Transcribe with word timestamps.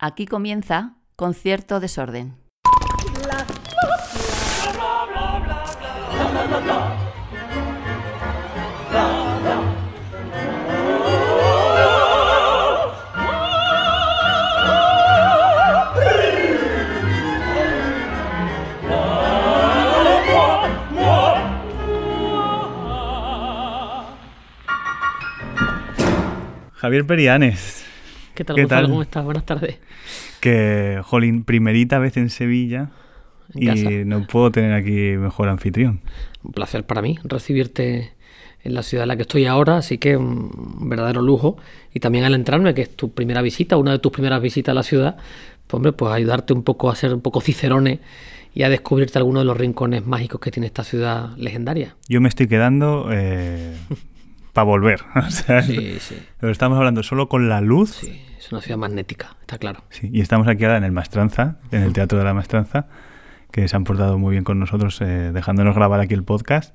Aquí 0.00 0.26
comienza 0.26 0.94
Concierto 1.16 1.80
Desorden. 1.80 2.36
Javier 26.74 27.04
Perianes, 27.04 27.77
¿Qué 28.38 28.44
tal, 28.44 28.54
¿Qué 28.54 28.62
Gonzalo? 28.62 28.82
tal? 28.82 28.90
¿Cómo 28.90 29.02
estás? 29.02 29.24
Buenas 29.24 29.44
tardes. 29.44 29.78
que, 30.40 31.00
jolín, 31.02 31.42
primerita 31.42 31.98
vez 31.98 32.16
en 32.16 32.30
Sevilla 32.30 32.90
En 33.54 33.62
y 33.62 33.66
casa. 33.66 33.90
no 34.06 34.26
puedo 34.28 34.52
tener 34.52 34.72
aquí 34.74 35.16
mejor 35.18 35.48
anfitrión. 35.48 36.00
Un 36.44 36.52
placer 36.52 36.84
para 36.84 37.02
mí 37.02 37.18
recibirte 37.24 38.12
en 38.62 38.74
la 38.74 38.84
ciudad 38.84 39.02
en 39.04 39.08
la 39.08 39.16
que 39.16 39.22
estoy 39.22 39.46
ahora, 39.46 39.78
así 39.78 39.98
que 39.98 40.16
un 40.16 40.88
verdadero 40.88 41.20
lujo. 41.20 41.56
Y 41.92 41.98
también 41.98 42.24
al 42.24 42.34
entrarme, 42.34 42.74
que 42.74 42.82
es 42.82 42.94
tu 42.96 43.10
primera 43.12 43.42
visita, 43.42 43.76
una 43.76 43.90
de 43.90 43.98
tus 43.98 44.12
primeras 44.12 44.40
visitas 44.40 44.70
a 44.70 44.74
la 44.74 44.82
ciudad, 44.84 45.16
pues 45.66 45.74
hombre, 45.74 45.92
pues 45.92 46.12
ayudarte 46.12 46.52
un 46.52 46.62
poco 46.62 46.90
a 46.90 46.94
ser 46.94 47.12
un 47.12 47.20
poco 47.20 47.40
cicerone 47.40 47.98
y 48.54 48.62
a 48.62 48.68
descubrirte 48.68 49.18
algunos 49.18 49.40
de 49.42 49.46
los 49.46 49.56
rincones 49.56 50.06
mágicos 50.06 50.40
que 50.40 50.52
tiene 50.52 50.66
esta 50.68 50.84
ciudad 50.84 51.36
legendaria. 51.36 51.96
Yo 52.08 52.20
me 52.20 52.28
estoy 52.28 52.46
quedando 52.46 53.08
para 54.52 54.64
volver. 54.64 55.00
O 55.16 55.30
sea, 55.30 55.62
Sí, 55.62 55.96
sí, 55.98 56.16
Pero 56.40 56.52
estamos 56.52 56.78
hablando 56.78 57.02
solo 57.02 57.28
con 57.28 57.48
la 57.48 57.60
luz. 57.60 57.90
sí. 57.90 58.20
Es 58.48 58.52
una 58.52 58.62
ciudad 58.62 58.78
magnética, 58.78 59.36
está 59.42 59.58
claro. 59.58 59.82
Sí, 59.90 60.08
y 60.10 60.22
estamos 60.22 60.48
aquí 60.48 60.64
ahora 60.64 60.78
en 60.78 60.84
el 60.84 60.90
Mastranza, 60.90 61.58
en 61.70 61.82
el 61.82 61.92
Teatro 61.92 62.16
de 62.16 62.24
la 62.24 62.32
Mastranza, 62.32 62.86
que 63.50 63.68
se 63.68 63.76
han 63.76 63.84
portado 63.84 64.16
muy 64.16 64.30
bien 64.32 64.42
con 64.42 64.58
nosotros, 64.58 64.98
eh, 65.02 65.32
dejándonos 65.34 65.74
grabar 65.74 66.00
aquí 66.00 66.14
el 66.14 66.24
podcast. 66.24 66.74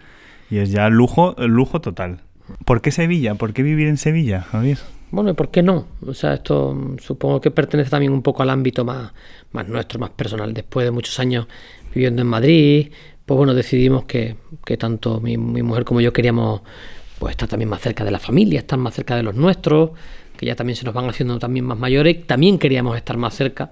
Y 0.51 0.59
es 0.59 0.69
ya 0.69 0.87
lujo, 0.89 1.33
lujo 1.39 1.81
total. 1.81 2.21
¿Por 2.63 2.83
qué 2.83 2.91
Sevilla? 2.91 3.33
¿Por 3.33 3.53
qué 3.53 3.63
vivir 3.63 3.87
en 3.87 3.97
Sevilla, 3.97 4.41
Javier? 4.41 4.77
Bueno, 5.09 5.31
¿y 5.31 5.33
por 5.33 5.49
qué 5.49 5.63
no? 5.63 5.87
O 6.05 6.13
sea, 6.13 6.35
esto 6.35 6.75
mm, 6.75 6.99
supongo 6.99 7.41
que 7.41 7.49
pertenece 7.49 7.89
también 7.89 8.13
un 8.13 8.21
poco 8.21 8.43
al 8.43 8.51
ámbito 8.51 8.85
más, 8.85 9.11
más 9.51 9.67
nuestro, 9.67 9.99
más 9.99 10.11
personal. 10.11 10.53
Después 10.53 10.85
de 10.85 10.91
muchos 10.91 11.19
años 11.19 11.47
viviendo 11.91 12.21
en 12.21 12.27
Madrid, 12.27 12.91
pues 13.25 13.35
bueno, 13.35 13.55
decidimos 13.55 14.03
que, 14.03 14.35
que 14.63 14.77
tanto 14.77 15.19
mi, 15.19 15.37
mi 15.37 15.63
mujer 15.63 15.85
como 15.85 16.01
yo 16.01 16.13
queríamos 16.13 16.61
pues 17.17 17.31
estar 17.31 17.49
también 17.49 17.69
más 17.69 17.81
cerca 17.81 18.03
de 18.03 18.11
la 18.11 18.19
familia, 18.19 18.59
estar 18.59 18.77
más 18.77 18.93
cerca 18.93 19.15
de 19.15 19.23
los 19.23 19.33
nuestros, 19.33 19.91
que 20.43 20.49
ya 20.49 20.55
también 20.55 20.75
se 20.75 20.85
nos 20.85 20.93
van 20.93 21.09
haciendo 21.09 21.39
también 21.39 21.65
más 21.65 21.77
mayores, 21.77 22.27
también 22.27 22.59
queríamos 22.59 22.97
estar 22.97 23.17
más 23.17 23.33
cerca. 23.35 23.71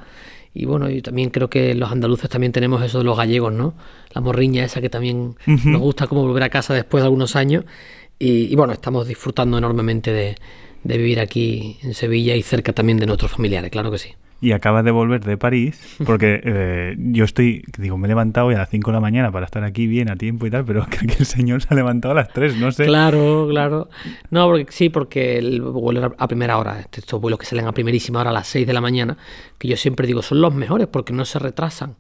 Y 0.54 0.66
bueno, 0.66 0.90
yo 0.90 1.02
también 1.02 1.30
creo 1.30 1.50
que 1.50 1.74
los 1.76 1.92
andaluces 1.92 2.30
también 2.30 2.52
tenemos 2.52 2.84
eso 2.84 2.98
de 2.98 3.04
los 3.04 3.18
gallegos, 3.18 3.54
¿no? 3.54 3.74
La 4.14 4.22
morriña 4.22 4.66
esa 4.66 4.82
que 4.82 4.90
también 4.90 5.36
nos 5.46 5.82
gusta 5.82 6.08
como 6.08 6.24
volver 6.24 6.44
a 6.44 6.50
casa 6.50 6.74
después 6.74 7.02
de 7.02 7.06
algunos 7.06 7.36
años. 7.36 7.64
Y, 8.20 8.52
y 8.52 8.56
bueno, 8.56 8.74
estamos 8.74 9.08
disfrutando 9.08 9.58
enormemente 9.58 10.12
de, 10.12 10.36
de 10.84 10.98
vivir 10.98 11.20
aquí 11.20 11.78
en 11.84 11.94
Sevilla 11.94 12.36
y 12.36 12.42
cerca 12.42 12.74
también 12.74 13.00
de 13.00 13.06
nuestros 13.06 13.32
familiares, 13.32 13.72
claro 13.72 13.92
que 13.92 13.98
sí. 13.98 14.10
Y 14.42 14.54
acabas 14.54 14.84
de 14.84 14.92
volver 14.92 15.24
de 15.24 15.38
París, 15.38 15.98
porque 16.06 16.42
eh, 16.44 16.96
yo 16.98 17.26
estoy, 17.26 17.64
digo, 17.78 17.98
me 17.98 18.08
he 18.08 18.10
levantado 18.10 18.48
hoy 18.48 18.56
a 18.56 18.58
las 18.58 18.70
5 18.70 18.90
de 18.90 18.96
la 18.96 19.00
mañana 19.00 19.32
para 19.32 19.46
estar 19.46 19.64
aquí 19.64 19.88
bien 19.88 20.10
a 20.10 20.16
tiempo 20.16 20.48
y 20.48 20.50
tal, 20.52 20.66
pero 20.66 20.86
creo 20.90 21.08
que 21.08 21.20
el 21.20 21.26
señor 21.26 21.62
se 21.62 21.68
ha 21.72 21.76
levantado 21.76 22.14
a 22.14 22.16
las 22.16 22.34
3, 22.34 22.58
no 22.58 22.72
sé. 22.72 22.86
Claro, 22.86 23.48
claro. 23.50 23.90
No, 24.32 24.48
porque 24.48 24.66
sí, 24.70 24.90
porque 24.90 25.38
el 25.38 25.62
vuelo 25.62 26.16
a 26.18 26.28
primera 26.28 26.58
hora. 26.58 26.86
Estos 26.92 27.22
vuelos 27.22 27.40
que 27.40 27.46
salen 27.46 27.68
a 27.68 27.72
primerísima 27.72 28.22
hora 28.22 28.32
a 28.32 28.34
las 28.34 28.48
6 28.48 28.66
de 28.66 28.74
la 28.74 28.82
mañana, 28.82 29.18
que 29.58 29.68
yo 29.68 29.78
siempre 29.78 30.08
digo 30.08 30.22
son 30.22 30.42
los 30.42 30.54
mejores 30.54 30.88
porque 30.88 31.14
no 31.14 31.24
se 31.24 31.40
retrasan. 31.40 31.96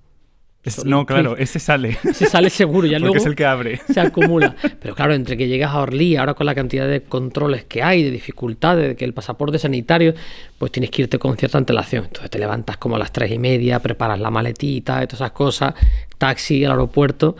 Es- 0.63 0.85
no, 0.85 1.05
claro, 1.07 1.37
ese 1.37 1.59
sale. 1.59 1.97
Se 2.13 2.27
sale 2.27 2.49
seguro, 2.51 2.85
ya 2.87 2.93
porque 2.99 3.01
luego 3.05 3.17
es 3.17 3.25
el 3.25 3.35
que 3.35 3.45
abre. 3.45 3.81
se 3.91 3.99
acumula. 3.99 4.55
Pero 4.81 4.93
claro, 4.95 5.13
entre 5.13 5.35
que 5.37 5.47
llegas 5.47 5.72
a 5.72 5.79
Orlí, 5.79 6.16
ahora 6.16 6.33
con 6.35 6.45
la 6.45 6.53
cantidad 6.53 6.88
de 6.88 7.01
controles 7.01 7.63
que 7.66 7.81
hay, 7.81 8.03
de 8.03 8.11
dificultades, 8.11 8.89
de 8.89 8.95
que 8.95 9.05
el 9.05 9.13
pasaporte 9.13 9.57
sanitario, 9.57 10.13
pues 10.57 10.71
tienes 10.71 10.91
que 10.91 11.01
irte 11.03 11.17
con 11.17 11.35
cierta 11.38 11.57
antelación. 11.57 12.05
Entonces 12.05 12.29
te 12.29 12.38
levantas 12.38 12.77
como 12.77 12.95
a 12.95 13.00
las 13.00 13.11
tres 13.11 13.31
y 13.31 13.39
media, 13.39 13.79
preparas 13.79 14.19
la 14.19 14.29
maletita 14.29 15.01
todas 15.07 15.13
esas 15.21 15.31
cosas, 15.31 15.73
taxi 16.17 16.63
al 16.63 16.71
aeropuerto. 16.71 17.35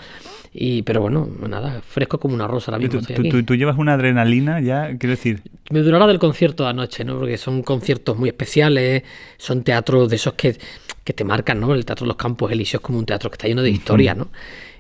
Y, 0.54 0.82
pero 0.82 1.00
bueno, 1.02 1.30
nada, 1.48 1.82
fresco 1.82 2.20
como 2.20 2.34
una 2.36 2.46
rosa 2.46 2.72
ahora 2.72 2.84
Y 2.84 2.88
mismo. 2.88 3.00
Tú, 3.02 3.14
tú- 3.14 3.22
aquí. 3.22 3.30
tú- 3.30 3.44
tú 3.44 3.56
llevas 3.56 3.78
una 3.78 3.94
adrenalina 3.94 4.60
ya, 4.60 4.98
quiero 4.98 5.12
decir, 5.12 5.42
Me 5.70 5.80
durará 5.80 6.08
del 6.08 6.20
concierto 6.20 6.64
de 6.66 6.70
anoche, 6.72 7.06
¿no? 7.06 7.18
Porque 7.20 7.38
son 7.38 7.62
conciertos 7.64 8.18
muy 8.18 8.28
especiales, 8.30 9.04
son 9.38 9.64
teatros 9.64 10.10
de 10.10 10.18
esos 10.18 10.34
que, 10.34 10.58
que 11.06 11.14
te 11.14 11.24
marcan, 11.24 11.60
¿no? 11.62 11.74
El 11.74 11.86
Teatro 11.86 12.04
de 12.04 12.10
los 12.10 12.18
Campos 12.18 12.52
Elíseos 12.52 12.82
es 12.82 12.86
como 12.86 13.00
un 13.00 13.06
teatro 13.06 13.30
que 13.30 13.36
está 13.36 13.48
lleno 13.48 13.62
de 13.62 13.70
historia, 13.70 14.14
¿no? 14.14 14.28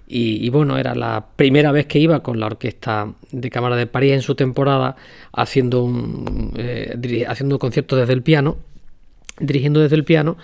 Y, 0.09 0.45
y 0.45 0.49
bueno, 0.49 0.77
era 0.77 0.93
la 0.93 1.25
primera 1.37 1.71
vez 1.71 1.85
que 1.85 1.97
iba 1.99 2.21
con 2.21 2.37
la 2.37 2.47
Orquesta 2.47 3.13
de 3.31 3.49
Cámara 3.49 3.77
de 3.77 3.87
París 3.87 4.11
en 4.11 4.21
su 4.21 4.35
temporada 4.35 4.97
haciendo 5.31 5.83
un 5.85 6.51
eh, 6.57 7.25
haciendo 7.29 7.55
un 7.55 7.59
concierto 7.59 7.95
desde 7.95 8.11
el 8.11 8.21
piano, 8.21 8.57
dirigiendo 9.39 9.79
desde 9.79 9.95
el 9.95 10.03
piano. 10.03 10.37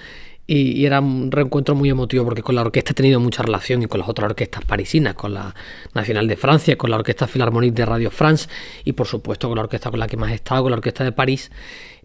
Y, 0.48 0.86
era 0.86 1.02
un 1.02 1.30
reencuentro 1.30 1.76
muy 1.76 1.90
emotivo 1.90 2.24
porque 2.24 2.42
con 2.42 2.56
la 2.56 2.62
orquesta 2.62 2.92
he 2.92 2.96
tenido 2.96 3.20
mucha 3.20 3.44
relación 3.44 3.84
y 3.84 3.88
con 3.88 4.00
las 4.00 4.08
otras 4.08 4.32
orquestas 4.32 4.64
parisinas, 4.64 5.14
con 5.14 5.34
la 5.34 5.54
Nacional 5.94 6.28
de 6.28 6.38
Francia, 6.38 6.78
con 6.78 6.90
la 6.90 6.96
Orquesta 6.96 7.28
Philharmonique 7.28 7.76
de 7.76 7.86
Radio 7.86 8.10
France 8.10 8.48
y 8.86 8.94
por 8.94 9.08
supuesto 9.08 9.50
con 9.50 9.58
la 9.58 9.64
orquesta 9.64 9.92
con 9.92 10.00
la 10.00 10.08
que 10.08 10.16
más 10.16 10.32
he 10.32 10.36
estado, 10.36 10.64
con 10.64 10.72
la 10.72 10.78
Orquesta 10.78 11.04
de 11.04 11.12
París. 11.12 11.52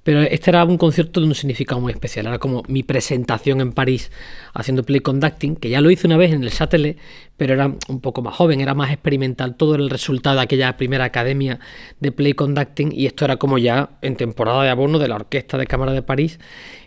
Pero 0.03 0.23
este 0.23 0.51
era 0.51 0.65
un 0.65 0.79
concierto 0.79 1.21
de 1.21 1.27
un 1.27 1.35
significado 1.35 1.81
muy 1.81 1.93
especial. 1.93 2.27
Era 2.27 2.39
como 2.39 2.63
mi 2.67 2.83
presentación 2.83 3.61
en 3.61 3.73
París 3.73 4.11
haciendo 4.53 4.83
play 4.83 5.01
conducting, 5.01 5.55
que 5.55 5.69
ya 5.71 5.81
lo 5.81 5.91
hice 5.91 6.09
una 6.09 6.17
vez 6.17 6.33
en 6.33 6.43
el 6.43 6.51
Châtelet, 6.51 6.99
pero 7.37 7.55
era 7.55 7.73
un 7.89 8.01
poco 8.01 8.21
más 8.21 8.35
joven, 8.35 8.61
era 8.61 8.75
más 8.75 8.91
experimental. 8.91 9.55
Todo 9.55 9.75
era 9.75 9.85
el 9.85 9.91
resultado 9.91 10.37
de 10.37 10.43
aquella 10.43 10.77
primera 10.77 11.05
academia 11.05 11.61
de 12.01 12.11
play 12.11 12.33
conducting 12.35 12.91
y 12.93 13.07
esto 13.07 13.25
era 13.25 13.37
como 13.37 13.59
ya 13.59 13.91
en 14.03 14.17
temporada 14.17 14.65
de 14.65 14.71
abono 14.71 14.99
de 14.99 15.07
la 15.07 15.17
Orquesta 15.17 15.57
de 15.57 15.67
Cámara 15.67 15.93
de 15.93 16.03
París. 16.03 16.41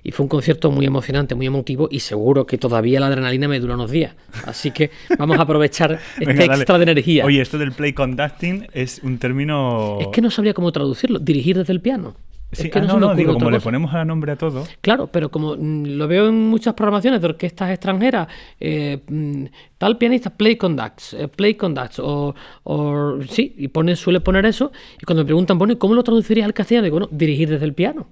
Y 0.03 0.11
fue 0.11 0.25
un 0.25 0.29
concierto 0.29 0.69
muy 0.69 0.85
emocionante, 0.85 1.35
muy 1.35 1.47
emotivo 1.47 1.87
y 1.89 2.01
seguro 2.01 2.45
que 2.45 2.57
todavía 2.57 2.99
la 2.99 3.07
adrenalina 3.07 3.47
me 3.47 3.59
dura 3.59 3.75
unos 3.75 3.91
días. 3.91 4.13
Así 4.45 4.71
que 4.71 4.91
vamos 5.17 5.39
a 5.39 5.43
aprovechar 5.43 5.93
este 6.19 6.25
Venga, 6.25 6.47
dale. 6.47 6.55
extra 6.55 6.77
de 6.77 6.83
energía. 6.83 7.25
Oye, 7.25 7.41
esto 7.41 7.57
del 7.57 7.71
play 7.71 7.93
conducting 7.93 8.67
es 8.73 8.99
un 9.03 9.17
término... 9.19 9.99
es 10.01 10.07
que 10.07 10.21
no 10.21 10.29
sabría 10.29 10.53
cómo 10.53 10.71
traducirlo. 10.71 11.17
Dirigir 11.17 11.57
desde 11.57 11.73
el 11.73 11.79
piano. 11.79 12.15
Sí, 12.55 12.67
es 12.67 12.73
que 12.73 12.79
ah, 12.79 12.81
no, 12.83 12.93
no, 12.99 13.07
no, 13.07 13.15
digo, 13.15 13.33
como 13.33 13.51
le 13.51 13.59
ponemos 13.59 13.93
a 13.93 14.03
nombre 14.05 14.31
a 14.31 14.35
todo. 14.35 14.63
Claro, 14.81 15.07
pero 15.07 15.29
como 15.29 15.55
mm, 15.55 15.85
lo 15.97 16.07
veo 16.07 16.27
en 16.29 16.47
muchas 16.49 16.73
programaciones 16.73 17.21
de 17.21 17.27
orquestas 17.27 17.69
extranjeras, 17.71 18.27
eh, 18.59 18.99
mm, 19.07 19.45
tal 19.77 19.97
pianista 19.97 20.29
play 20.29 20.55
conducts, 20.55 21.13
eh, 21.13 21.27
play 21.27 21.55
conducts, 21.55 21.99
o, 21.99 22.33
o- 22.63 23.17
sí, 23.29 23.53
y 23.57 23.67
pone, 23.67 23.95
suele 23.95 24.21
poner 24.21 24.45
eso, 24.45 24.71
y 25.01 25.05
cuando 25.05 25.23
me 25.23 25.25
preguntan, 25.27 25.57
bueno, 25.57 25.73
¿y 25.73 25.75
¿cómo 25.77 25.93
lo 25.93 26.03
traducirías 26.03 26.45
al 26.45 26.53
castellano? 26.53 26.85
Digo, 26.85 26.99
bueno, 26.99 27.09
dirigir 27.11 27.49
desde 27.49 27.65
el 27.65 27.73
piano. 27.73 28.07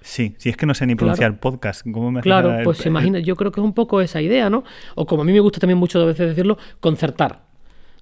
Sí, 0.00 0.34
si 0.38 0.48
es 0.48 0.56
que 0.56 0.64
no 0.64 0.74
sé 0.74 0.86
ni 0.86 0.94
Claro. 0.94 0.98
pronunciar 1.16 1.40
podcast. 1.40 1.82
¿Cómo 1.92 2.10
me 2.10 2.20
Claro, 2.20 2.56
el- 2.56 2.64
pues 2.64 2.80
el- 2.80 2.86
imagina, 2.86 3.18
yo 3.18 3.36
creo 3.36 3.50
que 3.52 3.60
es 3.60 3.64
un 3.64 3.74
poco 3.74 4.00
esa 4.00 4.22
idea, 4.22 4.48
¿no? 4.48 4.64
O 4.94 5.04
como 5.06 5.22
a 5.22 5.24
mí 5.24 5.32
me 5.32 5.40
gusta 5.40 5.58
también 5.60 5.76
mucho 5.78 6.00
a 6.00 6.04
veces 6.06 6.28
decirlo, 6.28 6.56
concertar, 6.80 7.42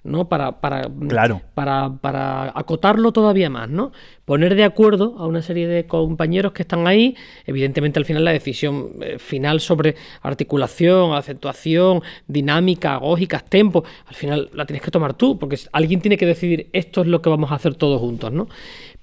¿no? 0.06 0.28
Para, 0.28 0.61
para, 0.61 0.89
Claro. 1.09 1.43
para, 1.55 1.93
para 2.00 2.53
acotarlo 2.59 3.12
todavía 3.12 3.50
más, 3.50 3.69
¿no? 3.69 3.93
Poner 4.25 4.55
de 4.55 4.65
acuerdo 4.65 5.15
a 5.19 5.27
una 5.27 5.43
serie 5.43 5.69
de 5.69 5.87
compañeros 5.87 6.53
que 6.53 6.62
están 6.62 6.87
ahí, 6.87 7.17
evidentemente 7.44 7.99
al 7.99 8.05
final 8.05 8.25
la 8.25 8.33
decisión 8.33 8.93
eh, 9.00 9.19
final 9.19 9.61
sobre 9.61 9.97
articulación, 10.22 11.15
acentuación, 11.15 12.03
dinámica, 12.27 12.94
agógicas, 12.94 13.44
tempo, 13.44 13.84
al 14.06 14.15
final 14.15 14.50
la 14.53 14.67
tienes 14.67 14.83
que 14.83 14.91
tomar 14.91 15.15
tú, 15.15 15.39
porque 15.39 15.59
alguien 15.72 16.00
tiene 16.00 16.17
que 16.17 16.27
decidir 16.27 16.69
esto 16.73 17.03
es 17.03 17.06
lo 17.06 17.23
que 17.23 17.28
vamos 17.28 17.53
a 17.53 17.56
hacer 17.56 17.75
todos 17.75 18.00
juntos, 18.00 18.33
¿no? 18.33 18.49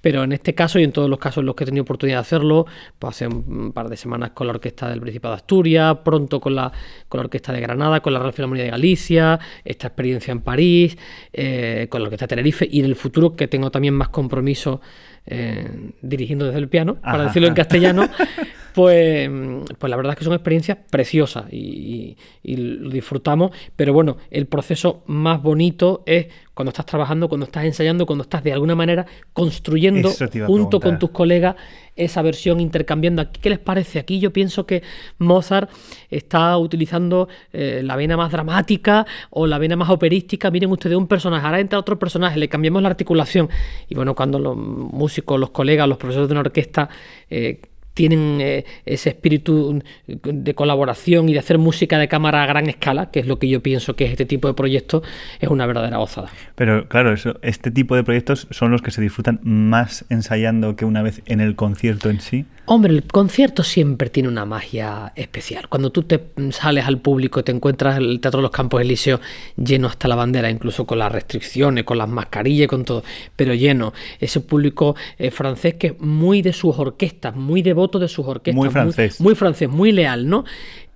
Pero 0.04 0.22
en 0.22 0.32
este 0.32 0.54
caso 0.54 0.78
y 0.78 0.84
en 0.84 0.92
todos 0.92 1.08
los 1.08 1.18
casos 1.18 1.38
en 1.38 1.46
los 1.46 1.54
que 1.54 1.64
he 1.64 1.66
tenido 1.66 1.80
oportunidad 1.80 2.18
de 2.18 2.20
hacerlo, 2.20 2.66
pues 2.98 3.16
hace 3.16 3.26
un 3.26 3.72
par 3.72 3.88
de 3.88 3.96
semanas 3.96 4.32
con 4.32 4.46
la 4.46 4.52
Orquesta 4.52 4.86
del 4.90 5.00
Principado 5.00 5.34
de 5.34 5.38
Asturias, 5.38 5.96
pronto 6.04 6.42
con 6.42 6.54
la, 6.54 6.70
con 7.08 7.20
la 7.20 7.24
Orquesta 7.24 7.54
de 7.54 7.62
Granada, 7.62 8.00
con 8.00 8.12
la 8.12 8.18
Real 8.18 8.34
Filarmonía 8.34 8.64
de 8.64 8.70
Galicia, 8.70 9.40
esta 9.64 9.86
experiencia 9.86 10.30
en 10.30 10.42
París, 10.42 10.98
eh, 11.32 11.86
con 11.88 12.02
la 12.02 12.08
Orquesta 12.08 12.26
de 12.26 12.28
Tenerife 12.28 12.68
y 12.70 12.80
en 12.80 12.84
el 12.84 12.96
futuro 12.96 13.34
que 13.34 13.48
tengo 13.48 13.70
también 13.70 13.94
más 13.94 14.10
compromiso 14.10 14.82
eh, 15.24 15.92
dirigiendo 16.02 16.44
desde 16.44 16.58
el 16.58 16.68
piano, 16.68 16.96
para 16.96 17.14
Ajá. 17.14 17.24
decirlo 17.24 17.48
en 17.48 17.54
castellano, 17.54 18.06
pues, 18.74 19.30
pues 19.78 19.90
la 19.90 19.96
verdad 19.96 20.12
es 20.12 20.18
que 20.18 20.24
son 20.24 20.34
experiencias 20.34 20.78
preciosas 20.90 21.44
y, 21.52 21.56
y- 21.56 22.16
y 22.42 22.56
lo 22.56 22.90
disfrutamos, 22.90 23.52
pero 23.76 23.92
bueno, 23.92 24.16
el 24.30 24.46
proceso 24.46 25.02
más 25.06 25.42
bonito 25.42 26.02
es 26.06 26.26
cuando 26.52 26.68
estás 26.70 26.86
trabajando, 26.86 27.28
cuando 27.28 27.46
estás 27.46 27.64
ensayando, 27.64 28.04
cuando 28.06 28.22
estás 28.22 28.44
de 28.44 28.52
alguna 28.52 28.74
manera 28.74 29.06
construyendo 29.32 30.10
junto 30.46 30.78
con 30.80 30.98
tus 30.98 31.10
colegas 31.10 31.56
esa 31.96 32.22
versión, 32.22 32.60
intercambiando. 32.60 33.22
Aquí, 33.22 33.40
¿Qué 33.40 33.50
les 33.50 33.58
parece? 33.58 33.98
Aquí 33.98 34.18
yo 34.20 34.32
pienso 34.32 34.66
que 34.66 34.82
Mozart 35.18 35.70
está 36.10 36.56
utilizando 36.58 37.28
eh, 37.52 37.80
la 37.84 37.96
vena 37.96 38.16
más 38.16 38.30
dramática 38.32 39.06
o 39.30 39.46
la 39.46 39.58
vena 39.58 39.76
más 39.76 39.90
operística. 39.90 40.50
Miren 40.50 40.70
ustedes 40.70 40.96
un 40.96 41.06
personaje, 41.08 41.44
ahora 41.46 41.60
entra 41.60 41.78
otro 41.78 41.98
personaje, 41.98 42.38
le 42.38 42.48
cambiamos 42.48 42.82
la 42.82 42.88
articulación. 42.88 43.48
Y 43.88 43.94
bueno, 43.94 44.14
cuando 44.14 44.38
los 44.38 44.56
músicos, 44.56 45.38
los 45.40 45.50
colegas, 45.50 45.88
los 45.88 45.98
profesores 45.98 46.28
de 46.28 46.32
una 46.34 46.40
orquesta 46.40 46.88
eh, 47.30 47.60
tienen 47.94 48.40
eh, 48.40 48.64
ese 48.84 49.10
espíritu 49.10 49.82
de 50.06 50.54
colaboración 50.54 51.28
y 51.28 51.32
de 51.32 51.38
hacer 51.38 51.58
música 51.58 51.98
de 51.98 52.08
cámara 52.08 52.42
a 52.42 52.46
gran 52.46 52.68
escala, 52.68 53.10
que 53.10 53.20
es 53.20 53.26
lo 53.26 53.38
que 53.38 53.48
yo 53.48 53.62
pienso 53.62 53.94
que 53.96 54.04
es 54.04 54.10
este 54.10 54.26
tipo 54.26 54.48
de 54.48 54.54
proyectos, 54.54 55.02
es 55.40 55.48
una 55.48 55.66
verdadera 55.66 55.96
gozada. 55.98 56.28
Pero 56.56 56.88
claro, 56.88 57.12
eso, 57.12 57.38
este 57.42 57.70
tipo 57.70 57.96
de 57.96 58.04
proyectos 58.04 58.48
son 58.50 58.70
los 58.70 58.82
que 58.82 58.90
se 58.90 59.00
disfrutan 59.00 59.40
más 59.42 60.04
ensayando 60.10 60.76
que 60.76 60.84
una 60.84 61.02
vez 61.02 61.22
en 61.26 61.40
el 61.40 61.56
concierto 61.56 62.10
en 62.10 62.20
sí. 62.20 62.44
Hombre, 62.66 62.94
el 62.94 63.04
concierto 63.04 63.62
siempre 63.62 64.08
tiene 64.08 64.28
una 64.28 64.46
magia 64.46 65.12
especial. 65.16 65.68
Cuando 65.68 65.90
tú 65.90 66.04
te 66.04 66.28
sales 66.50 66.86
al 66.86 66.98
público 66.98 67.44
te 67.44 67.52
encuentras 67.52 67.98
el 67.98 68.20
Teatro 68.20 68.38
de 68.38 68.42
los 68.42 68.50
Campos 68.50 68.80
Elíseos 68.80 69.20
lleno 69.56 69.86
hasta 69.86 70.08
la 70.08 70.14
bandera, 70.14 70.48
incluso 70.48 70.86
con 70.86 70.98
las 70.98 71.12
restricciones, 71.12 71.84
con 71.84 71.98
las 71.98 72.08
mascarillas 72.08 72.68
con 72.68 72.84
todo, 72.84 73.04
pero 73.36 73.52
lleno. 73.52 73.92
Ese 74.18 74.40
público 74.40 74.96
eh, 75.18 75.30
francés 75.30 75.74
que 75.74 75.88
es 75.88 76.00
muy 76.00 76.40
de 76.40 76.54
sus 76.54 76.78
orquestas, 76.78 77.36
muy 77.36 77.60
devoto 77.60 77.98
de 77.98 78.08
sus 78.08 78.26
orquestas. 78.26 78.56
Muy 78.56 78.70
francés. 78.70 79.20
Muy, 79.20 79.34
francés, 79.34 79.68
muy 79.68 79.92
leal, 79.92 80.26
¿no? 80.26 80.44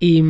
Y, 0.01 0.23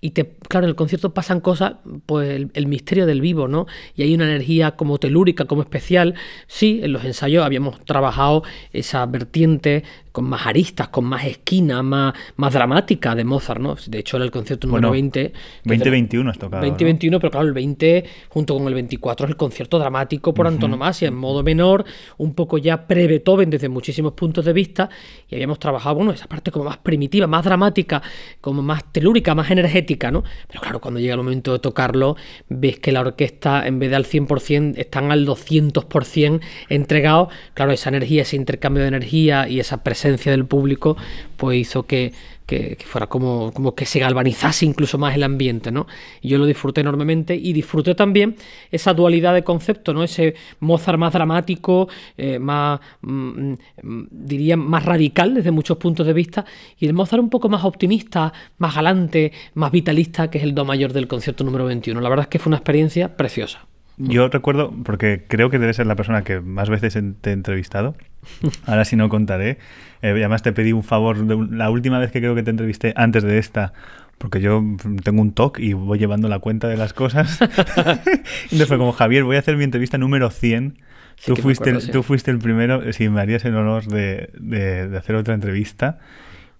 y 0.00 0.10
te, 0.10 0.32
claro, 0.48 0.66
en 0.66 0.70
el 0.70 0.74
concierto 0.74 1.14
pasan 1.14 1.40
cosas, 1.40 1.74
pues 2.06 2.48
el, 2.52 2.66
misterio 2.66 3.06
del 3.06 3.20
vivo, 3.20 3.46
¿no? 3.46 3.66
Y 3.94 4.02
hay 4.02 4.14
una 4.14 4.24
energía 4.24 4.72
como 4.72 4.98
telúrica, 4.98 5.44
como 5.44 5.62
especial. 5.62 6.14
Sí, 6.46 6.80
en 6.82 6.92
los 6.92 7.04
ensayos 7.04 7.44
habíamos 7.44 7.78
trabajado 7.84 8.42
esa 8.72 9.06
vertiente 9.06 9.84
con 10.12 10.24
más 10.24 10.46
aristas, 10.46 10.88
con 10.88 11.04
más 11.06 11.24
esquina, 11.24 11.82
más, 11.82 12.14
más 12.36 12.52
dramática 12.52 13.14
de 13.14 13.24
Mozart, 13.24 13.60
¿no? 13.60 13.76
De 13.86 13.98
hecho, 13.98 14.16
era 14.16 14.24
el 14.24 14.30
concierto 14.30 14.66
número 14.66 14.90
20. 14.90 15.32
2021 15.64 16.30
has 16.30 16.38
tocado. 16.38 16.66
2021, 16.66 17.18
pero 17.18 17.30
claro, 17.30 17.46
el 17.46 17.54
20 17.54 18.04
junto 18.28 18.54
con 18.54 18.66
el 18.66 18.74
24 18.74 19.26
es 19.26 19.30
el 19.30 19.36
concierto 19.36 19.78
dramático 19.78 20.34
por 20.34 20.46
antonomasia, 20.46 21.08
en 21.08 21.14
modo 21.14 21.42
menor, 21.42 21.84
un 22.18 22.34
poco 22.34 22.58
ya 22.58 22.86
pre-Beethoven 22.86 23.50
desde 23.50 23.68
muchísimos 23.68 24.12
puntos 24.12 24.44
de 24.44 24.52
vista, 24.52 24.90
y 25.28 25.36
habíamos 25.36 25.58
trabajado, 25.58 25.94
bueno, 25.94 26.12
esa 26.12 26.26
parte 26.26 26.50
como 26.50 26.66
más 26.66 26.78
primitiva, 26.78 27.26
más 27.26 27.44
dramática, 27.44 28.02
como 28.40 28.62
más 28.62 28.92
telúrica, 29.02 29.34
más 29.34 29.50
energética, 29.50 30.12
¿no? 30.12 30.22
Pero 30.46 30.60
claro, 30.60 30.80
cuando 30.80 31.00
llega 31.00 31.14
el 31.14 31.18
momento 31.18 31.52
de 31.52 31.58
tocarlo, 31.58 32.16
ves 32.48 32.78
que 32.78 32.92
la 32.92 33.00
orquesta, 33.00 33.66
en 33.66 33.80
vez 33.80 33.90
de 33.90 33.96
al 33.96 34.04
100%, 34.04 34.74
están 34.78 35.10
al 35.10 35.26
200% 35.26 36.40
entregados. 36.68 37.28
Claro, 37.54 37.72
esa 37.72 37.88
energía, 37.88 38.22
ese 38.22 38.36
intercambio 38.36 38.82
de 38.82 38.88
energía 38.88 39.48
y 39.48 39.58
esa 39.58 39.82
presencia 39.82 40.30
del 40.30 40.46
público, 40.46 40.96
pues 41.36 41.58
hizo 41.58 41.82
que, 41.82 42.12
fuera 42.84 43.06
como, 43.06 43.52
como 43.52 43.74
que 43.74 43.86
se 43.86 43.98
galvanizase 43.98 44.66
incluso 44.66 44.98
más 44.98 45.14
el 45.14 45.22
ambiente, 45.22 45.70
¿no? 45.70 45.86
Y 46.20 46.28
yo 46.28 46.38
lo 46.38 46.46
disfruté 46.46 46.82
enormemente 46.82 47.34
y 47.34 47.52
disfruté 47.52 47.94
también 47.94 48.36
esa 48.70 48.92
dualidad 48.94 49.34
de 49.34 49.42
concepto, 49.42 49.94
¿no? 49.94 50.02
Ese 50.02 50.34
Mozart 50.60 50.98
más 50.98 51.12
dramático, 51.12 51.88
eh, 52.16 52.38
más, 52.38 52.80
mm, 53.00 53.52
mm, 53.82 54.06
diría, 54.10 54.56
más 54.56 54.84
radical 54.84 55.34
desde 55.34 55.50
muchos 55.50 55.78
puntos 55.78 56.06
de 56.06 56.12
vista, 56.12 56.44
y 56.78 56.86
el 56.86 56.92
Mozart 56.92 57.22
un 57.22 57.30
poco 57.30 57.48
más 57.48 57.64
optimista, 57.64 58.32
más 58.58 58.74
galante, 58.74 59.32
más 59.54 59.72
vitalista, 59.72 60.30
que 60.30 60.38
es 60.38 60.44
el 60.44 60.54
do 60.54 60.64
mayor 60.64 60.92
del 60.92 61.08
concierto 61.08 61.44
número 61.44 61.64
21. 61.64 62.00
La 62.00 62.08
verdad 62.08 62.24
es 62.24 62.28
que 62.28 62.38
fue 62.38 62.50
una 62.50 62.58
experiencia 62.58 63.16
preciosa. 63.16 63.66
Yo 63.98 64.28
recuerdo, 64.28 64.72
porque 64.84 65.24
creo 65.28 65.50
que 65.50 65.58
debe 65.58 65.74
ser 65.74 65.86
la 65.86 65.96
persona 65.96 66.24
que 66.24 66.40
más 66.40 66.70
veces 66.70 66.98
te 67.20 67.30
he 67.30 67.32
entrevistado, 67.32 67.94
ahora 68.66 68.84
sí 68.84 68.96
no 68.96 69.08
contaré, 69.08 69.58
eh, 70.02 70.10
además 70.10 70.42
te 70.42 70.52
pedí 70.52 70.72
un 70.72 70.82
favor, 70.82 71.16
la 71.52 71.70
última 71.70 71.98
vez 71.98 72.10
que 72.10 72.20
creo 72.20 72.34
que 72.34 72.42
te 72.42 72.50
entrevisté 72.50 72.92
antes 72.96 73.22
de 73.22 73.38
esta, 73.38 73.72
porque 74.18 74.40
yo 74.40 74.62
tengo 75.02 75.22
un 75.22 75.32
TOC 75.32 75.58
y 75.58 75.72
voy 75.72 75.98
llevando 75.98 76.28
la 76.28 76.38
cuenta 76.38 76.68
de 76.68 76.76
las 76.76 76.92
cosas. 76.92 77.40
Entonces 78.44 78.68
fue 78.68 78.78
como, 78.78 78.92
Javier, 78.92 79.24
voy 79.24 79.36
a 79.36 79.38
hacer 79.38 79.56
mi 79.56 79.64
entrevista 79.64 79.98
número 79.98 80.30
100. 80.30 80.78
tú, 81.24 81.36
fuiste, 81.36 81.72
tú 81.92 82.02
fuiste 82.02 82.30
el 82.30 82.38
primero, 82.38 82.92
si 82.92 83.08
me 83.08 83.20
harías 83.20 83.44
el 83.44 83.56
honor 83.56 83.86
de, 83.86 84.30
de 84.34 84.96
hacer 84.96 85.14
otra 85.16 85.34
entrevista. 85.34 85.98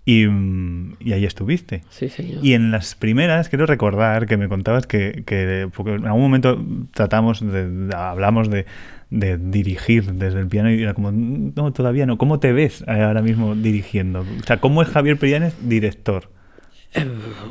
Y, 0.05 0.25
ahí 0.25 1.25
estuviste. 1.25 1.83
Sí, 1.91 2.09
señor. 2.09 2.45
Y 2.45 2.55
en 2.55 2.73
las 2.73 2.97
primeras, 2.97 3.49
quiero 3.49 3.67
recordar 3.67 4.27
que 4.27 4.37
me 4.37 4.49
contabas 4.49 4.87
que, 4.87 5.23
que 5.25 5.69
porque 5.75 5.95
en 5.95 6.07
algún 6.07 6.23
momento 6.23 6.65
tratamos, 6.93 7.41
de, 7.41 7.91
hablamos 7.95 8.51
de, 8.51 8.67
de, 9.11 9.39
dirigir 9.39 10.13
desde 10.15 10.41
el 10.41 10.49
piano 10.49 10.73
y 10.73 10.83
era 10.83 10.95
como, 10.95 11.13
no, 11.13 11.73
todavía 11.73 12.05
no. 12.07 12.19
¿Cómo 12.19 12.41
te 12.41 12.53
ves 12.53 12.85
ahora 12.89 13.23
mismo 13.23 13.55
dirigiendo? 13.55 14.21
O 14.21 14.47
sea, 14.47 14.59
¿cómo 14.59 14.83
es 14.83 14.89
Javier 14.89 15.19
Perianes 15.19 15.55
director? 15.69 16.31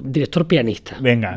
Director 0.04 0.48
pianista. 0.48 0.98
Venga, 1.02 1.36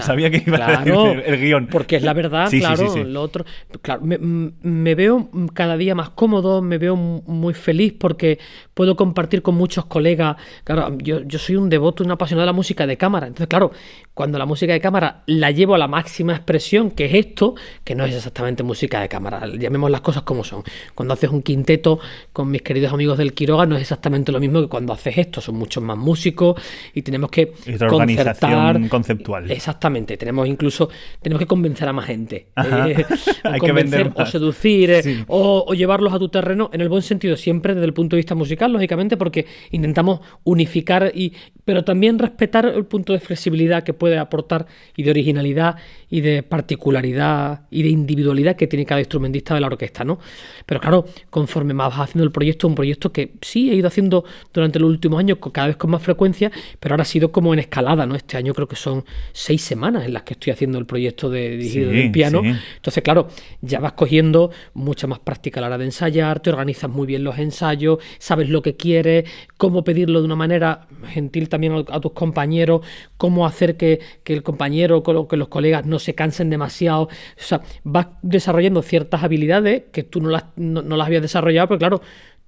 sabía 0.00 0.30
que 0.30 0.42
iba 0.46 0.64
a 0.64 0.84
decir 0.84 1.22
el, 1.26 1.40
guion. 1.40 1.66
Porque 1.66 1.96
es 1.96 2.02
la 2.02 2.12
verdad, 2.12 2.48
claro, 2.50 3.04
lo 3.04 3.22
otro. 3.22 3.44
Claro, 3.82 4.02
me, 4.02 4.94
veo 4.94 5.28
cada 5.52 5.76
día 5.76 5.94
más 5.94 6.10
cómodo, 6.10 6.62
me 6.62 6.78
veo 6.78 6.96
muy 6.96 7.54
feliz 7.54 7.94
porque 7.98 8.38
puedo 8.74 8.96
compartir 8.96 9.42
con 9.42 9.56
muchos 9.56 9.86
colegas. 9.86 10.36
Claro, 10.64 10.96
yo, 10.98 11.22
yo 11.22 11.38
soy 11.38 11.56
un 11.56 11.68
devoto, 11.68 12.04
un 12.04 12.10
apasionado 12.12 12.42
de 12.42 12.46
la 12.46 12.52
música 12.52 12.86
de 12.86 12.96
cámara. 12.96 13.26
Entonces, 13.26 13.48
claro, 13.48 13.72
cuando 14.16 14.38
la 14.38 14.46
música 14.46 14.72
de 14.72 14.80
cámara 14.80 15.24
la 15.26 15.50
llevo 15.50 15.74
a 15.74 15.78
la 15.78 15.88
máxima 15.88 16.32
expresión, 16.34 16.90
que 16.90 17.04
es 17.04 17.12
esto, 17.12 17.54
que 17.84 17.94
no 17.94 18.06
es 18.06 18.14
exactamente 18.14 18.62
música 18.62 18.98
de 19.02 19.10
cámara, 19.10 19.46
llamemos 19.46 19.90
las 19.90 20.00
cosas 20.00 20.22
como 20.22 20.42
son. 20.42 20.62
Cuando 20.94 21.12
haces 21.12 21.28
un 21.28 21.42
quinteto 21.42 22.00
con 22.32 22.50
mis 22.50 22.62
queridos 22.62 22.94
amigos 22.94 23.18
del 23.18 23.34
Quiroga, 23.34 23.66
no 23.66 23.76
es 23.76 23.82
exactamente 23.82 24.32
lo 24.32 24.40
mismo 24.40 24.62
que 24.62 24.68
cuando 24.68 24.94
haces 24.94 25.18
esto, 25.18 25.42
son 25.42 25.56
muchos 25.56 25.82
más 25.82 25.98
músicos 25.98 26.58
y 26.94 27.02
tenemos 27.02 27.30
que 27.30 27.52
organización 27.78 28.88
conceptual. 28.88 29.50
Exactamente, 29.50 30.16
tenemos 30.16 30.48
incluso 30.48 30.88
tenemos 31.20 31.38
que 31.38 31.46
convencer 31.46 31.86
a 31.86 31.92
más 31.92 32.06
gente, 32.06 32.46
eh, 32.56 33.04
o 33.44 33.58
convencer 33.58 34.12
o 34.14 34.24
seducir 34.24 34.92
eh, 34.92 35.24
o, 35.26 35.74
llevarlos 35.74 36.14
a 36.14 36.18
tu 36.18 36.30
terreno 36.30 36.70
en 36.72 36.80
el 36.80 36.88
buen 36.88 37.02
sentido 37.02 37.36
siempre 37.36 37.74
desde 37.74 37.84
el 37.84 37.92
punto 37.92 38.16
de 38.16 38.20
vista 38.20 38.34
musical, 38.34 38.72
lógicamente, 38.72 39.18
porque 39.18 39.44
intentamos 39.72 40.20
unificar 40.42 41.12
y 41.14 41.34
pero 41.66 41.84
también 41.84 42.18
respetar 42.18 42.64
el 42.64 42.86
punto 42.86 43.12
de 43.12 43.18
flexibilidad 43.18 43.82
que 43.82 43.92
puede 43.92 44.05
puede 44.06 44.18
aportar 44.18 44.66
y 44.96 45.02
de 45.02 45.10
originalidad 45.10 45.76
y 46.08 46.20
de 46.20 46.44
particularidad 46.44 47.62
y 47.70 47.82
de 47.82 47.88
individualidad 47.88 48.54
que 48.54 48.68
tiene 48.68 48.86
cada 48.86 49.00
instrumentista 49.00 49.54
de 49.54 49.60
la 49.60 49.66
orquesta, 49.66 50.04
¿no? 50.04 50.20
Pero 50.64 50.80
claro, 50.80 51.06
conforme 51.28 51.74
más 51.74 51.90
vas 51.90 52.08
haciendo 52.08 52.22
el 52.22 52.30
proyecto, 52.30 52.68
un 52.68 52.76
proyecto 52.76 53.10
que 53.10 53.32
sí 53.42 53.68
he 53.70 53.74
ido 53.74 53.88
haciendo 53.88 54.24
durante 54.54 54.78
los 54.78 54.88
últimos 54.88 55.18
años 55.18 55.38
cada 55.52 55.66
vez 55.66 55.76
con 55.76 55.90
más 55.90 56.02
frecuencia, 56.02 56.52
pero 56.78 56.92
ahora 56.92 57.02
ha 57.02 57.06
sido 57.06 57.32
como 57.32 57.52
en 57.52 57.58
escalada, 57.58 58.06
¿no? 58.06 58.14
Este 58.14 58.36
año 58.36 58.54
creo 58.54 58.68
que 58.68 58.76
son 58.76 59.04
seis 59.32 59.62
semanas 59.62 60.04
en 60.04 60.12
las 60.12 60.22
que 60.22 60.34
estoy 60.34 60.52
haciendo 60.52 60.78
el 60.78 60.86
proyecto 60.86 61.28
de 61.28 61.56
dirigido 61.56 61.90
del 61.90 62.12
piano. 62.12 62.42
Entonces, 62.44 63.02
claro, 63.02 63.26
ya 63.60 63.80
vas 63.80 63.94
cogiendo 63.94 64.52
mucha 64.74 65.08
más 65.08 65.18
práctica 65.18 65.58
a 65.58 65.62
la 65.62 65.66
hora 65.66 65.78
de 65.78 65.86
ensayar, 65.86 66.38
te 66.38 66.50
organizas 66.50 66.88
muy 66.88 67.08
bien 67.08 67.24
los 67.24 67.36
ensayos, 67.38 67.98
sabes 68.18 68.48
lo 68.50 68.62
que 68.62 68.76
quieres, 68.76 69.28
cómo 69.56 69.82
pedirlo 69.82 70.20
de 70.20 70.26
una 70.26 70.36
manera 70.36 70.86
gentil 71.08 71.48
también 71.48 71.84
a 71.88 72.00
tus 72.00 72.12
compañeros, 72.12 72.82
cómo 73.16 73.46
hacer 73.46 73.76
que 73.76 73.95
que, 74.24 74.32
el 74.32 74.42
compañero, 74.42 75.02
que 75.02 75.36
los 75.36 75.48
colegas 75.48 75.86
no 75.86 75.98
se 75.98 76.14
cansen 76.14 76.50
demasiado. 76.50 77.02
O 77.02 77.08
sea, 77.36 77.62
vas 77.84 78.08
desarrollando 78.22 78.82
ciertas 78.82 79.22
habilidades 79.22 79.84
que 79.92 80.02
tú 80.02 80.20
no 80.20 80.30
las, 80.30 80.44
no, 80.56 80.82
las 80.82 81.06
habías 81.06 81.22
desarrollado, 81.22 81.68
pero 81.68 81.78
claro, 81.78 82.02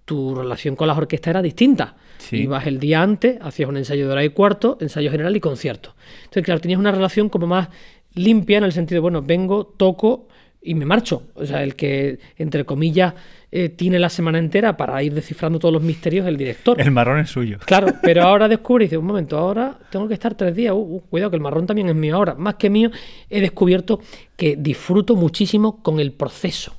tu 0.04 0.34
relación 0.34 0.76
con 0.76 0.88
las 0.88 0.96
orquestas 0.96 1.30
era 1.30 1.42
distinta. 1.42 1.96
Ibas 2.30 2.66
el 2.66 2.78
día 2.78 3.02
antes, 3.02 3.38
hacías 3.40 3.68
un 3.68 3.76
ensayo 3.76 4.06
de 4.06 4.12
hora 4.12 4.24
y 4.24 4.30
cuarto, 4.30 4.78
ensayo 4.80 5.10
general 5.10 5.34
y 5.36 5.40
concierto. 5.40 5.94
Entonces, 6.20 6.44
claro, 6.44 6.60
tenías 6.60 6.78
una 6.78 6.92
relación 6.92 7.28
como 7.28 7.46
más 7.46 7.68
limpia 8.14 8.58
en 8.58 8.64
el 8.64 8.72
sentido, 8.72 9.02
bueno, 9.02 9.22
vengo, 9.22 9.66
toco 9.66 10.27
y 10.62 10.74
me 10.74 10.84
marcho. 10.84 11.22
O 11.34 11.46
sea, 11.46 11.62
el 11.62 11.74
que, 11.74 12.18
entre 12.36 12.64
comillas, 12.64 13.14
eh, 13.50 13.70
tiene 13.70 13.98
la 13.98 14.08
semana 14.08 14.38
entera 14.38 14.76
para 14.76 15.02
ir 15.02 15.14
descifrando 15.14 15.58
todos 15.58 15.72
los 15.72 15.82
misterios 15.82 16.26
el 16.26 16.36
director. 16.36 16.80
El 16.80 16.90
marrón 16.90 17.20
es 17.20 17.30
suyo. 17.30 17.58
Claro, 17.64 17.88
pero 18.02 18.22
ahora 18.22 18.48
descubre 18.48 18.84
y 18.84 18.88
dice, 18.88 18.98
un 18.98 19.06
momento, 19.06 19.38
ahora 19.38 19.78
tengo 19.90 20.08
que 20.08 20.14
estar 20.14 20.34
tres 20.34 20.54
días. 20.54 20.74
Uh, 20.74 20.76
uh, 20.76 21.00
cuidado, 21.08 21.30
que 21.30 21.36
el 21.36 21.42
marrón 21.42 21.66
también 21.66 21.88
es 21.88 21.94
mío 21.94 22.16
ahora. 22.16 22.34
Más 22.34 22.56
que 22.56 22.70
mío, 22.70 22.90
he 23.30 23.40
descubierto 23.40 24.00
que 24.36 24.56
disfruto 24.56 25.16
muchísimo 25.16 25.82
con 25.82 26.00
el 26.00 26.12
proceso 26.12 26.74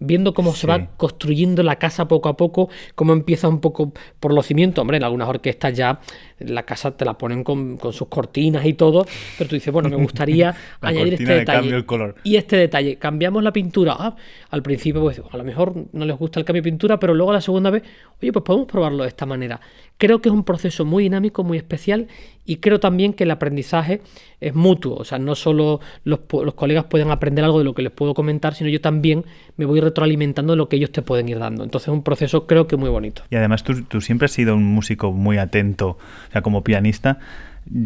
viendo 0.00 0.32
cómo 0.32 0.54
se 0.54 0.66
va 0.66 0.86
construyendo 0.96 1.62
la 1.62 1.76
casa 1.76 2.08
poco 2.08 2.30
a 2.30 2.36
poco, 2.36 2.70
cómo 2.94 3.12
empieza 3.12 3.48
un 3.48 3.60
poco 3.60 3.92
por 4.18 4.32
los 4.32 4.46
cimientos. 4.46 4.80
Hombre, 4.80 4.96
en 4.96 5.04
algunas 5.04 5.28
orquestas 5.28 5.74
ya 5.74 6.00
la 6.40 6.64
casa 6.64 6.96
te 6.96 7.04
la 7.04 7.14
ponen 7.14 7.44
con, 7.44 7.78
sus 7.92 8.08
cortinas 8.08 8.64
y 8.66 8.74
todo, 8.74 9.06
pero 9.38 9.48
tú 9.48 9.56
dices, 9.56 9.72
bueno, 9.72 9.88
me 9.88 9.96
gustaría 9.96 10.54
añadir 10.80 11.14
este 11.14 11.34
detalle. 11.34 11.84
Y 12.24 12.36
este 12.36 12.56
detalle, 12.56 12.96
cambiamos 12.96 13.42
la 13.42 13.52
pintura. 13.52 13.96
Ah, 13.98 14.16
al 14.50 14.62
principio, 14.62 15.00
pues 15.00 15.20
a 15.30 15.36
lo 15.36 15.44
mejor 15.44 15.74
no 15.92 16.04
les 16.04 16.16
gusta 16.16 16.40
el 16.40 16.46
cambio 16.46 16.62
de 16.62 16.70
pintura, 16.70 16.98
pero 16.98 17.14
luego 17.14 17.32
la 17.32 17.40
segunda 17.40 17.70
vez, 17.70 17.82
oye, 18.20 18.32
pues 18.32 18.44
podemos 18.44 18.66
probarlo 18.66 19.02
de 19.02 19.08
esta 19.08 19.26
manera. 19.26 19.60
Creo 19.98 20.22
que 20.22 20.30
es 20.30 20.34
un 20.34 20.44
proceso 20.44 20.84
muy 20.86 21.02
dinámico, 21.04 21.44
muy 21.44 21.58
especial 21.58 22.08
y 22.46 22.56
creo 22.56 22.80
también 22.80 23.12
que 23.12 23.24
el 23.24 23.30
aprendizaje 23.30 24.00
es 24.40 24.54
mutuo. 24.54 24.96
O 24.96 25.04
sea, 25.04 25.18
no 25.18 25.34
solo 25.34 25.80
los, 26.04 26.20
colegas 26.56 26.84
pueden 26.86 27.10
aprender 27.10 27.44
algo 27.44 27.58
de 27.58 27.64
lo 27.64 27.74
que 27.74 27.82
les 27.82 27.92
puedo 27.92 28.14
comentar, 28.14 28.54
sino 28.54 28.70
yo 28.70 28.80
también 28.80 29.24
me 29.56 29.66
voy 29.66 29.80
retroalimentando 29.80 30.54
de 30.54 30.56
lo 30.56 30.68
que 30.68 30.76
ellos 30.76 30.90
te 30.90 31.02
pueden 31.02 31.28
ir 31.28 31.38
dando. 31.38 31.62
Entonces 31.62 31.88
es 31.88 31.92
un 31.92 32.02
proceso 32.02 32.46
creo 32.46 32.66
que 32.66 32.76
muy 32.76 32.88
bonito. 32.88 33.22
Y 33.30 33.36
además 33.36 33.62
tú, 33.62 33.84
tú 33.84 34.00
siempre 34.00 34.24
has 34.24 34.32
sido 34.32 34.56
un 34.56 34.64
músico 34.64 35.12
muy 35.12 35.38
atento 35.38 35.98
O 36.30 36.32
sea, 36.32 36.42
como 36.42 36.62
pianista, 36.62 37.18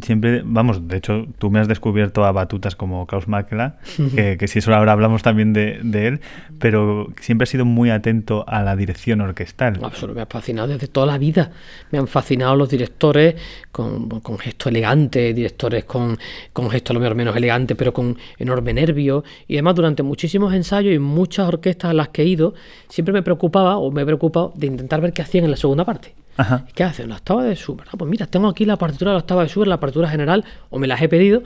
siempre, 0.03 0.43
vamos, 0.45 0.89
de 0.89 0.97
hecho, 0.97 1.27
tú 1.39 1.51
me 1.51 1.61
has 1.61 1.69
descubierto 1.69 2.25
a 2.25 2.33
batutas 2.33 2.77
como 2.77 3.07
Klaus 3.07 3.29
Makela, 3.29 3.77
que, 4.15 4.37
que 4.39 4.49
si 4.49 4.61
eso 4.61 4.75
ahora 4.75 4.93
hablamos 4.93 5.23
también 5.23 5.53
de, 5.53 5.81
de, 5.83 6.07
él, 6.07 6.21
pero 6.59 7.09
siempre 7.21 7.45
he 7.45 7.47
sido 7.47 7.65
muy 7.65 7.91
atento 7.91 8.45
a 8.49 8.63
la 8.63 8.77
dirección 8.77 9.21
orquestal. 9.21 9.79
Absolutamente, 9.83 10.15
me 10.15 10.23
ha 10.23 10.27
fascinado 10.27 10.69
desde 10.69 10.89
toda 10.89 11.07
la 11.07 11.19
vida. 11.19 11.51
Me 11.91 11.99
han 11.99 12.07
fascinado 12.07 12.57
los 12.57 12.69
directores 12.69 13.35
con, 13.71 14.09
con 14.21 14.39
gesto 14.39 14.69
elegante, 14.69 15.35
directores 15.35 15.85
con, 15.85 16.19
con 16.53 16.71
gesto 16.71 16.93
a 16.93 16.95
lo 16.95 17.01
mejor 17.01 17.17
menos 17.17 17.37
elegante, 17.37 17.75
pero 17.75 17.93
con 17.93 18.17
enorme 18.39 18.73
nervio. 18.73 19.25
Y 19.49 19.55
además, 19.55 19.75
durante 19.75 20.03
muchísimos 20.03 20.55
ensayos 20.55 20.95
y 20.95 20.99
muchas 20.99 21.49
orquestas 21.49 21.91
a 21.91 21.95
las 21.95 22.09
que 22.09 22.23
he 22.23 22.27
ido, 22.27 22.55
siempre 22.89 23.13
me 23.13 23.23
preocupaba 23.23 23.77
o 23.77 23.91
me 23.91 24.03
he 24.03 24.07
preocupado 24.07 24.53
de 24.57 24.67
intentar 24.67 25.01
ver 25.01 25.13
qué 25.13 25.23
hacían 25.23 25.45
en 25.45 25.51
la 25.51 25.57
segunda 25.57 25.85
parte. 25.85 26.15
Ajá. 26.37 26.67
¿Qué 26.75 26.85
hacen? 26.85 27.09
La 27.09 27.17
octava 27.17 27.45
de 27.45 27.55
Schubert. 27.55 27.88
Ah, 27.93 27.97
pues 27.97 28.11
mira, 28.11 28.26
tengo 28.26 28.49
aquí 28.49 28.64
la 28.64 28.76
partitura 28.76 29.12
de 29.12 29.14
la 29.14 29.21
octava 29.21 29.43
de 29.43 29.49
Schubert, 29.49 29.69
la 29.69 29.81
partitura 29.81 30.09
general, 30.09 30.45
o 30.71 30.79
me 30.79 30.87
las 30.87 31.00
he 31.00 31.09
pedido, 31.09 31.43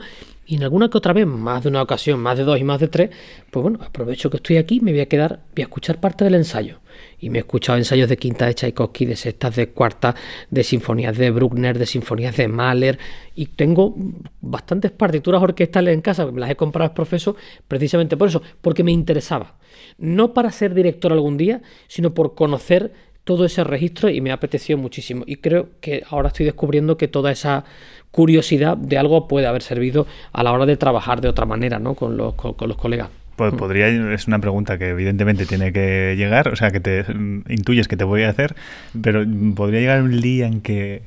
y 0.49 0.55
en 0.55 0.63
alguna 0.63 0.89
que 0.89 0.97
otra 0.97 1.13
vez, 1.13 1.27
más 1.27 1.61
de 1.61 1.69
una 1.69 1.83
ocasión, 1.83 2.19
más 2.19 2.35
de 2.35 2.43
dos 2.43 2.59
y 2.59 2.63
más 2.63 2.79
de 2.79 2.87
tres, 2.87 3.11
pues 3.51 3.61
bueno, 3.61 3.77
aprovecho 3.83 4.31
que 4.31 4.37
estoy 4.37 4.57
aquí, 4.57 4.79
me 4.81 4.91
voy 4.91 5.01
a 5.01 5.05
quedar, 5.05 5.41
voy 5.55 5.61
a 5.61 5.65
escuchar 5.65 5.99
parte 5.99 6.23
del 6.23 6.33
ensayo. 6.33 6.79
Y 7.19 7.29
me 7.29 7.37
he 7.37 7.41
escuchado 7.41 7.77
ensayos 7.77 8.09
de 8.09 8.17
quinta 8.17 8.47
de 8.47 8.55
Tchaikovsky, 8.55 9.05
de 9.05 9.15
sextas, 9.15 9.55
de 9.55 9.69
cuarta, 9.69 10.15
de 10.49 10.63
sinfonías 10.63 11.15
de 11.17 11.29
Bruckner, 11.29 11.77
de 11.77 11.85
sinfonías 11.85 12.35
de 12.35 12.47
Mahler, 12.47 12.97
y 13.35 13.45
tengo 13.45 13.93
bastantes 14.41 14.89
partituras 14.89 15.43
orquestales 15.43 15.93
en 15.93 16.01
casa, 16.01 16.25
me 16.25 16.39
las 16.39 16.49
he 16.49 16.55
comprado 16.55 16.89
al 16.89 16.95
profesor 16.95 17.35
precisamente 17.67 18.17
por 18.17 18.29
eso, 18.29 18.41
porque 18.61 18.83
me 18.83 18.91
interesaba. 18.91 19.55
No 19.99 20.33
para 20.33 20.51
ser 20.51 20.73
director 20.73 21.11
algún 21.11 21.37
día, 21.37 21.61
sino 21.87 22.15
por 22.15 22.33
conocer 22.33 22.91
todo 23.29 23.45
ese 23.45 23.63
registro 23.63 24.09
y 24.09 24.21
me 24.21 24.31
ha 24.31 24.33
apetecido 24.33 24.79
muchísimo. 24.79 25.23
Y 25.27 25.35
creo 25.35 25.67
que 25.81 26.01
ahora 26.09 26.29
estoy 26.29 26.47
descubriendo 26.47 26.97
que 26.97 27.07
toda 27.07 27.31
esa 27.31 27.63
curiosidad 28.09 28.75
de 28.75 28.97
algo 28.97 29.27
puede 29.27 29.45
haber 29.45 29.61
servido 29.61 30.07
a 30.33 30.41
la 30.41 30.51
hora 30.51 30.65
de 30.65 30.77
trabajar 30.77 31.21
de 31.21 31.27
otra 31.27 31.45
manera 31.45 31.77
¿no? 31.77 31.93
con, 31.93 32.17
los, 32.17 32.33
con, 32.33 32.55
con 32.55 32.67
los 32.69 32.75
colegas. 32.77 33.09
Pues 33.35 33.53
podría, 33.53 33.87
es 33.87 34.25
una 34.25 34.39
pregunta 34.39 34.79
que 34.79 34.89
evidentemente 34.89 35.45
tiene 35.45 35.71
que 35.71 36.15
llegar, 36.17 36.47
o 36.47 36.55
sea, 36.55 36.71
que 36.71 36.79
te 36.79 37.05
intuyes 37.49 37.87
que 37.87 37.97
te 37.97 38.03
voy 38.03 38.23
a 38.23 38.29
hacer, 38.29 38.55
pero 38.99 39.23
podría 39.55 39.79
llegar 39.81 40.01
un 40.01 40.19
día 40.21 40.47
en 40.47 40.61
que 40.61 41.03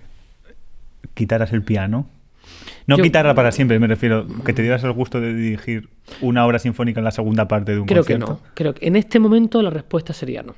quitaras 1.14 1.52
el 1.52 1.62
piano. 1.62 2.06
No 2.86 2.98
Yo- 2.98 3.02
quitarla 3.02 3.34
para 3.34 3.50
siempre, 3.50 3.80
me 3.80 3.88
refiero, 3.88 4.28
que 4.46 4.52
te 4.52 4.62
dieras 4.62 4.84
el 4.84 4.92
gusto 4.92 5.20
de 5.20 5.34
dirigir 5.34 5.88
una 6.20 6.46
obra 6.46 6.60
sinfónica 6.60 7.00
en 7.00 7.04
la 7.04 7.10
segunda 7.10 7.48
parte 7.48 7.72
de 7.72 7.80
un 7.80 7.86
Creo 7.86 8.04
que 8.04 8.14
concierto. 8.14 8.40
no. 8.44 8.50
Creo 8.54 8.74
que 8.74 8.86
en 8.86 8.94
este 8.94 9.18
momento 9.18 9.60
la 9.60 9.70
respuesta 9.70 10.12
sería 10.12 10.44
no. 10.44 10.54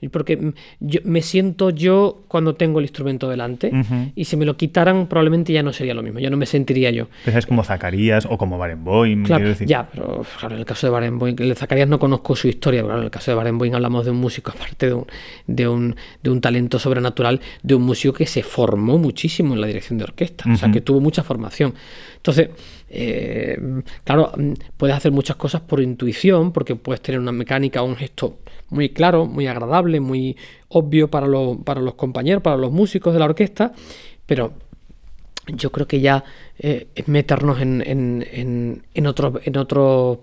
Y 0.00 0.08
Porque 0.08 0.52
yo, 0.78 1.00
me 1.04 1.22
siento 1.22 1.70
yo 1.70 2.22
cuando 2.28 2.54
tengo 2.54 2.78
el 2.78 2.84
instrumento 2.84 3.28
delante 3.28 3.72
Ujú. 3.74 4.12
y 4.14 4.26
si 4.26 4.36
me 4.36 4.44
lo 4.44 4.56
quitaran 4.56 5.08
probablemente 5.08 5.52
ya 5.52 5.64
no 5.64 5.72
sería 5.72 5.92
lo 5.92 6.04
mismo, 6.04 6.20
ya 6.20 6.30
no 6.30 6.36
me 6.36 6.46
sentiría 6.46 6.90
yo. 6.92 7.08
Pues 7.24 7.34
es 7.34 7.46
como 7.46 7.64
Zacarías 7.64 8.24
o 8.30 8.38
como 8.38 8.58
Barenboim, 8.58 9.24
Claro, 9.24 9.48
decir. 9.48 9.66
ya, 9.66 9.88
pero 9.92 10.24
claro, 10.38 10.54
en 10.54 10.60
el 10.60 10.66
caso 10.66 10.86
de 10.86 10.92
Barenboim, 10.92 11.34
el 11.40 11.48
de 11.48 11.54
Zacarías 11.56 11.88
no 11.88 11.98
conozco 11.98 12.36
su 12.36 12.46
historia, 12.46 12.80
pero 12.80 12.88
claro, 12.88 13.00
en 13.00 13.04
el 13.06 13.10
caso 13.10 13.32
de 13.32 13.34
Barenboim 13.36 13.74
hablamos 13.74 14.04
de 14.04 14.12
un 14.12 14.18
músico, 14.18 14.52
aparte 14.54 14.86
de 14.86 14.94
un, 14.94 15.06
de 15.48 15.66
un, 15.66 15.96
de 16.22 16.30
un 16.30 16.40
talento 16.40 16.78
sobrenatural, 16.78 17.40
de 17.64 17.74
un 17.74 17.82
músico 17.82 18.14
que 18.14 18.26
se 18.26 18.44
formó 18.44 18.98
muchísimo 18.98 19.54
en 19.54 19.60
la 19.60 19.66
dirección 19.66 19.98
de 19.98 20.04
orquesta, 20.04 20.44
o 20.52 20.56
sea, 20.56 20.70
que 20.70 20.80
tuvo 20.80 21.00
mucha 21.00 21.24
formación. 21.24 21.74
Entonces, 22.16 22.50
eh, 22.90 23.58
claro, 24.04 24.32
puedes 24.76 24.96
hacer 24.96 25.12
muchas 25.12 25.36
cosas 25.36 25.60
por 25.60 25.80
intuición, 25.80 26.52
porque 26.52 26.76
puedes 26.76 27.00
tener 27.00 27.20
una 27.20 27.32
mecánica 27.32 27.82
o 27.82 27.86
un 27.86 27.96
gesto 27.96 28.38
muy 28.70 28.90
claro, 28.90 29.26
muy 29.26 29.46
agradable, 29.46 30.00
muy 30.00 30.36
obvio 30.68 31.08
para 31.08 31.26
los, 31.26 31.58
para 31.58 31.80
los 31.80 31.94
compañeros, 31.94 32.42
para 32.42 32.56
los 32.56 32.72
músicos 32.72 33.12
de 33.12 33.18
la 33.18 33.26
orquesta, 33.26 33.72
pero 34.26 34.52
yo 35.46 35.72
creo 35.72 35.86
que 35.86 36.00
ya 36.00 36.24
eh, 36.58 36.88
meternos 37.06 37.60
en, 37.60 37.82
en, 37.86 38.26
en, 38.30 38.82
en 38.94 39.06
otros 39.06 39.40
en 39.44 39.56
otros 39.56 40.18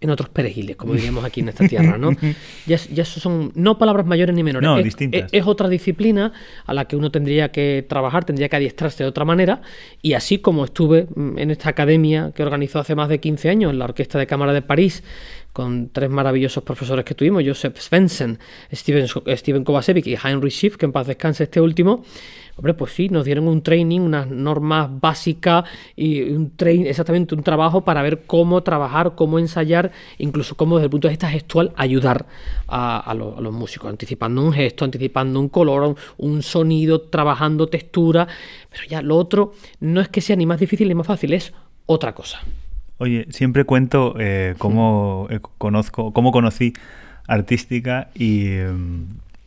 en 0.00 0.10
otros 0.10 0.28
perejiles, 0.28 0.76
como 0.76 0.92
diríamos 0.94 1.24
aquí 1.24 1.40
en 1.40 1.48
esta 1.48 1.66
tierra, 1.66 1.96
¿no? 1.96 2.10
Ya, 2.66 2.76
ya 2.76 3.02
eso 3.04 3.20
son 3.20 3.52
no 3.54 3.78
palabras 3.78 4.04
mayores 4.06 4.34
ni 4.34 4.42
menores, 4.42 4.66
No, 4.68 4.78
es, 4.78 4.84
distintas. 4.84 5.24
es- 5.32 5.40
es 5.40 5.46
otra 5.46 5.68
disciplina 5.68 6.32
a 6.66 6.74
la 6.74 6.86
que 6.86 6.96
uno 6.96 7.10
tendría 7.10 7.50
que 7.52 7.84
trabajar, 7.88 8.24
tendría 8.24 8.48
que 8.48 8.56
adiestrarse 8.56 9.02
de 9.04 9.08
otra 9.08 9.24
manera, 9.24 9.62
y 10.02 10.12
así 10.12 10.38
como 10.38 10.64
estuve 10.66 11.06
mm, 11.14 11.38
en 11.38 11.50
esta 11.50 11.70
academia 11.70 12.32
que 12.34 12.42
organizó 12.42 12.80
hace 12.80 12.94
más 12.94 13.08
de 13.08 13.18
15 13.20 13.48
años, 13.48 13.72
en 13.72 13.78
la 13.78 13.86
Orquesta 13.86 14.18
de 14.18 14.26
Cámara 14.26 14.52
de 14.52 14.62
París, 14.62 15.02
con 15.54 15.88
tres 15.90 16.10
maravillosos 16.10 16.64
profesores 16.64 17.04
que 17.04 17.14
tuvimos, 17.14 17.44
Joseph 17.46 17.78
Svensson, 17.78 18.40
Steven, 18.72 19.06
Steven 19.36 19.62
Kovacevic 19.62 20.04
y 20.08 20.16
Heinrich 20.16 20.52
Schiff, 20.52 20.76
que 20.76 20.84
en 20.84 20.90
paz 20.90 21.06
descanse 21.06 21.44
este 21.44 21.60
último, 21.60 22.02
hombre, 22.56 22.74
pues 22.74 22.92
sí, 22.92 23.08
nos 23.08 23.24
dieron 23.24 23.46
un 23.46 23.62
training, 23.62 24.00
unas 24.00 24.26
normas 24.28 24.90
básicas 25.00 25.64
y 25.94 26.22
un 26.22 26.56
train, 26.56 26.88
exactamente 26.88 27.36
un 27.36 27.44
trabajo 27.44 27.82
para 27.82 28.02
ver 28.02 28.24
cómo 28.26 28.64
trabajar, 28.64 29.14
cómo 29.14 29.38
ensayar, 29.38 29.92
incluso 30.18 30.56
cómo 30.56 30.76
desde 30.76 30.86
el 30.86 30.90
punto 30.90 31.06
de 31.06 31.12
vista 31.12 31.30
gestual 31.30 31.72
ayudar 31.76 32.26
a, 32.66 33.14
los, 33.16 33.52
músicos, 33.52 33.88
anticipando 33.88 34.42
un 34.42 34.52
gesto, 34.52 34.84
anticipando 34.84 35.38
un 35.38 35.48
color, 35.48 35.94
un 36.16 36.42
sonido, 36.42 37.00
trabajando 37.02 37.68
textura, 37.68 38.26
pero 38.70 38.82
ya 38.88 39.02
lo 39.02 39.16
otro 39.16 39.52
no 39.78 40.00
es 40.00 40.08
que 40.08 40.20
sea 40.20 40.34
ni 40.34 40.46
más 40.46 40.58
difícil 40.58 40.88
ni 40.88 40.96
más 40.96 41.06
fácil, 41.06 41.32
es 41.32 41.52
otra 41.86 42.12
cosa. 42.12 42.40
Oye, 43.04 43.26
siempre 43.28 43.64
cuento 43.64 44.16
eh, 44.18 44.54
cómo 44.56 45.26
eh, 45.28 45.38
conozco, 45.58 46.14
cómo 46.14 46.32
conocí 46.32 46.72
artística 47.26 48.08
y, 48.14 48.46
eh, 48.46 48.70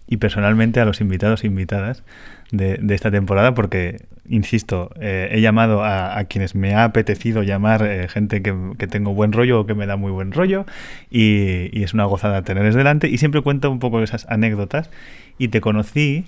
y 0.07 0.17
personalmente 0.17 0.79
a 0.79 0.85
los 0.85 1.01
invitados 1.01 1.43
e 1.43 1.47
invitadas 1.47 2.03
de, 2.51 2.77
de 2.77 2.93
esta 2.93 3.09
temporada, 3.09 3.55
porque, 3.55 4.03
insisto, 4.29 4.91
eh, 5.01 5.29
he 5.31 5.41
llamado 5.41 5.83
a, 5.83 6.19
a 6.19 6.25
quienes 6.25 6.53
me 6.53 6.75
ha 6.75 6.83
apetecido 6.83 7.41
llamar 7.41 8.07
gente 8.09 8.43
que, 8.43 8.53
que 8.77 8.85
tengo 8.85 9.15
buen 9.15 9.31
rollo 9.31 9.61
o 9.61 9.65
que 9.65 9.73
me 9.73 9.87
da 9.87 9.95
muy 9.95 10.11
buen 10.11 10.33
rollo, 10.33 10.67
y, 11.09 11.75
y 11.75 11.81
es 11.81 11.95
una 11.95 12.05
gozada 12.05 12.43
tenerles 12.43 12.75
delante, 12.75 13.09
y 13.09 13.17
siempre 13.17 13.41
cuento 13.41 13.71
un 13.71 13.79
poco 13.79 14.03
esas 14.03 14.27
anécdotas, 14.29 14.91
y 15.39 15.47
te 15.47 15.61
conocí 15.61 16.25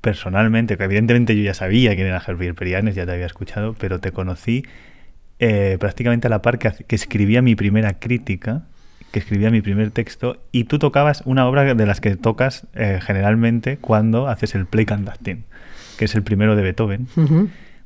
personalmente, 0.00 0.78
que 0.78 0.84
evidentemente 0.84 1.36
yo 1.36 1.42
ya 1.42 1.52
sabía 1.52 1.94
quién 1.94 2.06
era 2.06 2.20
Javier 2.20 2.54
Perianes, 2.54 2.94
ya 2.94 3.04
te 3.04 3.12
había 3.12 3.26
escuchado, 3.26 3.74
pero 3.78 3.98
te 3.98 4.12
conocí 4.12 4.64
eh, 5.40 5.76
prácticamente 5.80 6.26
a 6.26 6.30
la 6.30 6.42
par 6.42 6.58
que, 6.58 6.72
escribía 6.94 7.42
mi 7.42 7.54
primera 7.56 7.94
crítica, 7.98 8.62
que 9.10 9.18
escribía 9.18 9.50
mi 9.50 9.60
primer 9.60 9.90
texto, 9.90 10.36
y 10.52 10.64
tú 10.64 10.78
tocabas 10.78 11.22
una 11.24 11.46
obra 11.48 11.74
de 11.74 11.86
las 11.86 12.00
que 12.00 12.14
tocas 12.16 12.66
eh, 12.74 13.00
generalmente 13.02 13.76
cuando 13.78 14.28
haces 14.28 14.54
el 14.54 14.66
play 14.66 14.86
conducting, 14.86 15.44
que 15.98 16.04
es 16.04 16.14
el 16.14 16.22
primero 16.22 16.54
de 16.56 16.62
Beethoven. 16.62 17.08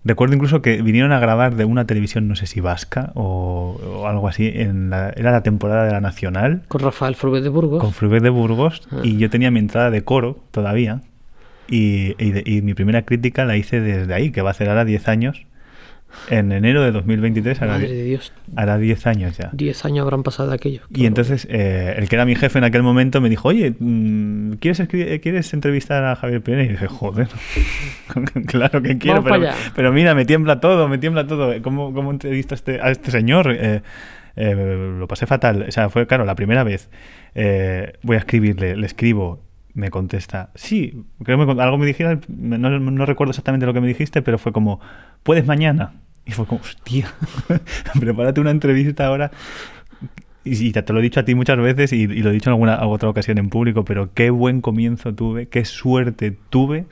Recuerdo 0.07 0.35
incluso 0.35 0.61
que 0.61 0.83
vinieron 0.83 1.13
a 1.13 1.19
grabar 1.19 1.55
de 1.55 1.65
una 1.65 1.87
televisión, 1.87 2.29
no 2.29 2.37
sé 2.37 2.47
si 2.47 2.61
vasca 2.61 3.11
o, 3.15 3.81
o 4.03 4.07
algo 4.07 4.29
así, 4.29 4.51
en 4.53 4.91
la- 4.91 5.09
era 5.17 5.31
la 5.33 5.43
temporada 5.43 5.87
de 5.87 5.93
la 5.93 6.03
Nacional, 6.03 6.63
Con 6.69 6.83
Rafael 6.83 7.15
Frubet 7.15 7.43
de 7.43 7.49
Burgos. 7.49 7.81
con 7.81 7.93
Fruvet 7.95 8.23
de 8.23 8.29
Burgos, 8.29 8.87
Ah. 8.93 9.01
y 9.03 9.17
yo 9.17 9.31
tenía 9.31 9.51
mi 9.51 9.61
entrada 9.61 9.91
de 9.91 10.03
coro 10.05 10.45
todavía, 10.51 11.01
y, 11.69 12.15
y 12.23 12.33
de- 12.33 12.43
y 12.45 12.61
mi 12.61 12.75
primera 12.75 13.03
crítica 13.07 13.47
la 13.47 13.57
hice 13.57 13.81
desde 13.81 14.13
ahí, 14.13 14.31
que 14.31 14.43
va 14.43 14.51
a 14.51 14.53
hacer 14.53 14.69
ahora 14.69 14.85
10 14.85 15.09
años. 15.09 15.47
En 16.29 16.53
enero 16.53 16.83
de 16.83 16.93
2023 16.93 17.61
hará, 17.63 17.73
Madre 17.73 17.93
de 17.93 18.05
Dios, 18.05 18.33
hará 18.57 18.79
10 18.79 19.07
años 19.07 19.37
ya. 19.37 19.51
10 19.53 19.85
años 19.85 20.03
habrán 20.03 20.23
pasado 20.23 20.49
de 20.49 20.55
aquello. 20.55 20.83
Y 20.91 21.07
entonces 21.07 21.47
eh, 21.51 21.95
el 21.97 22.09
que 22.09 22.17
era 22.17 22.25
mi 22.25 22.35
jefe 22.35 22.59
en 22.59 22.65
aquel 22.65 22.83
momento 22.83 23.21
me 23.21 23.29
dijo, 23.29 23.49
oye, 23.49 23.75
mm, 23.79 24.53
¿quieres, 24.55 24.89
¿quieres 24.89 25.53
entrevistar 25.55 26.05
a 26.05 26.17
Javier 26.17 26.43
Pérez? 26.43 26.67
Y 26.67 26.73
dije, 26.73 26.87
joder, 26.87 27.29
claro 28.47 28.83
que 28.83 28.99
quiero, 28.99 29.23
pero, 29.23 29.49
pero 29.75 29.93
mira, 29.93 30.15
me 30.15 30.25
tiembla 30.25 30.61
todo, 30.61 30.89
me 30.89 30.99
tiembla 30.99 31.27
todo. 31.27 31.61
¿Cómo, 31.63 31.93
cómo 31.93 32.11
entrevisto 32.11 32.55
a 32.55 32.57
este, 32.57 32.81
a 32.81 32.91
este 32.91 33.11
señor? 33.11 33.51
Eh, 33.51 33.83
eh, 34.37 34.95
lo 34.99 35.07
pasé 35.07 35.27
fatal. 35.27 35.67
O 35.69 35.73
sea, 35.73 35.91
fue, 35.91 36.07
claro, 36.07 36.25
la 36.25 36.35
primera 36.35 36.65
vez. 36.65 36.89
Voy 38.03 38.17
a 38.17 38.19
escribirle, 38.19 38.77
le 38.77 38.87
escribo, 38.87 39.41
me 39.75 39.91
contesta, 39.91 40.51
sí, 40.55 41.05
creo 41.23 41.39
que 41.39 41.55
me 41.55 41.63
algo 41.63 41.79
me 41.79 41.87
dijiste, 41.87 42.21
no, 42.29 42.59
no 42.59 43.07
recuerdo 43.07 43.33
exactamente 43.33 43.67
lo 43.67 43.75
que 43.75 43.81
me 43.81 43.89
dijiste, 43.89 44.23
pero 44.23 44.39
fue 44.39 44.53
como, 44.53 44.81
¿puedes 45.23 45.47
mañana? 45.47 45.95
Y 46.25 46.33
fue 46.33 46.47
como, 46.47 46.61
hostia, 46.61 47.13
prepárate 47.99 48.41
una 48.41 48.51
entrevista 48.51 49.07
ahora. 49.07 49.31
Y, 50.45 50.69
y 50.69 50.73
te 50.73 50.93
lo 50.93 51.01
he 51.01 51.03
dicho 51.03 51.21
a 51.21 51.25
ti 51.25 51.35
muchas 51.35 51.59
veces 51.59 51.93
y, 51.93 52.03
y 52.03 52.23
lo 52.23 52.31
he 52.31 52.33
dicho 52.33 52.51
en 52.51 52.55
alguna 52.55 52.87
otra 52.87 53.09
ocasión 53.09 53.39
en 53.39 53.49
público, 53.49 53.85
pero 53.85 54.13
qué 54.15 54.31
buen 54.31 54.61
comienzo 54.61 55.15
tuve, 55.15 55.49
qué 55.49 55.65
suerte 55.65 56.37
tuve 56.51 56.87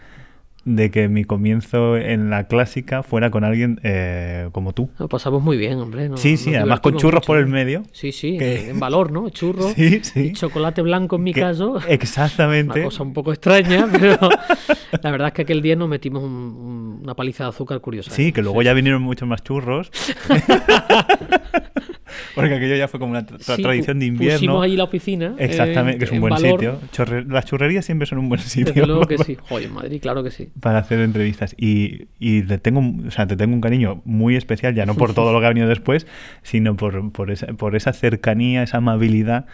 de 0.64 0.90
que 0.90 1.08
mi 1.08 1.24
comienzo 1.24 1.96
en 1.96 2.30
la 2.30 2.44
clásica 2.46 3.02
fuera 3.02 3.30
con 3.30 3.42
alguien 3.44 3.80
eh, 3.82 4.48
como 4.52 4.72
tú. 4.72 4.90
Lo 4.98 5.08
pasamos 5.08 5.42
muy 5.42 5.56
bien, 5.56 5.78
hombre. 5.80 6.08
sí, 6.16 6.36
sí, 6.36 6.54
además 6.54 6.80
con 6.80 6.96
churros 6.96 7.18
mucho. 7.22 7.26
por 7.26 7.38
el 7.38 7.46
medio. 7.46 7.82
Sí, 7.92 8.12
sí, 8.12 8.38
que- 8.38 8.70
en 8.70 8.78
valor, 8.78 9.10
¿no? 9.10 9.28
Churros 9.30 9.72
Sí, 9.76 10.00
sí. 10.04 10.20
y 10.20 10.32
chocolate 10.32 10.82
blanco 10.82 11.16
en 11.16 11.22
mi 11.24 11.32
Que- 11.34 11.40
caso. 11.40 11.72
Una 11.76 11.86
Exactamente. 11.86 12.82
cosa 12.84 13.02
un 13.02 13.12
poco 13.12 13.32
extraña, 13.32 13.88
pero 13.92 14.16
la 15.02 15.10
verdad 15.10 15.28
es 15.28 15.34
que 15.34 15.42
aquel 15.42 15.62
día 15.62 15.74
nos 15.76 15.88
metimos 15.88 16.22
un- 16.22 16.30
un- 16.30 17.00
una 17.02 17.14
paliza 17.14 17.44
de 17.44 17.50
azúcar 17.50 17.80
curiosa. 17.80 18.10
Sí, 18.12 18.28
¿eh? 18.28 18.32
que 18.32 18.42
luego 18.42 18.62
ya 18.62 18.72
vinieron 18.72 19.02
muchos 19.02 19.28
más 19.28 19.42
churros. 19.42 19.90
Porque 22.34 22.54
aquello 22.54 22.76
ya 22.76 22.88
fue 22.88 22.98
como 23.00 23.12
una 23.12 23.26
tra- 23.26 23.38
Sí, 23.38 23.62
tradición 23.62 23.98
de 23.98 24.06
invierno. 24.06 24.36
Pusimos 24.38 24.64
ahí 24.64 24.76
la 24.76 24.84
oficina. 24.84 25.34
Exactamente, 25.38 25.96
eh, 25.96 25.98
que 25.98 26.04
es 26.06 26.10
un 26.10 26.16
en 26.16 26.20
buen 26.22 26.34
valor. 26.34 26.50
sitio. 26.52 26.78
Chorre- 26.92 27.24
las 27.28 27.44
churrerías 27.44 27.84
siempre 27.84 28.06
son 28.06 28.18
un 28.18 28.28
buen 28.28 28.40
sitio. 28.40 28.72
Desde 28.72 28.86
luego 28.86 29.06
que 29.06 29.18
sí. 29.18 29.36
Joder, 29.48 29.66
en 29.66 29.74
Madrid, 29.74 30.00
claro 30.00 30.22
que 30.24 30.30
sí. 30.30 30.48
para 30.60 30.78
hacer 30.78 31.00
entrevistas 31.00 31.54
y, 31.58 32.06
y 32.18 32.42
le 32.42 32.58
tengo 32.58 32.80
o 33.06 33.10
sea, 33.10 33.26
te 33.26 33.36
tengo 33.36 33.54
un 33.54 33.60
cariño 33.60 34.00
muy 34.04 34.36
especial 34.36 34.74
ya 34.74 34.86
no 34.86 34.94
por 34.96 35.14
todo 35.14 35.32
lo 35.32 35.40
que 35.40 35.46
ha 35.46 35.48
venido 35.50 35.68
después 35.68 36.06
sino 36.42 36.76
por, 36.76 37.12
por, 37.12 37.30
esa, 37.30 37.46
por 37.48 37.76
esa 37.76 37.92
cercanía 37.92 38.62
esa 38.62 38.78
amabilidad 38.78 39.46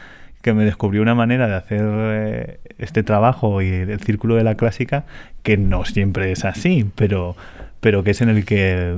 que 0.42 0.54
me 0.54 0.64
descubrió 0.64 1.02
una 1.02 1.14
manera 1.16 1.48
de 1.48 1.54
hacer 1.56 1.82
eh, 1.84 2.60
este 2.78 3.02
trabajo 3.02 3.60
y 3.62 3.66
el 3.68 4.00
círculo 4.00 4.36
de 4.36 4.44
la 4.44 4.54
clásica 4.56 5.04
que 5.42 5.56
no 5.56 5.84
siempre 5.84 6.30
es 6.32 6.44
así 6.44 6.86
pero 6.94 7.36
pero 7.80 8.02
que 8.04 8.12
es 8.12 8.20
en 8.20 8.28
el 8.28 8.44
que 8.44 8.96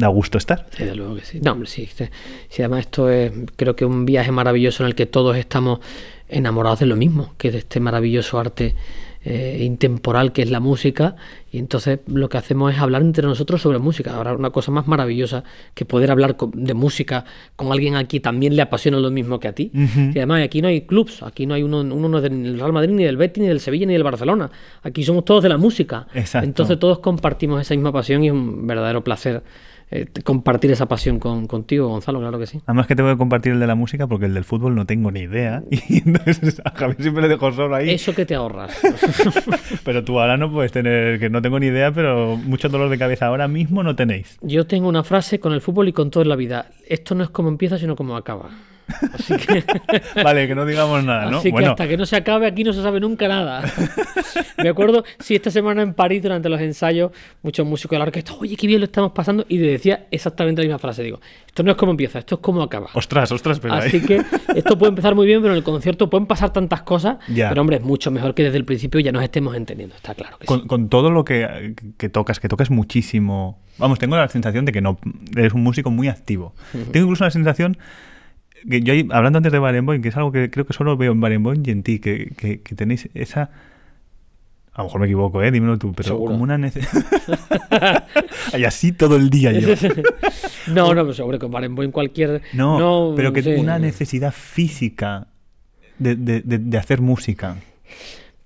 da 0.00 0.08
gusto 0.08 0.36
estar 0.38 0.66
Sí, 0.70 0.82
Desde 0.84 0.96
luego 0.96 1.14
que 1.14 1.24
sí. 1.24 1.40
No, 1.40 1.52
hombre, 1.52 1.68
sí. 1.68 1.86
sí. 1.86 2.08
Además 2.58 2.80
esto 2.80 3.08
es, 3.10 3.30
creo 3.56 3.76
que 3.76 3.84
un 3.84 4.04
viaje 4.06 4.32
maravilloso 4.32 4.82
en 4.82 4.88
el 4.88 4.94
que 4.94 5.06
todos 5.06 5.36
estamos 5.36 5.78
enamorados 6.28 6.80
de 6.80 6.86
lo 6.86 6.96
mismo, 6.96 7.34
que 7.38 7.50
de 7.50 7.58
este 7.58 7.80
maravilloso 7.80 8.38
arte 8.38 8.74
eh, 9.22 9.58
intemporal 9.64 10.32
que 10.32 10.40
es 10.42 10.50
la 10.50 10.60
música. 10.60 11.14
Y 11.52 11.58
entonces 11.58 11.98
lo 12.06 12.28
que 12.30 12.38
hacemos 12.38 12.72
es 12.72 12.78
hablar 12.80 13.02
entre 13.02 13.26
nosotros 13.26 13.60
sobre 13.60 13.78
música. 13.78 14.14
Ahora, 14.14 14.32
una 14.34 14.48
cosa 14.50 14.70
más 14.70 14.86
maravillosa 14.86 15.44
que 15.74 15.84
poder 15.84 16.10
hablar 16.10 16.36
con- 16.36 16.52
de 16.54 16.72
música 16.72 17.24
con 17.56 17.70
alguien 17.72 17.96
aquí 17.96 18.20
también 18.20 18.56
le 18.56 18.62
apasiona 18.62 18.98
lo 18.98 19.10
mismo 19.10 19.38
que 19.40 19.48
a 19.48 19.52
ti. 19.52 19.70
Y 19.74 20.16
además 20.18 20.42
aquí 20.44 20.62
no 20.62 20.68
hay 20.68 20.82
clubs, 20.82 21.22
aquí 21.22 21.44
no 21.46 21.52
hay 21.54 21.62
uno, 21.64 21.80
uno 21.80 22.08
no 22.08 22.16
es 22.18 22.22
del 22.22 22.56
Real 22.58 22.72
Madrid, 22.72 22.94
ni 22.94 23.04
del 23.04 23.16
Betis, 23.18 23.42
ni 23.42 23.48
del 23.48 23.60
Sevilla, 23.60 23.84
ni 23.86 23.92
del 23.94 24.04
Barcelona. 24.04 24.50
Aquí 24.82 25.02
somos 25.02 25.24
todos 25.24 25.42
de 25.42 25.48
la 25.50 25.58
música. 25.58 26.06
Exacto. 26.14 26.46
Entonces 26.46 26.78
todos 26.78 27.00
compartimos 27.00 27.60
esa 27.60 27.74
misma 27.74 27.92
pasión 27.92 28.22
y 28.24 28.28
es 28.28 28.32
un 28.32 28.66
verdadero 28.66 29.02
placer 29.04 29.42
eh, 29.92 30.06
compartir 30.22 30.70
esa 30.70 30.86
pasión 30.86 31.18
con, 31.18 31.46
contigo, 31.46 31.88
Gonzalo, 31.88 32.20
claro 32.20 32.38
que 32.38 32.46
sí. 32.46 32.60
Además 32.66 32.86
que 32.86 32.94
tengo 32.94 33.10
que 33.10 33.16
compartir 33.16 33.52
el 33.52 33.60
de 33.60 33.66
la 33.66 33.74
música 33.74 34.06
porque 34.06 34.26
el 34.26 34.34
del 34.34 34.44
fútbol 34.44 34.74
no 34.74 34.86
tengo 34.86 35.10
ni 35.10 35.20
idea. 35.20 35.62
Y 35.90 35.98
entonces 36.06 36.62
a 36.64 36.70
Javier 36.70 37.02
siempre 37.02 37.22
le 37.22 37.28
dejo 37.28 37.50
solo 37.52 37.74
ahí. 37.74 37.90
Eso 37.90 38.14
que 38.14 38.24
te 38.24 38.34
ahorras. 38.34 38.78
Pero 39.84 40.04
tú 40.04 40.20
ahora 40.20 40.36
no 40.36 40.52
puedes 40.52 40.70
tener, 40.70 41.18
que 41.18 41.28
no 41.28 41.42
tengo 41.42 41.58
ni 41.58 41.66
idea, 41.66 41.90
pero 41.90 42.36
mucho 42.36 42.68
dolor 42.68 42.88
de 42.90 42.98
cabeza 42.98 43.26
ahora 43.26 43.48
mismo 43.48 43.82
no 43.82 43.96
tenéis. 43.96 44.38
Yo 44.42 44.66
tengo 44.66 44.88
una 44.88 45.02
frase 45.02 45.40
con 45.40 45.52
el 45.52 45.60
fútbol 45.60 45.88
y 45.88 45.92
con 45.92 46.10
todo 46.10 46.22
en 46.22 46.28
la 46.28 46.36
vida. 46.36 46.66
Esto 46.86 47.14
no 47.14 47.24
es 47.24 47.30
como 47.30 47.48
empieza, 47.48 47.78
sino 47.78 47.96
como 47.96 48.16
acaba. 48.16 48.50
Así 49.14 49.36
que, 49.36 49.64
Vale, 50.22 50.46
que 50.48 50.54
no 50.54 50.64
digamos 50.66 51.02
nada, 51.04 51.30
¿no? 51.30 51.38
así 51.38 51.48
que 51.48 51.52
bueno, 51.52 51.70
hasta 51.70 51.88
que 51.88 51.96
no 51.96 52.06
se 52.06 52.16
acabe 52.16 52.46
aquí 52.46 52.64
no 52.64 52.72
se 52.72 52.82
sabe 52.82 53.00
nunca 53.00 53.28
nada. 53.28 53.62
Me 54.62 54.68
acuerdo, 54.68 55.04
sí, 55.18 55.34
esta 55.34 55.50
semana 55.50 55.82
en 55.82 55.94
París 55.94 56.22
durante 56.22 56.48
los 56.48 56.60
ensayos, 56.60 57.12
muchos 57.42 57.66
músicos 57.66 57.92
de 57.96 57.98
la 57.98 58.04
orquesta, 58.04 58.32
oye, 58.38 58.56
qué 58.56 58.66
bien 58.66 58.80
lo 58.80 58.84
estamos 58.84 59.12
pasando, 59.12 59.44
y 59.48 59.58
le 59.58 59.68
decía 59.72 60.06
exactamente 60.10 60.62
la 60.62 60.66
misma 60.66 60.78
frase. 60.78 61.02
Digo, 61.02 61.20
esto 61.46 61.62
no 61.62 61.70
es 61.70 61.76
como 61.76 61.92
empieza, 61.92 62.18
esto 62.18 62.36
es 62.36 62.40
como 62.40 62.62
acaba. 62.62 62.88
ostras, 62.94 63.30
ostras, 63.32 63.58
pero 63.60 63.74
Así 63.74 63.96
ahí- 63.96 64.02
que 64.06 64.22
esto 64.54 64.78
puede 64.78 64.90
empezar 64.90 65.14
muy 65.14 65.26
bien, 65.26 65.40
pero 65.40 65.52
en 65.52 65.58
el 65.58 65.64
concierto 65.64 66.10
pueden 66.10 66.26
pasar 66.26 66.52
tantas 66.52 66.82
cosas. 66.82 67.16
Ya. 67.28 67.48
Pero 67.48 67.60
hombre, 67.62 67.76
es 67.76 67.82
mucho 67.82 68.10
mejor 68.10 68.34
que 68.34 68.44
desde 68.44 68.58
el 68.58 68.64
principio 68.64 69.00
ya 69.00 69.12
nos 69.12 69.22
estemos 69.22 69.56
entendiendo, 69.56 69.94
está 69.96 70.14
claro 70.14 70.36
que 70.38 70.44
sí. 70.44 70.48
con, 70.48 70.66
con 70.66 70.88
todo 70.88 71.10
lo 71.10 71.24
que, 71.24 71.74
que 71.96 72.08
tocas, 72.08 72.40
que 72.40 72.48
tocas 72.48 72.70
muchísimo. 72.70 73.58
Vamos, 73.78 73.98
tengo 73.98 74.16
la 74.16 74.28
sensación 74.28 74.64
de 74.66 74.72
que 74.72 74.80
no 74.82 74.98
eres 75.36 75.54
un 75.54 75.62
músico 75.62 75.90
muy 75.90 76.08
activo. 76.08 76.54
Tengo 76.92 77.06
incluso 77.06 77.24
la 77.24 77.30
sensación 77.30 77.78
que 78.68 78.80
yo, 78.82 78.92
hablando 79.14 79.38
antes 79.38 79.52
de 79.52 79.58
Barenboim, 79.58 80.02
que 80.02 80.08
es 80.08 80.16
algo 80.16 80.32
que 80.32 80.50
creo 80.50 80.66
que 80.66 80.72
solo 80.72 80.96
veo 80.96 81.12
en 81.12 81.20
Barenboim 81.20 81.62
y 81.64 81.70
en 81.70 81.82
ti, 81.82 81.98
que, 81.98 82.32
que- 82.36 82.60
que 82.60 82.74
tenéis 82.74 83.08
esa. 83.14 83.50
A 84.72 84.78
lo 84.82 84.84
mejor 84.84 85.00
me 85.00 85.06
equivoco, 85.06 85.42
¿eh? 85.42 85.50
Dímelo 85.50 85.78
tú, 85.78 85.92
pero 85.92 86.08
Seguro. 86.08 86.32
como 86.32 86.44
una 86.44 86.56
necesidad. 86.56 88.04
y 88.58 88.64
así 88.64 88.92
todo 88.92 89.16
el 89.16 89.28
día 89.30 89.52
yo. 89.52 89.68
No, 90.68 90.94
no, 90.94 91.02
pero 91.02 91.14
seguro 91.14 91.38
que 91.38 91.46
en 91.46 91.90
cualquier. 91.90 92.42
No, 92.52 93.12
pero 93.16 93.32
que 93.32 93.42
sé. 93.42 93.56
una 93.56 93.78
necesidad 93.78 94.32
física 94.32 95.26
de, 95.98 96.14
de- 96.14 96.42
de- 96.42 96.58
de 96.58 96.78
hacer 96.78 97.00
música. 97.00 97.56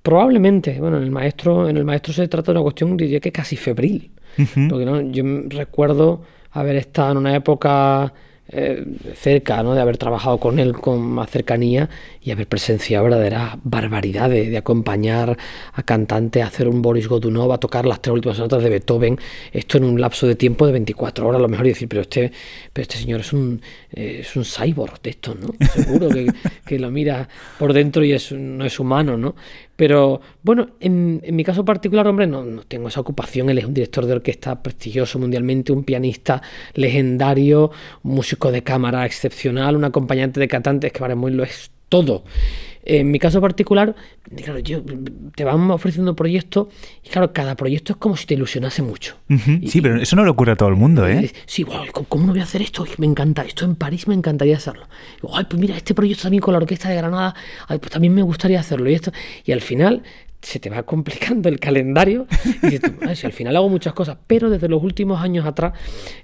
Probablemente, 0.03 0.79
bueno, 0.81 0.97
en 0.99 1.03
el 1.05 1.11
maestro, 1.11 1.69
en 1.69 1.77
el 1.77 1.85
maestro 1.85 2.13
se 2.13 2.29
trata 2.29 2.53
de 2.53 2.59
una 2.59 2.63
cuestión, 2.63 2.97
diría 2.97 3.21
que 3.21 3.33
casi 3.33 3.57
febril. 3.57 4.11
Porque 4.37 4.85
¿no? 4.85 5.01
yo 5.01 5.25
recuerdo 5.49 6.23
haber 6.51 6.77
estado 6.77 7.13
en 7.13 7.19
una 7.19 7.35
época 7.35 8.13
eh, 8.49 8.85
cerca, 9.15 9.63
¿no? 9.63 9.75
De 9.75 9.81
haber 9.81 9.97
trabajado 9.97 10.39
con 10.39 10.59
él 10.59 10.75
con 10.75 11.01
más 11.01 11.31
cercanía 11.31 11.89
y 12.21 12.31
haber 12.31 12.47
presenciado 12.47 13.05
verdaderas 13.05 13.57
barbaridades 13.65 14.51
de 14.51 14.59
acompañar 14.59 15.39
a 15.73 15.83
cantantes 15.83 16.43
a 16.43 16.49
hacer 16.49 16.69
un 16.69 16.83
Boris 16.83 17.09
Godunov, 17.09 17.53
a 17.53 17.59
tocar 17.59 17.87
las 17.87 18.03
tres 18.03 18.13
últimas 18.13 18.37
sonatas 18.37 18.63
de 18.63 18.69
Beethoven, 18.69 19.19
esto 19.53 19.79
en 19.79 19.85
un 19.85 20.01
lapso 20.01 20.27
de 20.27 20.35
tiempo 20.35 20.67
de 20.67 20.73
24 20.73 21.27
horas, 21.27 21.39
a 21.39 21.43
lo 21.43 21.49
mejor, 21.49 21.67
y 21.67 21.71
decir, 21.71 21.89
pero 21.89 22.03
este, 22.03 22.33
pero 22.73 22.83
este 22.83 22.99
señor 22.99 23.21
es 23.21 23.33
un, 23.33 23.63
eh, 23.93 24.19
es 24.21 24.37
un 24.37 24.45
cyborg 24.45 25.01
de 25.03 25.11
esto, 25.11 25.35
¿no? 25.35 25.55
Seguro 25.69 26.09
que, 26.11 26.79
lo 26.79 26.91
mira 26.91 27.29
por 27.59 27.73
dentro 27.73 28.05
y 28.05 28.13
es, 28.13 28.33
no 28.33 28.65
es 28.65 28.79
humano, 28.79 29.17
¿no? 29.17 29.35
Pero 29.77 30.21
bueno, 30.43 30.71
en, 30.81 31.21
mi 31.33 31.43
caso 31.43 31.65
particular, 31.65 32.07
hombre, 32.07 32.27
no, 32.27 32.45
no 32.45 32.63
tengo 32.63 32.89
esa 32.89 33.01
ocupación. 33.01 33.51
Él 33.51 33.59
es 33.59 33.65
un 33.65 33.75
director 33.75 34.07
de 34.07 34.13
orquesta 34.13 34.63
prestigioso 34.63 35.19
mundialmente, 35.19 35.73
un 35.73 35.83
pianista 35.83 36.43
legendario, 36.75 37.73
un 38.05 38.15
músico 38.35 38.51
de 38.51 38.63
cámara 38.63 39.07
excepcional, 39.07 39.77
un 39.77 39.85
acompañante 39.85 40.41
de 40.41 40.49
cantantes 40.49 40.93
que 40.93 40.99
para 40.99 41.15
mí 41.15 41.31
lo 41.31 41.45
es 41.45 41.71
todo. 41.89 42.25
En 42.87 43.11
mi 43.11 43.19
caso 43.19 43.41
particular, 43.41 43.95
claro, 44.45 44.59
yo, 44.59 44.83
te 45.35 45.45
van 45.45 45.71
ofreciendo 45.71 46.15
proyectos 46.15 46.67
y 47.03 47.09
claro, 47.09 47.33
cada 47.33 47.55
proyecto 47.55 47.93
es 47.95 47.97
como 47.99 48.15
si 48.17 48.27
te 48.27 48.35
ilusionase 48.35 48.83
mucho. 48.83 49.17
Y- 49.29 49.69
Sí, 49.69 49.81
pero 49.81 49.97
eso 50.03 50.17
no 50.17 50.25
le 50.25 50.31
ocurre 50.31 50.53
a 50.53 50.57
todo 50.57 50.69
el 50.69 50.75
mundo, 50.77 51.07
¿eh? 51.09 51.33
Sí, 51.47 51.63
guau, 51.63 51.85
¿cómo- 51.93 52.07
¿cómo 52.09 52.27
no 52.27 52.33
voy 52.33 52.41
a 52.41 52.45
hacer 52.45 52.61
esto? 52.61 52.85
Me 52.99 53.07
encanta. 53.07 53.43
Esto 53.43 53.65
en 53.65 53.77
París 53.77 54.07
me 54.07 54.15
encantaría 54.15 54.57
hacerlo. 54.57 54.87
Ay, 55.33 55.45
pues 55.49 55.59
mira, 55.61 55.77
este 55.77 55.95
proyecto 55.95 56.25
también 56.25 56.43
con 56.43 56.53
la 56.53 56.59
Orquesta 56.59 56.91
de 56.91 56.97
Granada, 56.97 57.35
ay, 57.69 57.79
pues 57.79 57.91
también 57.91 58.13
me 58.15 58.23
gustaría 58.23 58.61
hacerlo. 58.61 58.91
Y 58.91 58.95
esto, 58.95 59.13
y 59.47 59.53
al 59.53 59.61
final 59.63 60.03
se 60.45 60.61
te 60.61 60.71
va 60.71 60.83
complicando 60.83 61.49
el 61.49 61.59
calendario 61.59 62.27
y 62.63 62.67
dices, 62.67 62.83
tú, 62.83 62.93
"Ay, 63.03 63.17
si 63.17 63.27
al 63.27 63.33
final 63.33 63.57
hago 63.57 63.69
muchas 63.69 63.93
cosas, 63.95 64.19
pero 64.27 64.51
desde 64.51 64.69
los 64.69 64.83
últimos 64.83 65.23
años 65.23 65.47
atrás 65.47 65.73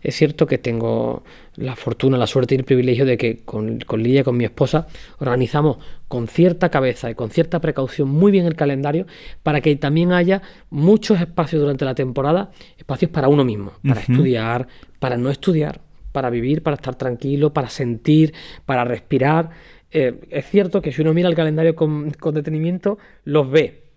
es 0.02 0.14
cierto 0.14 0.46
que 0.46 0.58
tengo 0.58 1.24
la 1.56 1.74
fortuna, 1.76 2.16
la 2.18 2.26
suerte 2.26 2.54
y 2.54 2.58
el 2.58 2.64
privilegio 2.64 3.04
de 3.04 3.16
que 3.16 3.38
con, 3.44 3.80
con 3.80 4.02
Lidia, 4.02 4.22
con 4.24 4.36
mi 4.36 4.44
esposa, 4.44 4.86
organizamos 5.18 5.78
con 6.08 6.28
cierta 6.28 6.68
cabeza 6.70 7.10
y 7.10 7.14
con 7.14 7.30
cierta 7.30 7.60
precaución 7.60 8.08
muy 8.08 8.30
bien 8.32 8.46
el 8.46 8.56
calendario 8.56 9.06
para 9.42 9.60
que 9.60 9.74
también 9.76 10.12
haya 10.12 10.42
muchos 10.70 11.20
espacios 11.20 11.60
durante 11.62 11.84
la 11.84 11.94
temporada, 11.94 12.50
espacios 12.78 13.10
para 13.10 13.28
uno 13.28 13.44
mismo, 13.44 13.72
para 13.86 14.00
estudiar, 14.00 14.68
para 14.98 15.16
no 15.16 15.30
estudiar, 15.30 15.80
para 16.12 16.30
vivir, 16.30 16.62
para 16.62 16.74
estar 16.76 16.94
tranquilo, 16.96 17.52
para 17.52 17.68
sentir, 17.68 18.34
para 18.66 18.84
respirar. 18.84 19.50
Eh, 19.92 20.20
es 20.30 20.46
cierto 20.46 20.80
que 20.82 20.92
si 20.92 21.02
uno 21.02 21.14
mira 21.14 21.28
el 21.28 21.34
calendario 21.34 21.74
con, 21.74 22.10
con 22.12 22.34
detenimiento, 22.34 22.98
los 23.24 23.50
ve. 23.50 23.89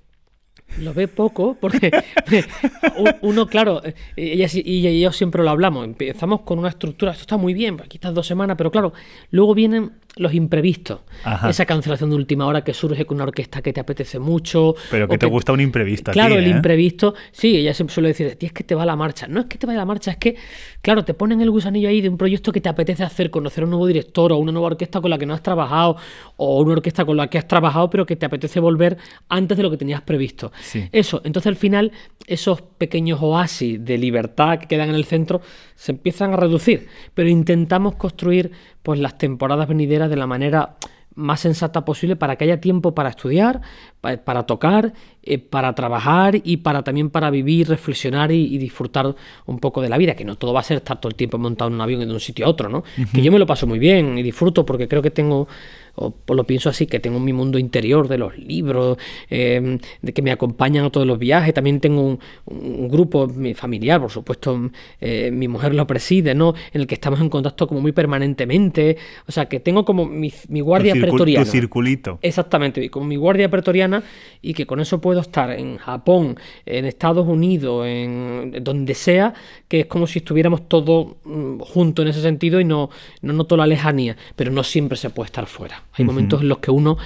Los 0.80 0.96
ve 0.96 1.08
poco 1.08 1.56
porque 1.60 1.92
un- 2.98 3.16
uno, 3.22 3.48
claro, 3.48 3.82
eh, 3.86 3.94
ella 4.16 4.48
y 4.54 5.00
yo 5.02 5.12
siempre 5.12 5.44
lo 5.44 5.50
hablamos, 5.50 5.86
empezamos 5.86 6.42
con 6.42 6.60
una 6.60 6.70
estructura, 6.70 7.12
esto 7.12 7.22
está 7.22 7.38
muy 7.38 7.54
bien, 7.54 7.80
aquí 7.84 7.98
estás 7.98 8.14
dos 8.14 8.26
semanas, 8.26 8.56
pero 8.58 8.72
claro, 8.72 8.94
luego 9.32 9.54
vienen 9.54 9.92
los 10.16 10.34
imprevistos, 10.34 11.00
Ajá. 11.24 11.50
esa 11.50 11.66
cancelación 11.66 12.10
de 12.12 12.16
última 12.16 12.46
hora 12.46 12.64
que 12.64 12.74
surge 12.74 13.06
con 13.06 13.16
una 13.16 13.24
orquesta 13.24 13.62
que 13.62 13.74
te 13.74 13.80
apetece 13.80 14.20
mucho. 14.20 14.76
Pero 14.92 15.08
que 15.08 15.18
te 15.18 15.26
gusta 15.26 15.54
un 15.54 15.62
imprevisto. 15.62 16.12
a 16.12 16.14
Claro, 16.14 16.36
el 16.36 16.46
¿eh? 16.46 16.50
imprevisto. 16.50 17.16
Sí, 17.32 17.58
ella 17.58 17.74
siempre 17.74 17.94
suele 17.94 18.10
decir, 18.10 18.38
es 18.40 18.54
que 18.54 18.64
te 18.64 18.76
va 18.76 18.86
la 18.86 18.96
marcha. 18.96 19.28
No 19.28 19.40
es 19.42 19.46
que 19.48 19.58
te 19.58 19.66
vaya 19.66 19.80
la 19.80 19.86
marcha, 19.86 20.12
es 20.12 20.18
que, 20.18 20.36
claro, 20.82 21.04
te 21.04 21.14
ponen 21.14 21.42
el 21.42 21.50
gusanillo 21.50 21.90
ahí 21.90 22.02
de 22.02 22.10
un 22.10 22.18
proyecto 22.18 22.52
que 22.52 22.62
te 22.62 22.70
apetece 22.70 23.04
hacer, 23.04 23.32
conocer 23.32 23.64
a 23.64 23.66
un 23.66 23.72
nuevo 23.72 23.88
director 23.88 24.32
o 24.32 24.38
una 24.38 24.52
nueva 24.52 24.68
orquesta 24.68 25.02
con 25.02 25.10
la 25.10 25.18
que 25.18 25.26
no 25.26 25.34
has 25.34 25.42
trabajado, 25.42 25.98
o 26.38 26.62
una 26.62 26.74
orquesta 26.74 27.06
con 27.06 27.18
la 27.18 27.28
que 27.28 27.38
has 27.40 27.48
trabajado, 27.48 27.90
pero 27.90 28.06
que 28.06 28.16
te 28.16 28.26
apetece 28.26 28.60
volver 28.60 28.98
antes 29.30 29.58
de 29.58 29.64
lo 29.64 29.72
que 29.72 29.78
tenías 29.78 30.02
previsto. 30.02 30.52
Sí. 30.62 30.88
Eso, 30.92 31.22
entonces 31.24 31.48
al 31.48 31.56
final, 31.56 31.92
esos 32.28 32.62
pequeños 32.62 33.20
oasis 33.22 33.84
de 33.84 33.98
libertad 33.98 34.60
que 34.60 34.68
quedan 34.68 34.90
en 34.90 34.96
el 34.96 35.06
centro 35.06 35.42
se 35.76 35.92
empiezan 35.92 36.34
a 36.34 36.38
reducir, 36.38 36.88
pero 37.14 37.28
intentamos 37.30 37.96
construir 37.96 38.52
pues 38.84 39.00
las 39.00 39.18
temporadas 39.18 39.68
venideras 39.68 40.10
de 40.10 40.16
la 40.18 40.28
manera 40.28 40.76
más 41.16 41.42
sensata 41.42 41.86
posible 41.86 42.16
para 42.16 42.36
que 42.36 42.44
haya 42.46 42.60
tiempo 42.60 42.96
para 42.96 43.10
estudiar, 43.10 43.62
pa- 44.02 44.18
para, 44.18 44.44
tocar, 44.46 44.94
eh, 45.24 45.38
para 45.38 45.74
trabajar 45.74 46.40
y 46.44 46.58
para 46.58 46.84
también 46.84 47.10
para 47.10 47.30
vivir, 47.30 47.70
reflexionar 47.70 48.32
y, 48.32 48.54
y 48.54 48.58
disfrutar 48.58 49.16
un 49.46 49.60
poco 49.60 49.82
de 49.82 49.90
la 49.90 49.98
vida, 49.98 50.16
que 50.16 50.26
no 50.26 50.36
todo 50.36 50.54
va 50.54 50.60
a 50.60 50.64
ser 50.64 50.78
estar 50.78 51.00
todo 51.00 51.10
el 51.10 51.16
tiempo 51.16 51.38
montado 51.38 51.70
en 51.70 51.76
un 51.76 51.82
avión 51.82 52.02
de 52.02 52.14
un 52.14 52.20
sitio 52.20 52.46
a 52.46 52.50
otro, 52.50 52.70
¿no? 52.70 52.84
Que 53.14 53.22
yo 53.22 53.32
me 53.32 53.40
lo 53.40 53.46
paso 53.46 53.68
muy 53.68 53.80
bien 53.80 54.18
y 54.18 54.24
disfruto 54.24 54.66
porque 54.66 54.88
creo 54.88 55.02
que 55.02 55.12
tengo, 55.12 55.48
o 55.96 56.14
lo 56.34 56.44
pienso 56.46 56.70
así, 56.70 56.88
que 56.88 57.00
tengo 57.00 57.20
mi 57.20 57.34
mundo 57.34 57.58
interior 57.58 58.08
de 58.08 58.18
los 58.18 58.38
libros, 58.38 58.98
eh, 59.30 59.78
de 60.02 60.14
que 60.14 60.22
me 60.22 60.32
acompañan 60.32 60.86
a 60.86 60.90
todos 60.90 61.06
los 61.06 61.20
viajes, 61.20 61.54
también 61.54 61.80
tengo 61.80 62.02
un, 62.02 62.20
un 62.46 62.90
grupo 62.90 63.28
mi 63.28 63.54
familiar, 63.54 64.02
por 64.02 64.12
supuesto, 64.12 64.72
eh, 65.00 65.30
mi 65.32 65.48
mujer 65.48 65.76
lo 65.76 65.86
preside, 65.86 66.34
¿no? 66.34 66.54
En 66.74 66.82
el 66.82 66.88
que 66.88 66.96
estamos 66.96 67.22
en 67.22 67.30
contacto 67.30 67.68
como 67.68 67.82
muy 67.82 67.92
permanentemente, 67.92 68.98
o 69.28 69.32
sea, 69.32 69.46
que 69.46 69.60
tengo 69.60 69.86
como 69.86 70.06
mi, 70.06 70.34
mi 70.50 70.62
guardia 70.62 70.94
tu, 70.94 71.02
pretoriana. 71.02 71.46
tu 71.46 71.52
circulito. 71.52 72.20
Exactamente, 72.22 72.90
como 72.90 73.06
mi 73.06 73.16
guardia 73.16 73.50
pretoriana 73.50 74.04
y 74.42 74.54
que 74.54 74.66
con 74.66 74.80
eso 74.80 75.00
puedo 75.00 75.13
puedo 75.14 75.22
estar 75.22 75.52
en 75.52 75.78
Japón, 75.78 76.36
en 76.66 76.86
Estados 76.86 77.28
Unidos, 77.28 77.86
en 77.88 78.56
donde 78.62 78.96
sea, 78.96 79.32
que 79.68 79.82
es 79.82 79.86
como 79.86 80.08
si 80.08 80.20
estuviéramos 80.20 80.68
todos 80.68 81.16
mm, 81.24 81.60
juntos 81.60 82.04
en 82.04 82.10
ese 82.10 82.22
sentido 82.22 82.60
y 82.60 82.66
no, 82.66 82.90
no 83.22 83.34
noto 83.34 83.56
la 83.56 83.68
lejanía, 83.68 84.18
pero 84.36 84.52
no 84.52 84.64
siempre 84.64 84.98
se 84.98 85.12
puede 85.12 85.28
estar 85.28 85.46
fuera. 85.46 85.84
Hay 85.94 86.04
momentos 86.06 86.42
en 86.42 86.50
los 86.50 86.58
que 86.58 86.72
uno 86.72 86.98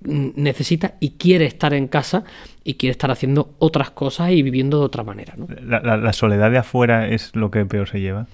mm, 0.00 0.28
necesita 0.36 0.94
y 0.98 1.10
quiere 1.10 1.44
estar 1.44 1.74
en 1.74 1.88
casa 1.88 2.24
y 2.64 2.74
quiere 2.74 2.92
estar 2.92 3.10
haciendo 3.10 3.50
otras 3.58 3.90
cosas 3.90 4.30
y 4.30 4.42
viviendo 4.42 4.78
de 4.78 4.86
otra 4.86 5.04
manera. 5.04 5.34
¿no? 5.36 5.46
La, 5.62 5.80
la- 5.80 5.98
la 5.98 6.12
soledad 6.14 6.50
de 6.50 6.56
afuera 6.58 7.08
es 7.08 7.36
lo 7.36 7.50
que 7.50 7.66
peor 7.66 7.86
se 7.86 8.00
lleva. 8.00 8.28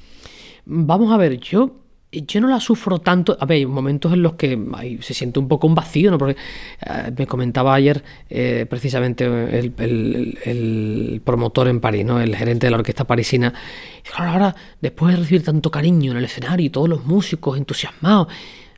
Vamos 0.64 1.12
a 1.12 1.16
ver, 1.16 1.40
yo, 1.40 1.72
yo 2.10 2.40
no 2.40 2.48
la 2.48 2.58
sufro 2.60 2.98
tanto. 3.00 3.36
A 3.38 3.44
ver, 3.46 3.56
hay 3.56 3.66
momentos 3.66 4.12
en 4.12 4.22
los 4.22 4.34
que 4.34 4.58
se 5.00 5.14
siente 5.14 5.38
un 5.38 5.48
poco 5.48 5.66
un 5.66 5.74
vacío, 5.74 6.10
¿no? 6.10 6.18
Porque 6.18 6.36
eh, 6.86 7.12
me 7.16 7.26
comentaba 7.26 7.74
ayer 7.74 8.02
eh, 8.30 8.66
precisamente 8.68 9.24
el 10.44 11.20
promotor 11.24 11.68
en 11.68 11.80
París, 11.80 12.04
¿no? 12.04 12.20
El 12.20 12.34
gerente 12.36 12.66
de 12.66 12.70
la 12.70 12.78
orquesta 12.78 13.04
parisina. 13.04 13.52
Y 14.06 14.08
claro, 14.08 14.30
ahora, 14.32 14.56
después 14.80 15.14
de 15.14 15.20
recibir 15.20 15.42
tanto 15.44 15.70
cariño 15.70 16.12
en 16.12 16.18
el 16.18 16.24
escenario 16.24 16.66
y 16.66 16.70
todos 16.70 16.88
los 16.88 17.04
músicos 17.04 17.56
entusiasmados, 17.58 18.28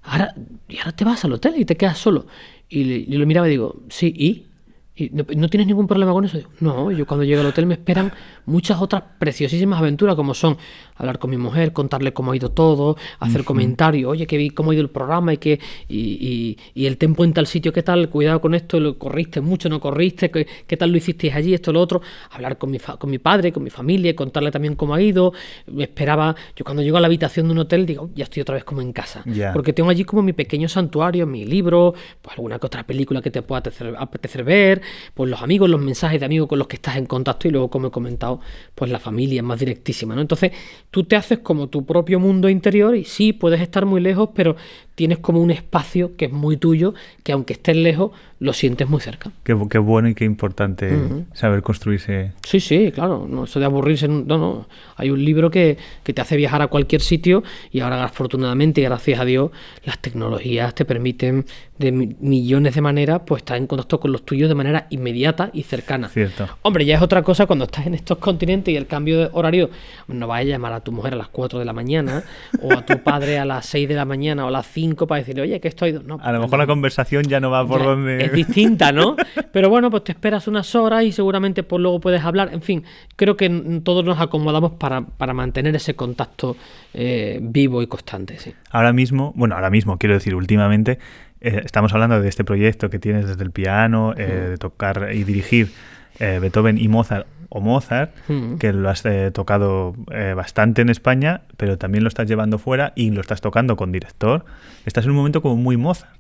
ahora, 0.03 0.35
y 0.69 0.79
ahora 0.79 0.93
te 0.93 1.05
vas 1.05 1.25
al 1.25 1.33
hotel 1.33 1.55
y 1.59 1.65
te 1.65 1.77
quedas 1.77 1.99
solo. 1.99 2.27
Y 2.69 2.85
le- 2.85 3.05
yo 3.07 3.19
lo 3.19 3.27
miraba 3.27 3.47
y 3.49 3.51
digo, 3.51 3.77
sí, 3.89 4.13
¿y? 4.17 4.47
¿Y 4.97 5.09
no, 5.11 5.25
no 5.37 5.49
tienes 5.49 5.67
ningún 5.69 5.87
problema 5.87 6.13
con 6.13 6.25
eso? 6.25 6.39
No, 6.59 6.91
yo 6.91 7.07
cuando 7.07 7.25
llego 7.25 7.41
al 7.41 7.47
hotel 7.47 7.65
me 7.65 7.75
esperan 7.75 8.13
muchas 8.45 8.83
otras 8.83 9.03
preciosísimas 9.19 9.79
aventuras 9.79 10.17
como 10.17 10.35
son 10.35 10.59
hablar 10.97 11.19
con 11.19 11.31
mi 11.31 11.37
mujer, 11.39 11.73
contarle 11.73 12.13
cómo 12.13 12.33
ha 12.33 12.37
ido 12.37 12.51
todo, 12.51 12.97
hacer 13.21 13.45
comentarios, 13.45 14.11
oye, 14.11 14.27
que 14.27 14.37
vi 14.37 14.51
cómo 14.51 14.73
ha 14.73 14.75
ido 14.75 14.83
el 14.83 14.91
programa 14.91 15.33
y 15.33 15.39
que 15.39 15.59
y, 15.89 15.97
y- 15.99 16.59
y 16.75 16.87
el 16.87 16.99
tempo 16.99 17.25
en 17.25 17.33
tal 17.33 17.47
sitio, 17.47 17.73
qué 17.73 17.83
tal, 17.83 18.11
cuidado 18.11 18.41
con 18.41 18.55
esto, 18.55 18.79
lo 18.81 18.99
corriste 18.99 19.41
mucho, 19.41 19.69
no 19.71 19.81
corriste, 19.81 20.31
qué, 20.31 20.47
qué 20.67 20.77
tal 20.77 20.91
lo 20.91 20.99
hicisteis 20.99 21.35
allí, 21.35 21.55
esto, 21.55 21.73
lo 21.73 21.81
otro, 21.81 22.03
hablar 22.33 22.59
con 22.59 22.71
mi, 22.71 22.79
fa- 22.79 22.97
con 22.99 23.09
mi 23.11 23.19
padre, 23.19 23.53
con 23.53 23.63
mi 23.63 23.71
familia, 23.71 24.15
contarle 24.15 24.51
también 24.51 24.75
cómo 24.75 24.93
ha 24.95 25.01
ido. 25.01 25.33
Me 25.69 25.85
esperaba, 25.85 26.35
yo 26.57 26.65
cuando 26.65 26.83
llego 26.83 26.99
a 26.99 27.01
la 27.01 27.07
habitación 27.07 27.47
de 27.47 27.53
un 27.53 27.59
hotel 27.61 27.87
digo, 27.87 28.11
ya 28.15 28.25
estoy 28.25 28.43
otra 28.43 28.57
vez 28.57 28.65
como 28.65 28.83
en 28.83 28.93
casa, 28.93 29.23
porque 29.55 29.73
tengo 29.73 29.89
allí 29.89 30.05
como 30.05 30.21
mi 30.23 30.33
pequeño 30.35 30.69
santuario, 30.69 31.27
mi 31.27 31.47
libro, 31.47 31.95
pues 32.21 32.37
alguna 32.37 32.59
que 32.59 32.67
otra 32.67 32.83
película 32.87 33.23
que 33.23 33.31
te 33.31 33.41
pueda 33.41 33.61
apetecer, 33.61 33.95
apetecer 33.99 34.45
ver, 34.45 34.80
pues 35.15 35.31
los 35.31 35.43
amigos, 35.43 35.69
los 35.69 35.81
mensajes 35.81 36.21
de 36.21 36.27
amigos 36.27 36.49
con 36.49 36.59
los 36.59 36.69
que 36.69 36.77
estás 36.77 36.97
en 36.97 37.07
contacto 37.07 37.49
y 37.49 37.51
luego, 37.51 37.71
como 37.71 37.89
he 37.89 37.91
comentado, 37.91 38.41
pues 38.75 38.91
la 38.91 38.99
familia 38.99 39.41
es 39.41 39.45
más 39.45 39.59
directísima, 39.59 40.15
¿no? 40.15 40.21
Entonces, 40.21 40.53
tú 40.91 41.05
te 41.05 41.17
haces 41.17 41.39
como 41.39 41.69
tu 41.69 41.85
propio 41.85 42.21
mundo 42.21 42.49
interior 42.49 42.97
y 42.97 43.05
sí, 43.05 43.33
puedes 43.33 43.61
estar 43.61 43.87
muy 43.87 44.01
lejos, 44.01 44.31
pero 44.35 44.57
tienes 44.95 45.19
como 45.19 45.41
un 45.41 45.51
espacio 45.51 46.17
que 46.17 46.27
es 46.27 46.33
muy 46.33 46.57
tuyo, 46.57 46.95
que 47.23 47.33
aunque 47.33 47.55
estés 47.55 47.77
lejos, 47.77 48.11
lo 48.39 48.53
sientes 48.55 48.89
muy 48.89 49.01
cerca. 49.01 49.31
Qué, 49.45 49.57
qué 49.71 49.79
bueno 49.79 50.09
y 50.09 50.15
qué 50.15 50.25
importante 50.25 50.91
saber 51.35 51.63
construirse. 51.63 52.33
Sí, 52.47 52.59
sí, 52.61 52.91
claro, 52.93 53.27
no, 53.29 53.45
eso 53.45 53.61
de 53.61 53.67
aburrirse, 53.67 54.09
no, 54.09 54.39
no, 54.39 54.67
hay 54.97 55.11
un 55.11 55.23
libro 55.25 55.51
que, 55.51 55.77
que 56.03 56.13
te 56.15 56.21
hace 56.23 56.37
viajar 56.37 56.63
a 56.63 56.69
cualquier 56.69 57.01
sitio 57.03 57.43
y 57.71 57.81
ahora 57.81 58.03
afortunadamente 58.05 58.81
y 58.81 58.85
gracias 58.85 59.21
a 59.21 59.25
Dios 59.27 59.51
las 59.85 59.99
tecnologías 59.99 60.75
te 60.75 60.85
permiten 60.87 61.45
de 61.79 61.93
mi- 61.93 62.17
millones 62.21 62.75
de 62.75 62.81
maneras 62.81 63.23
pues 63.27 63.41
estar 63.41 63.57
en 63.59 63.67
contacto 63.67 64.01
con 64.01 64.11
los 64.13 64.25
tuyos 64.25 64.49
de 64.49 64.55
manera 64.55 64.87
inmediata 64.91 65.51
y 65.53 65.63
cercana. 65.63 66.09
Cierto. 66.09 66.49
Hombre, 66.63 66.85
ya 66.87 66.97
es 66.97 67.03
otra 67.03 67.23
cosa 67.23 67.47
cuando 67.47 67.67
estás 67.67 67.87
en 67.87 67.95
estos 67.95 68.19
continentes 68.19 68.73
y 68.73 68.77
el 68.77 68.87
cambio 68.87 69.19
de 69.19 69.29
horario, 69.33 69.71
no 70.09 70.27
vayas 70.27 70.49
a 70.49 70.51
llamar 70.57 70.73
a 70.73 70.81
tu 70.81 70.93
mujer 70.93 71.13
a 71.15 71.17
las 71.17 71.29
4 71.29 71.59
de 71.59 71.65
la 71.67 71.73
mañana 71.75 72.23
o 72.63 72.73
a 72.73 72.85
tu 72.87 72.99
padre 73.03 73.39
a 73.39 73.45
las 73.45 73.67
6 73.67 73.87
de 73.89 73.95
la 73.95 74.05
mañana 74.07 74.45
o 74.47 74.49
a 74.49 74.51
las 74.51 74.67
5 74.67 74.80
para 75.07 75.21
decirle, 75.21 75.43
oye, 75.43 75.61
que 75.61 75.69
estoy... 75.69 75.93
No, 76.05 76.19
A 76.23 76.33
lo 76.33 76.41
mejor 76.41 76.59
la 76.59 76.67
conversación 76.67 77.25
ya 77.25 77.41
no 77.41 77.51
va 77.51 77.67
por 77.67 77.83
donde. 77.83 78.25
Es 78.25 78.33
distinta, 78.33 78.93
¿no? 78.93 79.17
Pero 79.53 79.69
bueno, 79.69 79.91
pues 79.91 80.05
te 80.05 80.13
esperas 80.13 80.47
unas 80.49 80.75
horas 80.75 81.05
y 81.05 81.13
seguramente 81.13 81.63
pues 81.63 81.81
luego 81.81 82.01
puedes 82.01 82.23
hablar. 82.23 82.51
En 82.53 82.63
fin, 82.63 82.85
creo 83.17 83.37
que 83.37 83.81
todos 83.83 84.05
nos 84.05 84.21
acomodamos 84.21 84.73
para, 84.73 85.03
para 85.03 85.35
mantener 85.35 85.75
ese 85.77 85.95
contacto 85.95 86.57
eh, 86.95 87.39
vivo 87.43 87.83
y 87.83 87.87
constante, 87.87 88.39
sí. 88.39 88.55
Ahora 88.71 88.93
mismo, 88.93 89.33
bueno, 89.37 89.55
ahora 89.55 89.71
mismo, 89.71 89.99
quiero 89.99 90.15
decir, 90.15 90.35
últimamente, 90.35 90.99
eh, 91.41 91.63
estamos 91.65 91.93
hablando 91.93 92.21
de 92.21 92.29
este 92.29 92.45
proyecto 92.45 92.91
que 92.91 92.99
tienes 92.99 93.27
desde 93.27 93.43
el 93.43 93.51
piano, 93.51 94.15
eh, 94.17 94.49
de 94.51 94.57
tocar 94.59 95.11
y 95.13 95.25
dirigir 95.25 95.71
Beethoven 96.19 96.77
y 96.77 96.87
Mozart 96.89 97.27
o 97.51 97.61
Mozart, 97.61 98.13
Mm. 98.29 98.57
que 98.57 98.73
lo 98.73 98.89
has 98.89 99.05
eh, 99.05 99.31
tocado 99.33 99.95
eh, 100.13 100.33
bastante 100.35 100.81
en 100.83 100.89
España, 100.89 101.43
pero 101.59 101.77
también 101.77 102.03
lo 102.05 102.09
estás 102.09 102.27
llevando 102.27 102.59
fuera 102.59 102.93
y 102.97 103.11
lo 103.11 103.21
estás 103.21 103.41
tocando 103.43 103.77
con 103.77 103.93
director. 103.93 104.45
Estás 104.87 105.05
en 105.05 105.11
un 105.11 105.17
momento 105.19 105.43
como 105.43 105.57
muy 105.57 105.77
Mozart. 105.77 106.19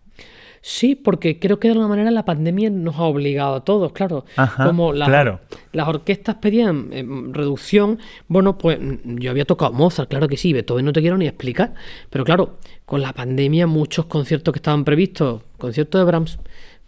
Sí, 0.62 0.94
porque 0.94 1.38
creo 1.38 1.58
que 1.58 1.68
de 1.68 1.72
alguna 1.72 1.88
manera 1.88 2.10
la 2.10 2.26
pandemia 2.26 2.68
nos 2.68 2.96
ha 2.96 3.04
obligado 3.04 3.54
a 3.54 3.64
todos, 3.64 3.92
claro. 3.92 4.26
Ajá, 4.36 4.66
Como 4.66 4.92
las, 4.92 5.08
claro. 5.08 5.40
las 5.72 5.88
orquestas 5.88 6.34
pedían 6.36 6.90
eh, 6.92 7.02
reducción, 7.32 7.98
bueno, 8.28 8.58
pues 8.58 8.78
mm, 8.78 9.16
yo 9.16 9.30
había 9.30 9.46
tocado 9.46 9.72
Mozart, 9.72 10.10
claro 10.10 10.28
que 10.28 10.36
sí, 10.36 10.52
Beethoven 10.52 10.84
no 10.84 10.92
te 10.92 11.00
quiero 11.00 11.16
ni 11.16 11.26
explicar, 11.26 11.72
pero 12.10 12.24
claro, 12.24 12.58
con 12.84 13.00
la 13.00 13.14
pandemia 13.14 13.66
muchos 13.66 14.04
conciertos 14.04 14.52
que 14.52 14.58
estaban 14.58 14.84
previstos, 14.84 15.40
concierto 15.56 15.96
de 15.96 16.04
Brahms, 16.04 16.38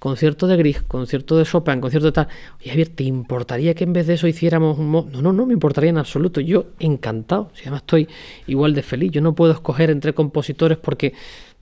concierto 0.02 0.48
de 0.48 0.56
Grieg, 0.56 0.84
concierto 0.88 1.36
de 1.36 1.44
Chopin, 1.44 1.80
concierto 1.80 2.06
de 2.06 2.12
tal. 2.12 2.28
Oye, 2.58 2.70
Javier, 2.70 2.88
¿te 2.88 3.04
importaría 3.04 3.72
que 3.72 3.84
en 3.84 3.92
vez 3.92 4.08
de 4.08 4.14
eso 4.14 4.26
hiciéramos 4.26 4.76
un... 4.76 4.88
mo-?" 4.88 5.08
No, 5.12 5.22
no, 5.22 5.32
no 5.32 5.46
me 5.46 5.52
importaría 5.52 5.90
en 5.90 5.98
absoluto. 5.98 6.40
Yo 6.40 6.70
encantado. 6.80 7.52
Si 7.54 7.62
además 7.62 7.82
estoy 7.82 8.08
igual 8.48 8.74
de 8.74 8.82
feliz. 8.82 9.12
Yo 9.12 9.20
no 9.20 9.36
puedo 9.36 9.52
escoger 9.52 9.90
entre 9.90 10.12
compositores 10.12 10.76
porque 10.76 11.14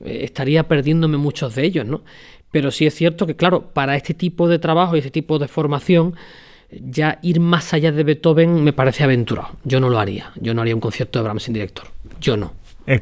eh, 0.02 0.20
estaría 0.22 0.66
perdiéndome 0.66 1.18
muchos 1.18 1.54
de 1.54 1.66
ellos, 1.66 1.84
¿no? 1.84 2.00
Pero 2.50 2.70
sí 2.70 2.86
es 2.86 2.94
cierto 2.94 3.26
que, 3.26 3.36
claro, 3.36 3.74
para 3.74 3.94
este 3.94 4.14
tipo 4.14 4.48
de 4.48 4.58
trabajo 4.58 4.96
y 4.96 5.00
este 5.00 5.10
tipo 5.10 5.38
de 5.38 5.46
formación, 5.46 6.14
ya 6.70 7.18
ir 7.20 7.40
más 7.40 7.74
allá 7.74 7.92
de 7.92 8.04
Beethoven 8.04 8.64
me 8.64 8.72
parece 8.72 9.04
aventurado. 9.04 9.50
Yo 9.64 9.80
no 9.80 9.90
lo 9.90 9.98
haría. 9.98 10.32
Yo 10.36 10.54
no 10.54 10.62
haría 10.62 10.74
un 10.74 10.80
concierto 10.80 11.18
de 11.18 11.24
Brahms 11.24 11.42
sin 11.42 11.52
director. 11.52 11.88
Yo 12.22 12.38
no. 12.38 12.54
Eh, 12.92 13.00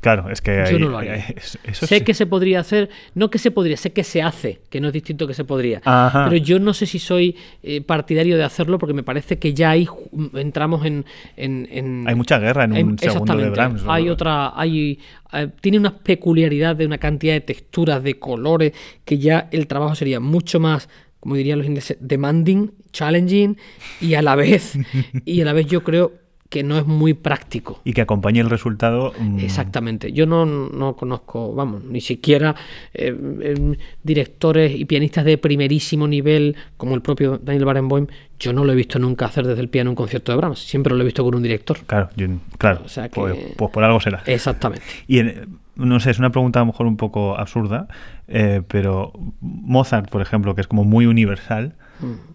claro, 0.00 0.30
es 0.30 0.40
que 0.40 0.52
Yo 0.56 0.62
hay- 0.76 0.78
no 0.78 0.88
lo 0.88 0.98
haría. 0.98 1.12
hay- 1.14 1.34
es- 1.36 1.58
eso 1.64 1.86
sé 1.86 1.98
sí. 1.98 2.04
que 2.04 2.14
se 2.14 2.24
podría 2.26 2.60
hacer, 2.60 2.88
no 3.14 3.30
que 3.30 3.38
se 3.38 3.50
podría, 3.50 3.76
sé 3.76 3.92
que 3.92 4.02
se 4.04 4.22
hace, 4.22 4.60
que 4.70 4.80
no 4.80 4.86
es 4.88 4.92
distinto 4.94 5.26
que 5.26 5.34
se 5.34 5.44
podría. 5.44 5.80
Ajá. 5.84 6.24
Pero 6.28 6.36
yo 6.42 6.58
no 6.58 6.72
sé 6.72 6.86
si 6.86 6.98
soy 6.98 7.36
eh, 7.62 7.80
partidario 7.82 8.36
de 8.38 8.44
hacerlo 8.44 8.78
porque 8.78 8.94
me 8.94 9.02
parece 9.02 9.38
que 9.38 9.52
ya 9.52 9.70
ahí 9.70 9.86
entramos 10.34 10.86
en, 10.86 11.04
en- 11.36 11.68
en- 11.70 12.08
Hay 12.08 12.14
mucha 12.14 12.38
guerra 12.38 12.64
en 12.64 12.72
un 12.86 12.98
segundo 12.98 13.36
de. 13.36 13.50
Brahms. 13.50 13.84
¿no? 13.84 13.92
Hay 13.92 14.08
otra, 14.08 14.58
hay, 14.58 14.98
eh, 15.32 15.48
tiene 15.60 15.78
una 15.78 15.98
peculiaridad 15.98 16.74
de 16.76 16.86
una 16.86 16.98
cantidad 16.98 17.34
de 17.34 17.40
texturas, 17.42 18.02
de 18.02 18.18
colores, 18.18 18.72
que 19.04 19.18
ya 19.18 19.48
el 19.52 19.66
trabajo 19.66 19.94
sería 19.94 20.20
mucho 20.20 20.58
más, 20.60 20.88
como 21.20 21.34
dirían 21.34 21.58
los 21.58 21.66
ingleses, 21.66 21.98
demanding, 22.00 22.70
challenging 22.92 23.58
y 24.00 24.14
a 24.14 24.22
la 24.22 24.34
vez, 24.36 24.72
y 25.24 25.40
a 25.40 25.44
la 25.44 25.52
vez 25.52 25.66
yo 25.66 25.82
creo 25.84 26.12
que 26.48 26.62
no 26.62 26.78
es 26.78 26.86
muy 26.86 27.12
práctico. 27.12 27.80
Y 27.84 27.92
que 27.92 28.00
acompañe 28.00 28.40
el 28.40 28.48
resultado. 28.48 29.12
mm, 29.18 29.38
Exactamente. 29.40 30.12
Yo 30.12 30.24
no, 30.26 30.46
no 30.46 30.96
conozco, 30.96 31.54
vamos, 31.54 31.84
ni 31.84 32.00
siquiera 32.00 32.54
eh, 32.94 33.08
em, 33.42 33.74
directores 34.02 34.74
y 34.74 34.84
pianistas 34.86 35.24
de 35.24 35.36
primerísimo 35.38 36.08
nivel, 36.08 36.56
como 36.76 36.94
el 36.94 37.02
propio 37.02 37.38
Daniel 37.38 37.64
Barenboim, 37.66 38.06
yo 38.38 38.52
no 38.52 38.64
lo 38.64 38.72
he 38.72 38.76
visto 38.76 38.98
nunca 38.98 39.26
hacer 39.26 39.46
desde 39.46 39.60
el 39.60 39.68
piano 39.68 39.90
un 39.90 39.96
concierto 39.96 40.32
de 40.32 40.38
Brahms. 40.38 40.60
Siempre 40.60 40.94
lo 40.94 41.02
he 41.02 41.04
visto 41.04 41.22
con 41.24 41.34
un 41.34 41.42
director. 41.42 41.78
Claro, 41.86 42.08
yo- 42.16 42.28
claro. 42.56 42.82
O 42.84 42.88
sea 42.88 43.08
que- 43.08 43.20
pues, 43.20 43.36
pues 43.56 43.70
por 43.70 43.84
algo 43.84 44.00
será. 44.00 44.22
Exactamente. 44.26 44.84
Y 45.06 45.18
en- 45.18 45.58
no 45.78 46.00
sé, 46.00 46.10
es 46.10 46.18
una 46.18 46.30
pregunta 46.30 46.58
a 46.58 46.62
lo 46.62 46.66
mejor 46.66 46.86
un 46.86 46.96
poco 46.96 47.38
absurda, 47.38 47.86
eh, 48.26 48.62
pero 48.66 49.12
Mozart, 49.40 50.10
por 50.10 50.20
ejemplo, 50.20 50.54
que 50.54 50.60
es 50.60 50.66
como 50.66 50.84
muy 50.84 51.06
universal, 51.06 51.74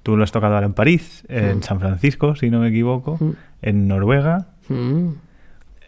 tú 0.01 0.17
lo 0.17 0.23
has 0.23 0.31
tocado 0.31 0.55
ahora 0.55 0.65
en 0.65 0.73
París, 0.73 1.23
en 1.29 1.61
San 1.61 1.79
Francisco, 1.79 2.35
si 2.35 2.49
no 2.49 2.59
me 2.59 2.69
equivoco, 2.69 3.19
en 3.61 3.87
Noruega. 3.87 4.47
Mm. 4.69 5.09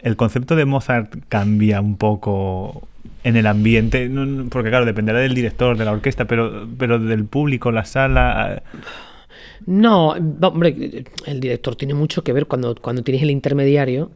¿El 0.02 0.16
concepto 0.16 0.56
de 0.56 0.66
Mozart 0.66 1.16
cambia 1.30 1.82
un 1.82 1.98
poco 1.98 2.88
en 3.24 3.38
el 3.38 3.48
ambiente? 3.48 4.10
Porque 4.50 4.70
claro, 4.70 4.86
dependerá 4.86 5.20
del 5.20 5.34
director, 5.34 5.78
de 5.78 5.86
la 5.86 5.92
orquesta, 5.92 6.26
pero, 6.26 6.68
pero 6.78 7.00
del 7.00 7.26
público, 7.26 7.72
la 7.72 7.86
sala... 7.86 8.64
No, 9.66 10.10
hombre, 10.42 11.06
el 11.26 11.40
director 11.40 11.76
tiene 11.76 11.94
mucho 11.94 12.24
que 12.24 12.34
ver 12.34 12.46
cuando, 12.46 12.76
cuando 12.76 13.04
tienes 13.04 13.24
el 13.24 13.32
intermediario. 13.32 14.12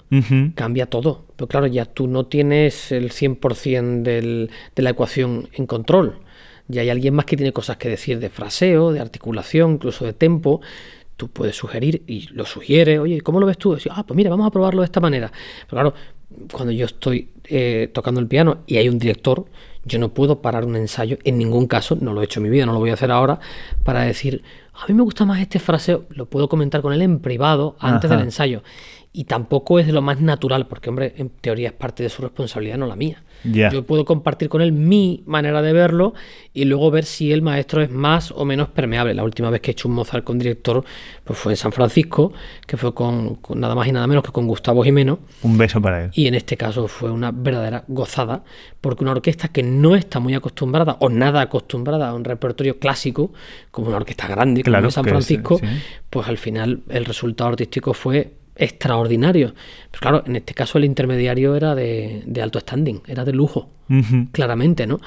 cambia 0.55 0.85
todo. 0.85 1.25
Pero 1.35 1.47
claro, 1.47 1.67
ya 1.67 1.85
tú 1.85 2.07
no 2.07 2.25
tienes 2.25 2.91
el 2.91 3.11
100% 3.11 4.01
del, 4.03 4.49
de 4.75 4.83
la 4.83 4.91
ecuación 4.91 5.49
en 5.53 5.65
control. 5.65 6.19
Ya 6.67 6.81
hay 6.81 6.89
alguien 6.89 7.15
más 7.15 7.25
que 7.25 7.35
tiene 7.35 7.51
cosas 7.51 7.77
que 7.77 7.89
decir 7.89 8.19
de 8.19 8.29
fraseo, 8.29 8.91
de 8.91 8.99
articulación, 8.99 9.73
incluso 9.73 10.05
de 10.05 10.13
tempo. 10.13 10.61
Tú 11.17 11.27
puedes 11.27 11.55
sugerir 11.55 12.03
y 12.07 12.27
lo 12.31 12.45
sugiere. 12.45 12.99
Oye, 12.99 13.21
¿cómo 13.21 13.39
lo 13.39 13.47
ves 13.47 13.57
tú? 13.57 13.73
Decir, 13.73 13.91
ah, 13.95 14.05
pues 14.05 14.15
mira, 14.15 14.29
vamos 14.29 14.45
a 14.45 14.51
probarlo 14.51 14.81
de 14.81 14.85
esta 14.85 14.99
manera. 14.99 15.31
Pero 15.67 15.81
claro, 15.81 15.93
cuando 16.51 16.71
yo 16.71 16.85
estoy 16.85 17.29
eh, 17.45 17.89
tocando 17.91 18.19
el 18.19 18.27
piano 18.27 18.59
y 18.67 18.77
hay 18.77 18.87
un 18.87 18.99
director, 18.99 19.45
yo 19.85 19.99
no 19.99 20.13
puedo 20.13 20.41
parar 20.41 20.65
un 20.65 20.75
ensayo 20.75 21.17
en 21.23 21.37
ningún 21.37 21.67
caso, 21.67 21.97
no 21.99 22.13
lo 22.13 22.21
he 22.21 22.25
hecho 22.25 22.39
en 22.39 22.43
mi 22.43 22.49
vida, 22.49 22.65
no 22.65 22.73
lo 22.73 22.79
voy 22.79 22.91
a 22.91 22.93
hacer 22.93 23.11
ahora, 23.11 23.39
para 23.83 24.03
decir, 24.03 24.43
a 24.81 24.87
mí 24.87 24.93
me 24.93 25.03
gusta 25.03 25.25
más 25.25 25.39
este 25.39 25.59
fraseo, 25.59 26.05
lo 26.09 26.27
puedo 26.27 26.47
comentar 26.47 26.81
con 26.81 26.93
él 26.93 27.01
en 27.01 27.19
privado 27.19 27.75
antes 27.79 28.09
Ajá. 28.09 28.17
del 28.17 28.25
ensayo. 28.27 28.63
y 29.11 29.23
tampoco 29.23 29.79
es 29.79 29.87
de 29.87 29.91
lo 29.91 30.03
más 30.03 30.21
natural, 30.21 30.67
porque, 30.67 30.89
hombre, 30.89 31.15
en 31.17 31.29
teoría 31.29 31.69
es 31.69 31.73
parte 31.73 32.03
de 32.03 32.09
su 32.09 32.21
responsabilidad, 32.21 32.77
no 32.77 32.85
la 32.85 32.95
mía. 32.95 33.23
Yo 33.43 33.85
puedo 33.85 34.05
compartir 34.05 34.49
con 34.49 34.61
él 34.61 34.71
mi 34.71 35.23
manera 35.25 35.61
de 35.61 35.73
verlo 35.73 36.13
y 36.53 36.65
luego 36.65 36.91
ver 36.91 37.05
si 37.05 37.31
el 37.31 37.41
maestro 37.41 37.81
es 37.81 37.89
más 37.89 38.31
o 38.31 38.45
menos 38.45 38.69
permeable. 38.69 39.13
La 39.13 39.23
última 39.23 39.49
vez 39.49 39.61
que 39.61 39.71
he 39.71 39.73
hecho 39.73 39.87
un 39.87 39.95
Mozart 39.95 40.23
con 40.23 40.37
director 40.37 40.83
pues 41.23 41.39
fue 41.39 41.53
en 41.53 41.57
San 41.57 41.71
Francisco, 41.71 42.33
que 42.65 42.77
fue 42.77 42.93
con, 42.93 43.39
nada 43.55 43.75
más 43.75 43.87
y 43.87 43.91
nada 43.91 44.07
menos 44.07 44.23
que 44.23 44.31
con 44.31 44.47
Gustavo 44.47 44.83
Jimeno. 44.83 45.19
Un 45.41 45.57
beso 45.57 45.81
para 45.81 46.05
él. 46.05 46.11
Y 46.13 46.27
en 46.27 46.35
este 46.35 46.57
caso 46.57 46.87
fue 46.87 47.11
una 47.11 47.31
verdadera 47.31 47.85
gozada, 47.87 48.43
porque 48.81 49.03
una 49.03 49.11
orquesta 49.11 49.47
que 49.49 49.63
no 49.63 49.95
está 49.95 50.19
muy 50.19 50.33
acostumbrada 50.33 50.97
o 50.99 51.09
nada 51.09 51.41
acostumbrada 51.41 52.09
a 52.09 52.13
un 52.13 52.23
repertorio 52.23 52.79
clásico, 52.79 53.31
como 53.71 53.87
una 53.87 53.97
orquesta 53.97 54.27
grande 54.27 54.63
como 54.63 54.91
San 54.91 55.05
Francisco, 55.05 55.59
pues 56.09 56.27
al 56.27 56.37
final 56.37 56.81
el 56.89 57.05
resultado 57.05 57.51
artístico 57.51 57.93
fue 57.93 58.33
extraordinario. 58.59 59.53
Pues 59.89 60.01
claro, 60.01 60.23
en 60.27 60.35
este 60.35 60.53
caso 60.53 60.77
el 60.77 60.85
intermediario 60.85 61.55
era 61.55 61.73
de, 61.75 62.23
alto 62.41 62.59
standing, 62.59 63.01
era 63.07 63.25
de 63.25 63.33
lujo, 63.33 63.69
claramente, 64.31 64.85
¿no? 64.85 64.99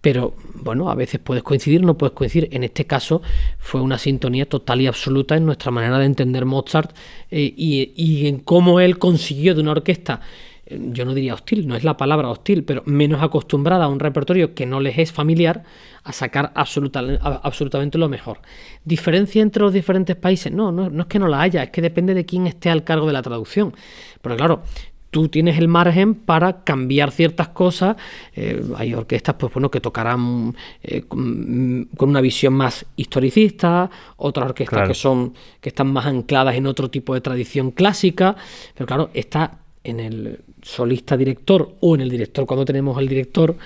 Pero 0.00 0.34
bueno, 0.54 0.90
a 0.90 0.96
veces 0.96 1.20
puedes 1.22 1.44
coincidir, 1.44 1.82
no 1.82 1.96
puedes 1.96 2.14
coincidir. 2.14 2.48
En 2.50 2.64
este 2.64 2.86
caso 2.86 3.22
fue 3.58 3.80
una 3.80 3.98
sintonía 3.98 4.48
total 4.48 4.80
y 4.80 4.88
absoluta 4.88 5.36
en 5.36 5.46
nuestra 5.46 5.70
manera 5.70 5.98
de 5.98 6.06
entender 6.06 6.44
Mozart 6.44 6.96
eh, 7.30 7.54
y, 7.56 7.92
y 7.94 8.26
en 8.26 8.38
cómo 8.40 8.80
él 8.80 8.98
consiguió 8.98 9.54
de 9.54 9.60
una 9.60 9.70
orquesta 9.70 10.20
yo 10.66 11.04
no 11.04 11.14
diría 11.14 11.34
hostil, 11.34 11.66
no 11.66 11.74
es 11.74 11.84
la 11.84 11.96
palabra 11.96 12.28
hostil, 12.28 12.64
pero 12.64 12.82
menos 12.86 13.22
acostumbrada 13.22 13.84
a 13.84 13.88
un 13.88 13.98
repertorio 13.98 14.54
que 14.54 14.66
no 14.66 14.80
les 14.80 14.98
es 14.98 15.12
familiar, 15.12 15.64
a 16.04 16.12
sacar 16.12 16.52
absolutamente 16.54 17.98
lo 17.98 18.08
mejor. 18.08 18.40
¿Diferencia 18.84 19.42
entre 19.42 19.62
los 19.62 19.72
diferentes 19.72 20.16
países? 20.16 20.52
No, 20.52 20.72
no, 20.72 21.02
es 21.02 21.06
que 21.06 21.18
no 21.18 21.28
la 21.28 21.40
haya, 21.42 21.64
es 21.64 21.70
que 21.70 21.82
depende 21.82 22.14
de 22.14 22.24
quién 22.24 22.46
esté 22.46 22.70
al 22.70 22.84
cargo 22.84 23.06
de 23.06 23.12
la 23.12 23.22
traducción. 23.22 23.74
Pero 24.20 24.36
claro, 24.36 24.62
tú 25.10 25.28
tienes 25.28 25.58
el 25.58 25.68
margen 25.68 26.14
para 26.14 26.62
cambiar 26.62 27.10
ciertas 27.10 27.48
cosas. 27.48 27.96
Eh, 28.34 28.62
hay 28.76 28.94
orquestas 28.94 29.34
pues, 29.34 29.52
bueno, 29.52 29.70
que 29.70 29.80
tocarán 29.80 30.56
eh, 30.82 31.02
con, 31.02 31.88
una 31.98 32.20
visión 32.20 32.54
más 32.54 32.86
historicista, 32.96 33.90
otras 34.16 34.46
orquestas 34.46 34.88
que, 34.88 34.94
son, 34.94 35.34
que 35.60 35.68
están 35.68 35.92
más 35.92 36.06
ancladas 36.06 36.54
en 36.54 36.66
otro 36.66 36.88
tipo 36.88 37.14
de 37.14 37.20
tradición 37.20 37.72
clásica. 37.72 38.36
Pero 38.74 38.86
claro, 38.86 39.10
está 39.12 39.58
en 39.84 40.00
el 40.00 40.40
solista 40.62 41.16
director 41.16 41.74
o 41.80 41.94
en 41.94 42.00
el 42.00 42.08
director 42.08 42.46
cuando 42.46 42.64
tenemos 42.64 42.96
al 42.96 43.08
director 43.08 43.56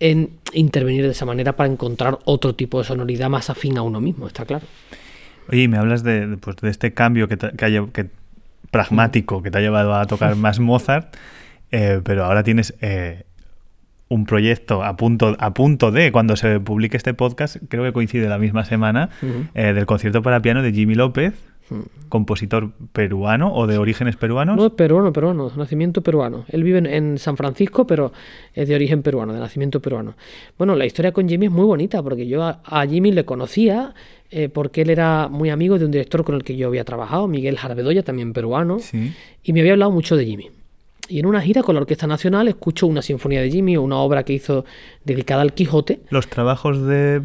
en 0.00 0.30
intervenir 0.52 1.04
de 1.04 1.12
esa 1.12 1.24
manera 1.24 1.54
para 1.54 1.70
encontrar 1.70 2.18
otro 2.24 2.54
tipo 2.54 2.78
de 2.78 2.84
sonoridad 2.84 3.30
más 3.30 3.50
afín 3.50 3.78
a 3.78 3.82
uno 3.82 4.00
mismo, 4.00 4.26
está 4.26 4.44
claro. 4.44 4.66
Oye, 5.48 5.62
y 5.62 5.68
me 5.68 5.78
hablas 5.78 6.02
de, 6.02 6.36
pues, 6.40 6.56
de 6.56 6.70
este 6.70 6.92
cambio 6.92 7.28
que, 7.28 7.36
que, 7.38 8.06
pragmático 8.70 9.42
que 9.42 9.50
te 9.50 9.58
ha 9.58 9.60
llevado 9.60 9.94
a 9.94 10.06
tocar 10.06 10.36
más 10.36 10.58
Mozart, 10.58 11.14
eh, 11.70 12.00
pero 12.04 12.24
ahora 12.24 12.42
tienes 12.42 12.74
eh, 12.80 13.24
un 14.08 14.26
proyecto 14.26 14.82
a 14.84 14.96
punto, 14.96 15.36
a 15.38 15.54
punto 15.54 15.90
de, 15.90 16.12
cuando 16.12 16.36
se 16.36 16.60
publique 16.60 16.96
este 16.96 17.14
podcast, 17.14 17.56
creo 17.68 17.84
que 17.84 17.92
coincide 17.92 18.28
la 18.28 18.38
misma 18.38 18.64
semana, 18.64 19.10
eh, 19.54 19.72
del 19.72 19.86
concierto 19.86 20.22
para 20.22 20.42
piano 20.42 20.62
de 20.62 20.72
Jimmy 20.72 20.94
López, 20.94 21.34
compositor 22.08 22.70
peruano 22.92 23.52
o 23.54 23.66
de 23.66 23.78
orígenes 23.78 24.16
peruanos? 24.16 24.56
No, 24.56 24.74
peruano, 24.74 25.12
peruano, 25.12 25.50
nacimiento 25.56 26.02
peruano. 26.02 26.44
Él 26.48 26.62
vive 26.62 26.78
en 26.78 27.18
San 27.18 27.36
Francisco, 27.36 27.86
pero 27.86 28.12
es 28.54 28.68
de 28.68 28.74
origen 28.74 29.02
peruano, 29.02 29.32
de 29.32 29.40
nacimiento 29.40 29.80
peruano. 29.80 30.14
Bueno, 30.58 30.76
la 30.76 30.86
historia 30.86 31.12
con 31.12 31.28
Jimmy 31.28 31.46
es 31.46 31.52
muy 31.52 31.64
bonita, 31.64 32.02
porque 32.02 32.26
yo 32.26 32.42
a, 32.42 32.86
Jimmy 32.86 33.12
le 33.12 33.24
conocía 33.24 33.94
eh, 34.30 34.48
porque 34.48 34.82
él 34.82 34.90
era 34.90 35.28
muy 35.28 35.50
amigo 35.50 35.78
de 35.78 35.84
un 35.84 35.90
director 35.90 36.24
con 36.24 36.34
el 36.34 36.44
que 36.44 36.56
yo 36.56 36.68
había 36.68 36.84
trabajado, 36.84 37.28
Miguel 37.28 37.56
Jarbedoya, 37.56 38.02
también 38.02 38.32
peruano, 38.32 38.78
y 39.42 39.52
me 39.52 39.60
había 39.60 39.72
hablado 39.72 39.90
mucho 39.90 40.16
de 40.16 40.26
Jimmy. 40.26 40.50
Y 41.08 41.20
en 41.20 41.26
una 41.26 41.40
gira 41.40 41.62
con 41.62 41.76
la 41.76 41.80
Orquesta 41.80 42.06
Nacional 42.06 42.48
escucho 42.48 42.86
una 42.86 43.02
sinfonía 43.02 43.40
de 43.40 43.50
Jimmy 43.50 43.76
o 43.76 43.82
una 43.82 43.96
obra 43.98 44.24
que 44.24 44.32
hizo 44.32 44.64
dedicada 45.04 45.42
al 45.42 45.52
Quijote. 45.52 46.00
Los 46.10 46.26
trabajos 46.26 46.84
de 46.84 47.22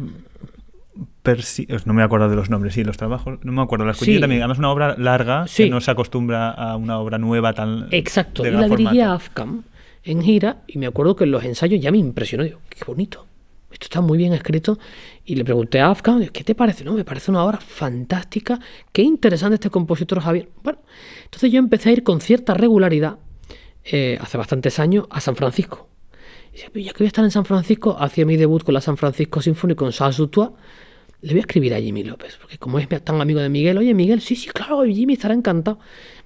no 1.84 1.94
me 1.94 2.02
acuerdo 2.02 2.28
de 2.28 2.36
los 2.36 2.50
nombres, 2.50 2.74
sí, 2.74 2.84
los 2.84 2.96
trabajos, 2.96 3.38
no 3.42 3.52
me 3.52 3.62
acuerdo. 3.62 3.84
La 3.84 3.92
escuché 3.92 4.20
también, 4.20 4.42
además 4.42 4.58
una 4.58 4.70
obra 4.70 4.96
larga, 4.98 5.46
que 5.54 5.70
no 5.70 5.80
se 5.80 5.90
acostumbra 5.90 6.50
a 6.50 6.76
una 6.76 6.98
obra 6.98 7.18
nueva 7.18 7.52
tan... 7.52 7.88
Exacto, 7.90 8.46
y 8.46 8.50
la 8.50 8.68
dirigía 8.68 9.12
Afcam 9.12 9.62
en 10.04 10.22
gira, 10.22 10.62
y 10.66 10.78
me 10.78 10.86
acuerdo 10.86 11.14
que 11.16 11.24
en 11.24 11.30
los 11.30 11.44
ensayos 11.44 11.80
ya 11.80 11.92
me 11.92 11.98
impresionó, 11.98 12.42
digo, 12.42 12.58
qué 12.68 12.84
bonito, 12.84 13.26
esto 13.70 13.84
está 13.84 14.00
muy 14.00 14.18
bien 14.18 14.32
escrito, 14.32 14.78
y 15.24 15.36
le 15.36 15.44
pregunté 15.44 15.80
a 15.80 15.90
Afcam, 15.90 16.26
¿qué 16.26 16.44
te 16.44 16.54
parece? 16.54 16.84
No, 16.84 16.92
me 16.94 17.04
parece 17.04 17.30
una 17.30 17.44
obra 17.44 17.58
fantástica, 17.58 18.58
qué 18.92 19.02
interesante 19.02 19.54
este 19.54 19.70
compositor 19.70 20.20
Javier. 20.20 20.48
Bueno, 20.62 20.80
entonces 21.24 21.52
yo 21.52 21.58
empecé 21.58 21.90
a 21.90 21.92
ir 21.92 22.02
con 22.02 22.20
cierta 22.20 22.54
regularidad, 22.54 23.18
eh, 23.84 24.18
hace 24.20 24.36
bastantes 24.38 24.78
años, 24.78 25.06
a 25.10 25.20
San 25.20 25.36
Francisco. 25.36 25.88
Y 26.54 26.58
ya 26.58 26.92
que 26.92 26.98
voy 26.98 27.04
a 27.04 27.06
estar 27.06 27.24
en 27.24 27.30
San 27.30 27.44
Francisco, 27.44 27.96
hacía 27.98 28.26
mi 28.26 28.36
debut 28.36 28.62
con 28.62 28.74
la 28.74 28.80
San 28.80 28.96
Francisco 28.96 29.40
Symphony 29.40 29.74
con 29.74 29.90
Charles 29.90 30.18
Dutois, 30.18 30.50
le 31.22 31.30
voy 31.30 31.38
a 31.38 31.40
escribir 31.40 31.72
a 31.72 31.80
Jimmy 31.80 32.02
López, 32.02 32.36
porque 32.40 32.58
como 32.58 32.78
es 32.78 32.88
tan 33.04 33.20
amigo 33.20 33.40
de 33.40 33.48
Miguel, 33.48 33.78
oye 33.78 33.94
Miguel, 33.94 34.20
sí, 34.20 34.34
sí, 34.34 34.48
claro, 34.48 34.84
Jimmy 34.84 35.12
estará 35.14 35.34
encantado. 35.34 35.78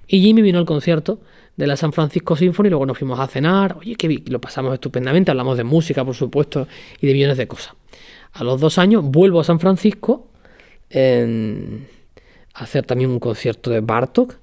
Y 0.07 0.21
Jimmy 0.21 0.41
vino 0.41 0.57
al 0.57 0.65
concierto 0.65 1.21
de 1.55 1.67
la 1.67 1.77
San 1.77 1.93
Francisco 1.93 2.35
Symphony, 2.35 2.69
luego 2.69 2.85
nos 2.85 2.97
fuimos 2.97 3.19
a 3.19 3.27
cenar, 3.27 3.77
oye, 3.77 3.95
que 3.95 4.23
lo 4.27 4.41
pasamos 4.41 4.73
estupendamente, 4.73 5.31
hablamos 5.31 5.57
de 5.57 5.63
música, 5.63 6.03
por 6.03 6.15
supuesto, 6.15 6.67
y 6.99 7.07
de 7.07 7.13
millones 7.13 7.37
de 7.37 7.47
cosas. 7.47 7.73
A 8.33 8.43
los 8.43 8.59
dos 8.59 8.77
años 8.77 9.03
vuelvo 9.03 9.39
a 9.39 9.43
San 9.43 9.59
Francisco 9.59 10.31
a 10.93 12.63
hacer 12.63 12.85
también 12.85 13.09
un 13.11 13.19
concierto 13.19 13.69
de 13.69 13.81
Bartok, 13.81 14.35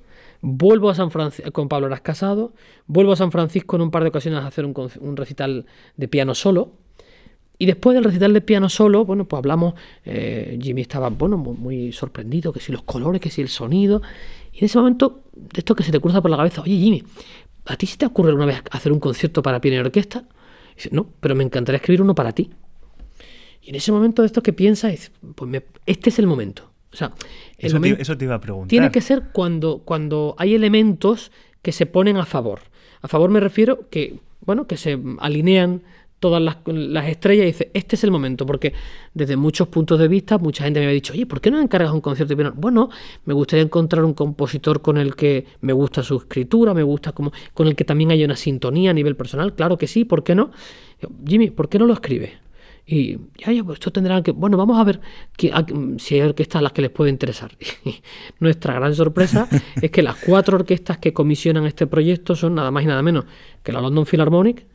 vuelvo 0.46 0.90
a 0.90 0.94
San 0.94 1.10
Francisco 1.10 1.50
con 1.52 1.68
Pablo 1.68 1.86
Eras 1.86 2.02
Casado, 2.02 2.52
vuelvo 2.86 3.12
a 3.12 3.16
San 3.16 3.32
Francisco 3.32 3.76
en 3.76 3.82
un 3.82 3.90
par 3.90 4.02
de 4.02 4.10
ocasiones 4.10 4.40
a 4.40 4.46
hacer 4.46 4.66
un, 4.66 5.16
recital 5.16 5.64
de 5.96 6.06
piano 6.06 6.34
solo, 6.34 6.72
y 7.56 7.64
después 7.64 7.94
del 7.94 8.04
recital 8.04 8.34
de 8.34 8.42
piano 8.42 8.68
solo, 8.68 9.06
bueno, 9.06 9.26
pues 9.26 9.38
hablamos, 9.38 9.74
eh, 10.04 10.58
Jimmy 10.60 10.82
estaba, 10.82 11.08
bueno, 11.08 11.38
muy, 11.38 11.92
sorprendido, 11.92 12.52
que 12.52 12.60
si 12.60 12.72
los 12.72 12.82
colores, 12.82 13.22
que 13.22 13.30
si 13.30 13.40
el 13.40 13.48
sonido. 13.48 14.02
Y 14.52 14.58
en 14.58 14.64
ese 14.64 14.76
momento, 14.76 15.22
de 15.32 15.60
esto 15.60 15.74
que 15.74 15.84
se 15.84 15.92
te 15.92 16.00
cruza 16.00 16.20
por 16.20 16.32
la 16.32 16.36
cabeza, 16.36 16.62
oye 16.62 16.76
Jimmy, 16.76 17.04
¿a 17.66 17.76
ti 17.76 17.86
se 17.86 17.96
te 17.96 18.06
ocurre 18.06 18.34
una 18.34 18.44
vez 18.44 18.60
hacer 18.72 18.92
un 18.92 18.98
concierto 18.98 19.40
para 19.40 19.60
piano 19.60 19.76
y 19.76 19.80
orquesta? 19.80 20.24
Y 20.72 20.74
dice, 20.74 20.88
no, 20.92 21.06
pero 21.20 21.36
me 21.36 21.44
encantaría 21.44 21.76
escribir 21.76 22.02
uno 22.02 22.14
para 22.14 22.32
ti. 22.32 22.50
Y 23.62 23.70
en 23.70 23.76
ese 23.76 23.92
momento 23.92 24.20
de 24.20 24.26
esto 24.26 24.42
que 24.42 24.52
piensas, 24.52 25.12
pues 25.36 25.62
este 25.86 26.10
es 26.10 26.18
el 26.18 26.26
momento. 26.26 26.73
O 26.94 26.96
sea, 26.96 27.12
eso, 27.58 27.80
te, 27.80 28.00
eso, 28.00 28.16
te, 28.16 28.24
iba 28.24 28.36
a 28.36 28.40
preguntar. 28.40 28.68
Tiene 28.68 28.90
que 28.90 29.00
ser 29.00 29.24
cuando, 29.32 29.82
cuando 29.84 30.36
hay 30.38 30.54
elementos 30.54 31.32
que 31.60 31.72
se 31.72 31.86
ponen 31.86 32.16
a 32.16 32.24
favor. 32.24 32.60
A 33.02 33.08
favor 33.08 33.30
me 33.30 33.40
refiero 33.40 33.88
que, 33.90 34.20
bueno, 34.40 34.66
que 34.66 34.76
se 34.76 34.98
alinean 35.18 35.82
todas 36.20 36.40
las, 36.40 37.08
estrellas 37.08 37.44
y 37.44 37.46
dice, 37.48 37.70
este 37.74 37.96
es 37.96 38.04
el 38.04 38.10
momento, 38.10 38.46
porque 38.46 38.72
desde 39.12 39.36
muchos 39.36 39.68
puntos 39.68 39.98
de 39.98 40.08
vista 40.08 40.38
mucha 40.38 40.64
gente 40.64 40.80
me 40.80 40.86
había 40.86 40.94
dicho, 40.94 41.12
oye, 41.12 41.26
¿por 41.26 41.40
qué 41.40 41.50
no 41.50 41.60
encargas 41.60 41.92
un 41.92 42.00
concierto 42.00 42.34
piano? 42.34 42.54
Bueno, 42.56 42.88
me 43.26 43.34
gustaría 43.34 43.62
encontrar 43.62 44.04
un 44.04 44.14
compositor 44.14 44.80
con 44.80 44.96
el 44.96 45.16
que 45.16 45.44
me 45.60 45.74
gusta 45.74 46.02
su 46.02 46.16
escritura, 46.16 46.72
me 46.72 46.82
gusta 46.82 47.12
como, 47.12 47.30
con 47.52 47.66
el 47.66 47.76
que 47.76 47.84
también 47.84 48.10
haya 48.10 48.24
una 48.24 48.36
sintonía 48.36 48.92
a 48.92 48.94
nivel 48.94 49.16
personal, 49.16 49.54
claro 49.54 49.76
que 49.76 49.86
sí, 49.86 50.06
¿por 50.06 50.24
qué 50.24 50.34
no? 50.34 50.50
Jimmy, 51.26 51.50
¿por 51.50 51.68
qué 51.68 51.78
no 51.78 51.84
lo 51.84 51.92
escribe? 51.92 52.43
Y 52.86 53.16
ya, 53.38 53.52
ya, 53.52 53.64
pues 53.64 53.76
esto 53.76 53.90
tendrán 53.92 54.22
que. 54.22 54.32
Bueno, 54.32 54.56
vamos 54.56 54.78
a 54.78 54.84
ver 54.84 55.00
si 55.36 56.14
hay 56.14 56.20
orquestas 56.20 56.60
a 56.60 56.62
las 56.62 56.72
que 56.72 56.82
les 56.82 56.90
puede 56.90 57.10
interesar. 57.10 57.56
nuestra 58.40 58.74
gran 58.74 58.94
sorpresa 58.94 59.48
es 59.82 59.90
que 59.90 60.02
las 60.02 60.16
cuatro 60.16 60.56
orquestas 60.56 60.98
que 60.98 61.12
comisionan 61.12 61.64
este 61.64 61.86
proyecto 61.86 62.36
son 62.36 62.54
nada 62.54 62.70
más 62.70 62.84
y 62.84 62.86
nada 62.86 63.02
menos 63.02 63.24
que 63.62 63.72
la 63.72 63.80
London 63.80 64.04
Philharmonic, 64.04 64.66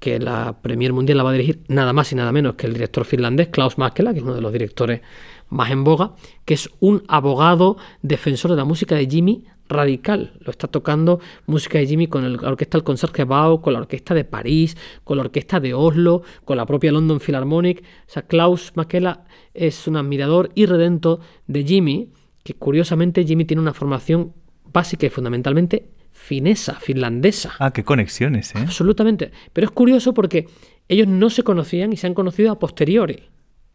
que 0.00 0.18
la 0.18 0.60
Premier 0.60 0.92
Mundial 0.92 1.18
la 1.18 1.24
va 1.24 1.30
a 1.30 1.34
dirigir 1.34 1.60
nada 1.68 1.92
más 1.92 2.10
y 2.12 2.16
nada 2.16 2.32
menos 2.32 2.54
que 2.56 2.66
el 2.66 2.72
director 2.72 3.04
finlandés 3.04 3.48
Klaus 3.48 3.78
Makela, 3.78 4.12
que 4.12 4.18
es 4.18 4.24
uno 4.24 4.34
de 4.34 4.40
los 4.40 4.52
directores 4.52 5.02
más 5.48 5.70
en 5.70 5.84
boga, 5.84 6.14
que 6.44 6.54
es 6.54 6.70
un 6.80 7.04
abogado 7.06 7.76
defensor 8.02 8.50
de 8.50 8.56
la 8.56 8.64
música 8.64 8.96
de 8.96 9.06
Jimmy 9.06 9.44
radical. 9.68 10.32
Lo 10.40 10.50
está 10.50 10.68
tocando 10.68 11.20
música 11.46 11.78
de 11.78 11.86
Jimmy 11.86 12.06
con 12.06 12.32
la 12.32 12.48
orquesta 12.48 12.78
del 12.78 12.84
Concertgebouw, 12.84 13.60
con 13.60 13.72
la 13.72 13.80
orquesta 13.80 14.14
de 14.14 14.24
París, 14.24 14.76
con 15.04 15.16
la 15.16 15.24
orquesta 15.24 15.60
de 15.60 15.74
Oslo, 15.74 16.22
con 16.44 16.56
la 16.56 16.66
propia 16.66 16.92
London 16.92 17.20
Philharmonic. 17.20 17.82
O 17.82 18.10
sea, 18.10 18.22
Klaus 18.22 18.72
Makela 18.74 19.24
es 19.54 19.86
un 19.86 19.96
admirador 19.96 20.50
y 20.54 20.66
redento 20.66 21.20
de 21.46 21.64
Jimmy, 21.64 22.12
que 22.42 22.54
curiosamente 22.54 23.24
Jimmy 23.24 23.44
tiene 23.44 23.62
una 23.62 23.74
formación 23.74 24.32
básica 24.72 25.06
y 25.06 25.10
fundamentalmente 25.10 25.90
finesa, 26.12 26.74
finlandesa. 26.74 27.54
Ah, 27.58 27.72
qué 27.72 27.84
conexiones, 27.84 28.54
¿eh? 28.54 28.58
Absolutamente. 28.58 29.32
Pero 29.52 29.66
es 29.66 29.70
curioso 29.70 30.14
porque 30.14 30.46
ellos 30.88 31.06
no 31.08 31.30
se 31.30 31.42
conocían 31.42 31.92
y 31.92 31.96
se 31.96 32.06
han 32.06 32.14
conocido 32.14 32.50
a 32.52 32.58
posteriori, 32.58 33.24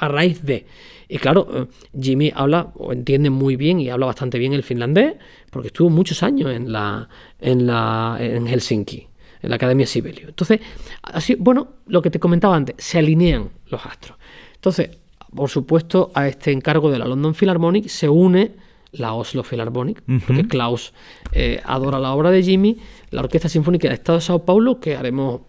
a 0.02 0.08
raíz 0.08 0.44
de. 0.44 0.66
Y 1.08 1.18
claro, 1.18 1.48
eh, 1.54 1.68
Jimmy 2.00 2.32
habla 2.36 2.72
o 2.76 2.92
entiende 2.92 3.30
muy 3.30 3.56
bien 3.56 3.80
y 3.80 3.90
habla 3.90 4.08
bastante 4.08 4.40
bien 4.40 4.54
el 4.54 4.64
finlandés 4.64 5.16
porque 5.50 5.68
estuvo 5.68 5.90
muchos 5.90 6.24
años 6.24 6.52
en 6.52 6.72
la 6.72 7.08
en 7.40 7.68
la 7.68 8.18
en 8.20 8.48
Helsinki, 8.48 9.08
en 9.42 9.50
la 9.50 9.56
Academia 9.56 9.86
Sibelius. 9.86 10.30
Entonces, 10.30 10.60
así, 11.04 11.36
bueno, 11.36 11.68
lo 11.88 12.02
que 12.02 12.10
te 12.10 12.20
comentaba 12.20 12.56
antes, 12.56 12.76
se 12.80 13.00
alinean 13.00 13.50
los 13.68 13.86
astros. 13.86 14.18
Entonces, 14.56 14.90
por 15.34 15.50
supuesto, 15.50 16.12
a 16.14 16.28
este 16.28 16.52
encargo 16.52 16.92
de 16.92 17.00
la 17.00 17.06
London 17.06 17.34
Philharmonic 17.34 17.88
se 17.88 18.10
une 18.10 18.52
la 18.94 19.14
Oslo 19.14 19.44
Philharmonic, 19.44 20.02
porque 20.28 20.48
Klaus 20.48 20.94
eh, 21.32 21.62
adora 21.64 22.00
la 22.00 22.14
obra 22.14 22.30
de 22.32 22.44
Jimmy, 22.44 22.78
la 23.12 23.22
Orquesta 23.22 23.48
Sinfónica 23.48 23.88
del 23.88 23.96
Estado 23.96 24.18
de 24.18 24.26
Sao 24.26 24.44
Paulo, 24.44 24.80
que 24.80 24.96
haremos, 24.96 25.42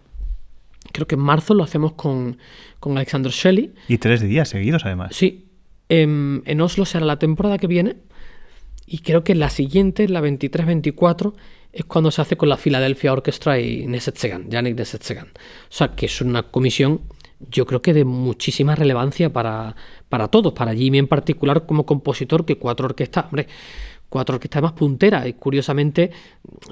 creo 0.93 1.07
que 1.07 1.15
en 1.15 1.21
marzo 1.21 1.53
lo 1.53 1.65
hacemos 1.65 1.93
con, 1.93 2.37
con 2.79 2.95
Alexander 2.95 3.31
Shelley. 3.31 3.73
Y 3.89 3.97
tres 3.97 4.21
días 4.21 4.47
seguidos, 4.47 4.85
además. 4.85 5.13
Sí, 5.13 5.49
en, 5.89 6.43
en 6.45 6.61
Oslo 6.61 6.85
será 6.85 7.03
la 7.05 7.19
temporada 7.19 7.57
que 7.57 7.67
viene, 7.67 7.97
y 8.85 8.99
creo 8.99 9.23
que 9.23 9.35
la 9.35 9.49
siguiente, 9.49 10.07
la 10.07 10.21
23-24, 10.21 11.33
es 11.73 11.85
cuando 11.85 12.11
se 12.11 12.21
hace 12.21 12.37
con 12.37 12.49
la 12.49 12.57
Philadelphia 12.57 13.11
Orchestra 13.11 13.59
y 13.59 13.87
Nesetsegan, 13.87 14.49
Yannick 14.49 14.77
Nesetsegan. 14.77 15.27
O 15.27 15.71
sea, 15.71 15.95
que 15.95 16.05
es 16.05 16.21
una 16.21 16.43
comisión, 16.43 17.01
yo 17.49 17.65
creo 17.65 17.81
que 17.81 17.93
de 17.93 18.05
muchísima 18.05 18.75
relevancia 18.75 19.33
para, 19.33 19.75
para 20.09 20.27
todos, 20.27 20.53
para 20.53 20.75
Jimmy 20.75 20.99
en 20.99 21.07
particular 21.07 21.65
como 21.65 21.85
compositor, 21.85 22.45
que 22.45 22.57
cuatro 22.57 22.85
orquestas, 22.85 23.25
hombre, 23.25 23.47
cuatro 24.13 24.35
orquestas 24.35 24.61
más 24.61 24.73
punteras, 24.73 25.25
y 25.25 25.33
curiosamente, 25.33 26.11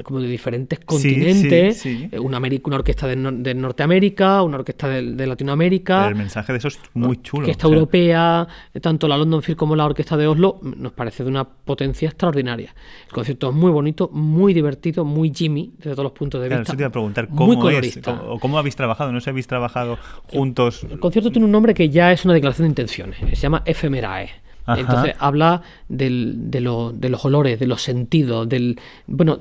como 0.04 0.20
de 0.22 0.28
diferentes 0.28 0.78
continentes, 0.82 1.80
sí, 1.80 1.98
sí. 1.98 2.10
eh, 2.12 2.20
Una, 2.20 2.38
orquesta 2.76 3.08
de, 3.08 3.18
Nor- 3.18 3.38
de 3.42 3.56
Norteamérica, 3.56 4.44
una 4.44 4.58
orquesta 4.58 4.88
de, 4.88 5.16
de 5.16 5.26
Latinoamérica, 5.26 6.08
El 6.08 6.14
mensaje 6.16 6.52
de 6.54 6.60
eso 6.60 6.68
es 6.68 6.80
muy 6.94 7.20
chulo. 7.24 7.46
orquesta 7.46 7.66
o 7.66 7.70
sea, 7.72 7.76
europea, 7.78 8.48
tanto 8.80 9.08
la 9.08 9.18
London 9.18 9.42
Phil 9.42 9.56
como 9.56 9.76
la 9.76 9.86
orquesta 9.86 10.16
de 10.18 10.28
Oslo, 10.28 10.60
mm, 10.62 10.74
nos 10.84 10.92
parece 10.92 11.24
de 11.24 11.30
una 11.32 11.44
potencia 11.44 12.10
extraordinaria. 12.10 12.76
El 13.08 13.12
concierto 13.12 13.50
es 13.50 13.56
muy 13.56 13.72
bonito, 13.72 14.10
muy 14.14 14.54
divertido, 14.54 15.04
muy 15.04 15.32
Jimmy, 15.34 15.72
desde 15.80 15.92
todos 15.94 16.04
los 16.04 16.14
puntos 16.14 16.42
de 16.44 16.48
claro, 16.48 16.62
vista. 16.62 16.74
eso 16.74 16.78
te 16.78 16.84
iba 16.84 16.90
a 16.90 16.92
preguntar 16.92 17.28
cómo 17.28 17.70
es, 17.72 18.00
o 18.28 18.38
cómo 18.40 18.60
habéis 18.60 18.76
trabajado, 18.76 19.12
no 19.12 19.20
sé 19.20 19.24
si 19.24 19.30
habéis 19.32 19.48
trabajado 19.48 19.98
juntos. 20.28 20.86
El 20.92 21.00
concierto 21.00 21.32
tiene 21.32 21.46
un 21.46 21.52
nombre 21.52 21.74
que 21.74 21.90
ya 21.90 22.12
es 22.12 22.24
una 22.24 22.36
declaración 22.36 22.68
de 22.68 22.70
intenciones, 22.70 23.18
se 23.20 23.36
llama 23.36 23.64
Ephemerae. 23.66 24.30
Ajá. 24.66 24.80
Entonces 24.80 25.16
habla 25.20 25.64
del- 25.90 26.52
de, 26.52 26.62
lo- 26.62 26.92
de 26.94 27.10
los 27.10 27.26
olores, 27.26 27.60
de 27.60 27.68
los 27.68 27.82
sentidos, 27.82 28.48
del 28.48 28.80
bueno, 29.08 29.40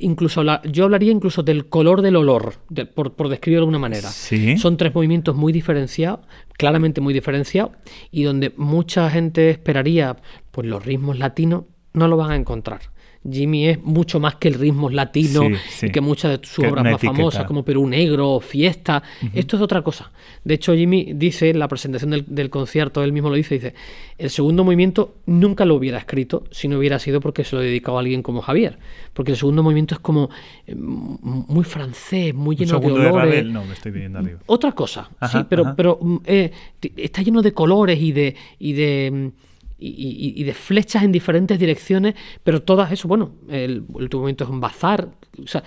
incluso 0.00 0.42
yo 0.70 0.84
hablaría 0.84 1.12
incluso 1.12 1.42
del 1.42 1.66
color 1.66 2.02
del 2.02 2.16
olor, 2.16 2.54
de- 2.68 2.86
por, 2.86 3.12
por 3.12 3.28
describirlo 3.28 3.60
de 3.60 3.62
alguna 3.64 3.78
manera. 3.78 4.08
Sí. 4.08 4.56
Son 4.58 4.76
tres 4.76 4.94
movimientos 4.94 5.36
muy 5.36 5.52
diferenciados, 5.52 6.20
claramente 6.58 7.00
muy 7.00 7.14
diferenciados, 7.14 7.72
y 8.10 8.24
donde 8.24 8.52
mucha 8.56 9.08
gente 9.10 9.50
esperaría 9.50 10.16
pues 10.50 10.66
los 10.66 10.84
ritmos 10.84 11.18
latinos, 11.18 11.64
no 11.92 12.08
lo 12.08 12.16
van 12.16 12.30
a 12.32 12.36
encontrar. 12.36 12.80
Jimmy 13.28 13.66
es 13.68 13.82
mucho 13.82 14.18
más 14.18 14.36
que 14.36 14.48
el 14.48 14.54
ritmo 14.54 14.88
latino 14.88 15.42
Sí, 15.42 15.54
sí. 15.68 15.86
y 15.86 15.90
que 15.90 16.00
muchas 16.00 16.40
de 16.40 16.46
sus 16.46 16.64
Que 16.64 16.70
obras 16.70 16.84
más 16.84 16.94
etiqueta. 16.94 17.14
famosas, 17.16 17.44
como 17.44 17.62
Perú 17.64 17.86
Negro 17.86 18.40
Fiesta. 18.40 19.02
Esto 19.34 19.56
es 19.56 19.62
otra 19.62 19.82
cosa. 19.82 20.10
De 20.42 20.54
hecho, 20.54 20.74
Jimmy 20.74 21.12
dice 21.14 21.50
en 21.50 21.58
la 21.58 21.68
presentación 21.68 22.12
del, 22.12 22.24
del 22.26 22.48
concierto, 22.48 23.04
él 23.04 23.12
mismo 23.12 23.28
lo 23.28 23.34
dice, 23.36 23.56
dice, 23.56 23.74
el 24.16 24.30
segundo 24.30 24.64
movimiento 24.64 25.16
nunca 25.26 25.66
lo 25.66 25.74
hubiera 25.74 25.98
escrito 25.98 26.44
si 26.50 26.66
no 26.66 26.78
hubiera 26.78 26.98
sido 26.98 27.20
porque 27.20 27.44
se 27.44 27.56
lo 27.56 27.60
dedicaba 27.62 27.98
a 27.98 28.00
alguien 28.00 28.22
como 28.22 28.40
Javier. 28.40 28.78
Porque 29.12 29.32
el 29.32 29.36
segundo 29.36 29.62
movimiento 29.62 29.94
es 29.96 30.00
como 30.00 30.30
eh, 30.66 30.74
muy 30.74 31.64
francés, 31.64 32.34
muy 32.34 32.54
Un 32.56 32.58
lleno 32.60 32.78
de 32.78 32.80
segundo 32.86 33.00
de 33.02 33.06
olores. 33.10 33.30
Ravel, 33.34 33.52
no, 33.52 33.64
me 33.66 33.74
estoy 33.74 33.92
viniendo 33.92 34.18
arriba. 34.20 34.38
Otra 34.46 34.72
cosa, 34.72 35.10
Ajá, 35.20 35.40
sí, 35.40 35.46
pero, 35.46 35.66
ajá. 35.66 35.76
pero 35.76 35.98
mm, 36.00 36.16
eh, 36.24 36.52
está 36.96 37.20
lleno 37.20 37.42
de 37.42 37.52
colores 37.52 38.00
y 38.00 38.12
de, 38.12 38.34
y 38.58 38.72
de 38.72 39.10
mm, 39.12 39.49
y, 39.80 40.44
de 40.44 40.54
flechas 40.54 41.02
en 41.02 41.12
diferentes 41.12 41.58
direcciones, 41.58 42.14
pero 42.44 42.62
todas 42.62 42.92
eso, 42.92 43.08
bueno, 43.08 43.32
el, 43.48 43.84
último 43.88 44.22
momento 44.22 44.44
es 44.44 44.50
un 44.50 44.60
bazar, 44.60 45.10
o 45.42 45.46
sea, 45.46 45.64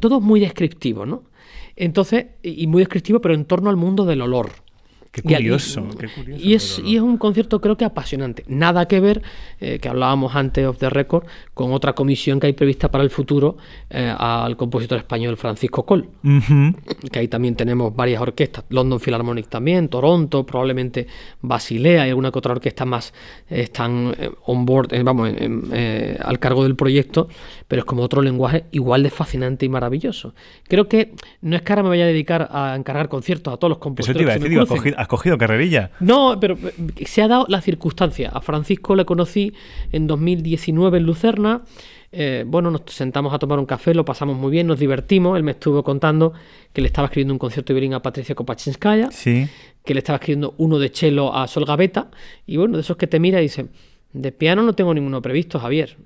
todo 0.00 0.18
es 0.18 0.22
muy 0.22 0.40
descriptivo, 0.40 1.06
¿no? 1.06 1.24
Entonces, 1.76 2.26
y 2.42 2.66
muy 2.66 2.80
descriptivo, 2.80 3.20
pero 3.20 3.34
en 3.34 3.44
torno 3.44 3.70
al 3.70 3.76
mundo 3.76 4.04
del 4.04 4.22
olor. 4.22 4.50
Qué 5.22 5.32
Y 5.32 5.34
al- 5.34 5.42
curioso, 5.42 5.86
qué 5.98 6.08
curioso 6.08 6.42
Y 6.44 6.54
es, 6.54 6.80
y 6.84 6.96
es 6.96 7.02
un 7.02 7.16
concierto 7.18 7.60
creo 7.60 7.76
que 7.76 7.84
apasionante. 7.84 8.44
Nada 8.48 8.86
que 8.86 9.00
ver, 9.00 9.22
eh, 9.60 9.78
que 9.78 9.88
hablábamos 9.88 10.34
antes 10.34 10.66
of 10.66 10.78
the 10.78 10.90
record, 10.90 11.24
con 11.54 11.72
otra 11.72 11.94
comisión 11.94 12.40
que 12.40 12.46
hay 12.48 12.52
prevista 12.52 12.90
para 12.90 13.04
el 13.04 13.10
futuro 13.10 13.56
eh, 13.90 14.14
al 14.16 14.56
compositor 14.56 14.98
español 14.98 15.36
Francisco 15.36 15.84
Coll 15.84 16.08
que 17.10 17.18
ahí 17.18 17.28
también 17.28 17.54
tenemos 17.56 17.94
varias 17.94 18.20
orquestas, 18.20 18.64
London 18.70 19.00
Philharmonic 19.00 19.48
también, 19.48 19.88
Toronto, 19.88 20.44
probablemente 20.46 21.06
Basilea 21.40 22.06
y 22.06 22.10
alguna 22.10 22.30
que 22.30 22.38
otra 22.38 22.52
orquesta 22.52 22.84
más 22.84 23.12
eh, 23.48 23.62
están 23.62 24.14
on 24.44 24.64
board, 24.66 24.88
vamos, 25.04 25.30
eh, 25.32 26.18
al 26.22 26.38
cargo 26.38 26.62
del 26.64 26.76
proyecto, 26.76 27.28
pero 27.66 27.80
es 27.80 27.84
como 27.86 28.02
otro 28.02 28.22
lenguaje 28.22 28.64
igual 28.72 29.02
de 29.02 29.10
fascinante 29.10 29.66
y 29.66 29.68
maravilloso. 29.68 30.34
Creo 30.68 30.88
que 30.88 31.14
no 31.42 31.56
es 31.56 31.62
que 31.62 31.72
ahora 31.72 31.82
me 31.82 31.88
vaya 31.90 32.04
a 32.04 32.08
dedicar 32.08 32.48
a 32.50 32.74
encargar 32.76 33.08
conciertos 33.08 33.52
a 33.54 33.56
todos 33.56 33.70
los 33.70 33.76
Eso 33.78 33.82
compositores. 33.82 34.18
te 34.18 34.22
iba 34.52 34.62
a 34.62 34.66
decir, 34.66 34.94
has 35.08 35.10
cogido, 35.10 35.38
carrerilla. 35.38 35.90
No, 36.00 36.38
pero 36.40 36.56
eh, 36.62 37.04
se 37.06 37.22
ha 37.22 37.28
dado 37.28 37.46
la 37.48 37.60
circunstancia. 37.60 38.28
A 38.30 38.40
Francisco 38.40 38.94
le 38.94 39.04
conocí 39.04 39.52
en 39.92 40.06
2019 40.06 40.98
en 40.98 41.04
Lucerna. 41.04 41.62
Eh, 42.10 42.44
bueno, 42.46 42.70
nos 42.70 42.82
sentamos 42.86 43.34
a 43.34 43.38
tomar 43.38 43.58
un 43.58 43.66
café, 43.66 43.94
lo 43.94 44.04
pasamos 44.04 44.36
muy 44.36 44.50
bien, 44.50 44.66
nos 44.66 44.78
divertimos. 44.78 45.36
Él 45.36 45.42
me 45.42 45.52
estuvo 45.52 45.82
contando 45.82 46.32
que 46.72 46.80
le 46.80 46.86
estaba 46.86 47.06
escribiendo 47.06 47.34
un 47.34 47.38
concierto 47.38 47.72
de 47.72 47.80
violín 47.80 47.94
a 47.94 48.00
Patricia 48.02 48.34
Kopachinskaya, 48.34 49.10
Sí. 49.10 49.46
que 49.84 49.94
le 49.94 49.98
estaba 49.98 50.16
escribiendo 50.16 50.54
uno 50.58 50.78
de 50.78 50.88
cello 50.90 51.34
a 51.34 51.46
Sol 51.48 51.64
Gaveta. 51.64 52.10
Y 52.46 52.56
bueno, 52.56 52.76
de 52.76 52.82
esos 52.82 52.96
que 52.96 53.06
te 53.06 53.18
mira 53.20 53.40
y 53.40 53.42
dice. 53.44 53.66
De 54.12 54.32
piano 54.32 54.62
no 54.62 54.72
tengo 54.74 54.94
ninguno 54.94 55.20
previsto, 55.20 55.58
Javier. 55.58 55.96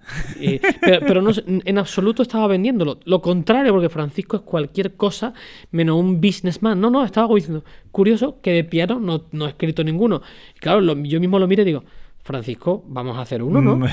Y- 0.40 0.58
pero 0.80 1.00
pero 1.06 1.22
no, 1.22 1.30
en 1.46 1.78
absoluto 1.78 2.22
estaba 2.22 2.46
vendiéndolo. 2.48 2.98
Lo 3.04 3.22
contrario, 3.22 3.72
porque 3.72 3.88
Francisco 3.88 4.36
es 4.36 4.42
cualquier 4.42 4.94
cosa 4.96 5.34
menos 5.70 5.98
un 5.98 6.20
businessman. 6.20 6.80
No, 6.80 6.90
no, 6.90 7.04
estaba 7.04 7.32
diciendo, 7.34 7.64
curioso 7.92 8.40
que 8.42 8.52
de 8.52 8.64
piano 8.64 8.98
no, 8.98 9.24
no 9.30 9.46
he 9.46 9.50
escrito 9.50 9.84
ninguno. 9.84 10.20
Y 10.56 10.58
claro, 10.58 10.80
yo 11.02 11.20
mismo 11.20 11.38
lo 11.38 11.46
miro 11.46 11.62
y 11.62 11.66
digo, 11.66 11.84
Francisco, 12.22 12.84
vamos 12.86 13.18
a 13.18 13.22
hacer 13.22 13.42
uno, 13.42 13.60
¿no? 13.60 13.76
Mm, 13.76 13.84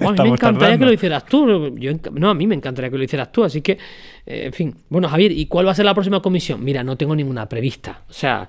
Oh, 0.00 0.08
a 0.08 0.12
mí 0.12 0.20
me 0.22 0.28
encantaría 0.30 0.38
tardando. 0.38 0.78
que 0.78 0.84
lo 0.86 0.92
hicieras 0.92 1.24
tú. 1.26 1.76
Yo, 1.76 1.92
no, 2.12 2.30
a 2.30 2.34
mí 2.34 2.46
me 2.46 2.54
encantaría 2.54 2.90
que 2.90 2.96
lo 2.98 3.04
hicieras 3.04 3.30
tú. 3.30 3.44
Así 3.44 3.60
que, 3.60 3.72
eh, 4.26 4.46
en 4.46 4.52
fin. 4.52 4.74
Bueno, 4.88 5.08
Javier, 5.08 5.32
¿y 5.32 5.46
cuál 5.46 5.66
va 5.66 5.72
a 5.72 5.74
ser 5.74 5.84
la 5.84 5.94
próxima 5.94 6.20
comisión? 6.22 6.64
Mira, 6.64 6.82
no 6.82 6.96
tengo 6.96 7.14
ninguna 7.14 7.48
prevista. 7.48 8.02
O 8.08 8.12
sea, 8.12 8.48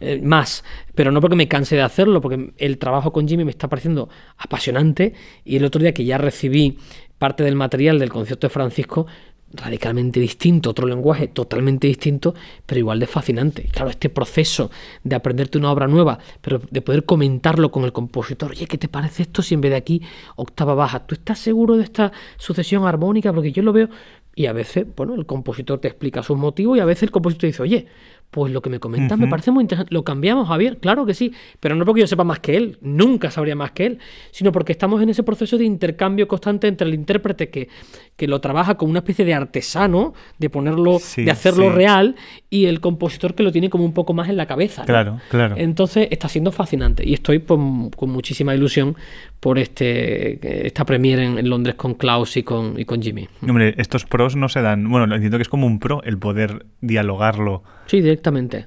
eh, 0.00 0.20
más. 0.22 0.64
Pero 0.94 1.10
no 1.10 1.20
porque 1.20 1.36
me 1.36 1.48
canse 1.48 1.76
de 1.76 1.82
hacerlo, 1.82 2.20
porque 2.20 2.52
el 2.56 2.78
trabajo 2.78 3.12
con 3.12 3.26
Jimmy 3.28 3.44
me 3.44 3.50
está 3.50 3.68
pareciendo 3.68 4.08
apasionante. 4.38 5.12
Y 5.44 5.56
el 5.56 5.64
otro 5.64 5.80
día 5.80 5.92
que 5.92 6.04
ya 6.04 6.18
recibí 6.18 6.78
parte 7.18 7.42
del 7.44 7.56
material 7.56 7.98
del 7.98 8.10
concierto 8.10 8.46
de 8.46 8.52
Francisco, 8.52 9.06
radicalmente 9.52 10.20
distinto, 10.20 10.70
otro 10.70 10.86
lenguaje 10.86 11.28
totalmente 11.28 11.86
distinto, 11.86 12.34
pero 12.66 12.78
igual 12.78 13.00
de 13.00 13.06
fascinante. 13.06 13.68
Claro, 13.72 13.90
este 13.90 14.08
proceso 14.10 14.70
de 15.04 15.16
aprenderte 15.16 15.58
una 15.58 15.72
obra 15.72 15.86
nueva, 15.86 16.18
pero 16.40 16.60
de 16.70 16.82
poder 16.82 17.04
comentarlo 17.04 17.70
con 17.70 17.84
el 17.84 17.92
compositor, 17.92 18.50
oye, 18.50 18.66
¿qué 18.66 18.78
te 18.78 18.88
parece 18.88 19.22
esto 19.22 19.42
si 19.42 19.54
en 19.54 19.60
vez 19.60 19.70
de 19.70 19.76
aquí 19.76 20.02
octava 20.36 20.74
baja? 20.74 21.06
¿Tú 21.06 21.14
estás 21.14 21.38
seguro 21.38 21.76
de 21.76 21.84
esta 21.84 22.12
sucesión 22.36 22.86
armónica? 22.86 23.32
Porque 23.32 23.52
yo 23.52 23.62
lo 23.62 23.72
veo 23.72 23.88
y 24.34 24.46
a 24.46 24.52
veces, 24.52 24.86
bueno, 24.94 25.16
el 25.16 25.26
compositor 25.26 25.80
te 25.80 25.88
explica 25.88 26.22
sus 26.22 26.38
motivos 26.38 26.76
y 26.76 26.80
a 26.80 26.84
veces 26.84 27.04
el 27.04 27.10
compositor 27.10 27.48
dice, 27.48 27.62
oye, 27.62 27.86
pues 28.30 28.52
lo 28.52 28.60
que 28.60 28.68
me 28.68 28.78
comentas 28.78 29.18
me 29.18 29.26
parece 29.26 29.50
muy 29.50 29.62
interesante. 29.62 29.94
¿Lo 29.94 30.04
cambiamos, 30.04 30.48
Javier? 30.48 30.78
Claro 30.78 31.06
que 31.06 31.14
sí, 31.14 31.32
pero 31.60 31.74
no 31.74 31.84
porque 31.86 32.02
yo 32.02 32.06
sepa 32.06 32.24
más 32.24 32.40
que 32.40 32.56
él, 32.56 32.78
nunca 32.82 33.30
sabría 33.30 33.56
más 33.56 33.70
que 33.72 33.86
él, 33.86 33.98
sino 34.32 34.52
porque 34.52 34.72
estamos 34.72 35.00
en 35.02 35.08
ese 35.08 35.22
proceso 35.22 35.56
de 35.56 35.64
intercambio 35.64 36.28
constante 36.28 36.68
entre 36.68 36.86
el 36.86 36.94
intérprete 36.94 37.48
que, 37.48 37.68
que 38.16 38.28
lo 38.28 38.40
trabaja 38.40 38.76
como 38.76 38.90
una 38.90 38.98
especie 39.00 39.24
de 39.24 39.32
artesano, 39.32 40.12
de 40.38 40.50
ponerlo, 40.50 40.98
Sí, 40.98 41.24
de 41.24 41.30
hacerlo 41.30 41.70
sí. 41.70 41.76
real, 41.76 42.16
y 42.50 42.66
el 42.66 42.80
compositor 42.80 43.34
que 43.34 43.42
lo 43.42 43.52
tiene 43.52 43.68
como 43.68 43.84
un 43.84 43.92
poco 43.92 44.14
más 44.14 44.28
en 44.28 44.36
la 44.36 44.46
cabeza. 44.46 44.82
¿no? 44.82 44.86
Claro, 44.86 45.20
claro. 45.30 45.56
Entonces 45.58 46.08
está 46.10 46.28
siendo 46.28 46.52
fascinante 46.52 47.06
y 47.06 47.14
estoy 47.14 47.40
pues, 47.40 47.60
con 47.96 48.10
muchísima 48.10 48.54
ilusión 48.54 48.96
por 49.40 49.58
este 49.58 50.66
esta 50.66 50.84
premiere 50.84 51.24
en, 51.24 51.38
en 51.38 51.48
Londres 51.48 51.74
con 51.76 51.94
Klaus 51.94 52.36
y 52.36 52.42
con, 52.42 52.78
y 52.78 52.84
con 52.84 53.02
Jimmy. 53.02 53.28
Hombre, 53.42 53.74
estos 53.78 54.04
pros 54.04 54.36
no 54.36 54.48
se 54.48 54.62
dan. 54.62 54.88
Bueno, 54.88 55.14
entiendo 55.14 55.38
que 55.38 55.42
es 55.42 55.48
como 55.48 55.66
un 55.66 55.78
pro 55.78 56.02
el 56.04 56.18
poder 56.18 56.66
dialogarlo. 56.80 57.62
Sí, 57.86 58.00
directamente. 58.00 58.66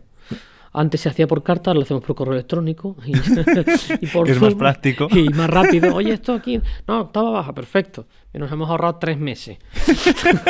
Antes 0.73 1.01
se 1.01 1.09
hacía 1.09 1.27
por 1.27 1.43
carta, 1.43 1.73
lo 1.73 1.81
hacemos 1.81 2.03
por 2.03 2.15
correo 2.15 2.33
electrónico. 2.33 2.95
Y, 3.05 3.11
y 4.01 4.07
por 4.07 4.29
es 4.29 4.39
más 4.39 4.55
práctico. 4.55 5.07
Y 5.11 5.29
más 5.29 5.49
rápido. 5.49 5.93
Oye, 5.95 6.13
esto 6.13 6.33
aquí. 6.33 6.61
No, 6.87 7.05
estaba 7.05 7.31
baja, 7.31 7.53
perfecto. 7.53 8.05
Nos 8.33 8.51
hemos 8.51 8.69
ahorrado 8.69 8.95
tres 8.95 9.17
meses. 9.17 9.57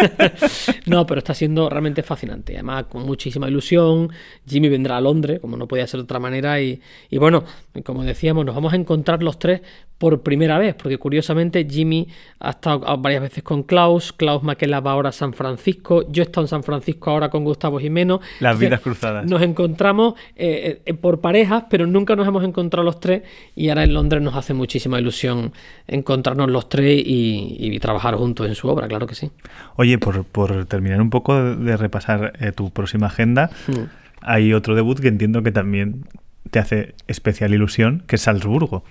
no, 0.86 1.06
pero 1.08 1.20
está 1.20 1.34
siendo 1.34 1.68
realmente 1.70 2.04
fascinante. 2.04 2.54
Además, 2.54 2.86
con 2.86 3.04
muchísima 3.04 3.50
ilusión. 3.50 4.12
Jimmy 4.48 4.70
vendrá 4.70 4.98
a 4.98 5.02
Londres, 5.02 5.40
como 5.40 5.58
no 5.58 5.68
podía 5.68 5.88
ser 5.88 6.00
de 6.00 6.04
otra 6.04 6.20
manera. 6.20 6.62
Y, 6.62 6.80
y 7.10 7.18
bueno, 7.18 7.44
como 7.86 8.04
decíamos, 8.04 8.46
nos 8.46 8.56
vamos 8.56 8.74
a 8.74 8.76
encontrar 8.76 9.24
los 9.24 9.40
tres 9.40 9.62
por 9.98 10.22
primera 10.24 10.58
vez, 10.58 10.74
porque 10.74 10.98
curiosamente 10.98 11.66
Jimmy 11.70 12.08
ha 12.40 12.50
estado 12.50 12.98
varias 12.98 13.22
veces 13.22 13.44
con 13.44 13.62
Klaus, 13.64 14.12
Klaus 14.12 14.42
Maquela 14.42 14.80
va 14.80 14.94
ahora 14.94 15.10
a 15.10 15.12
San 15.12 15.32
Francisco, 15.34 16.04
yo 16.12 16.24
he 16.24 16.26
estado 16.26 16.46
en 16.46 16.48
San 16.48 16.64
Francisco 16.64 17.12
ahora 17.12 17.30
con 17.30 17.44
Gustavo 17.44 17.80
Jimeno. 17.80 18.20
Las 18.40 18.54
Entonces, 18.54 18.60
vidas 18.60 18.82
cruzadas. 18.82 19.26
Nos 19.30 19.42
encontramos 19.44 20.16
eh, 20.36 20.82
eh, 20.86 20.94
por 20.96 21.22
parejas, 21.22 21.66
pero 21.70 21.86
nunca 21.86 22.16
nos 22.16 22.28
hemos 22.28 22.44
encontrado 22.44 22.84
los 22.84 23.00
tres 23.00 23.22
y 23.56 23.70
ahora 23.70 23.84
en 23.84 23.94
Londres 23.94 24.24
nos 24.24 24.36
hace 24.36 24.54
muchísima 24.56 25.00
ilusión 25.00 25.54
encontrarnos 25.88 26.50
los 26.50 26.68
tres 26.68 27.04
y, 27.06 27.58
y 27.60 27.80
trabajar 27.80 28.16
juntos 28.16 28.48
en 28.48 28.56
su 28.56 28.68
obra, 28.70 28.88
claro 28.88 29.06
que 29.06 29.14
sí. 29.16 29.30
Oye, 29.76 29.98
por, 30.00 30.24
por 30.26 30.66
terminar 30.66 31.00
un 31.00 31.12
poco 31.12 31.42
de, 31.56 31.78
repasar 31.78 32.34
eh, 32.40 32.52
tu 32.52 32.72
próxima 32.72 33.08
agenda, 33.08 33.50
Mm. 33.68 33.84
hay 34.22 34.54
otro 34.54 34.76
debut 34.76 35.00
que 35.00 35.08
entiendo 35.08 35.44
que 35.44 35.52
también 35.52 36.06
te 36.50 36.60
hace 36.60 36.96
especial 37.08 37.54
ilusión, 37.54 38.04
que 38.08 38.16
es 38.16 38.24
Salzburgo. 38.24 38.84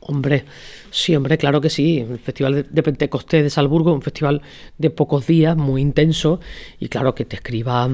Hombre, 0.00 0.44
sí, 0.90 1.16
hombre, 1.16 1.38
claro 1.38 1.60
que 1.60 1.70
sí. 1.70 1.98
El 1.98 2.18
Festival 2.18 2.66
de 2.70 2.82
Pentecostés 2.82 3.42
de 3.42 3.50
Salzburgo 3.50 3.92
un 3.92 4.02
festival 4.02 4.42
de 4.76 4.90
pocos 4.90 5.26
días, 5.26 5.56
muy 5.56 5.80
intenso, 5.80 6.40
y 6.78 6.88
claro 6.88 7.14
que 7.14 7.24
te 7.24 7.36
escriba 7.36 7.88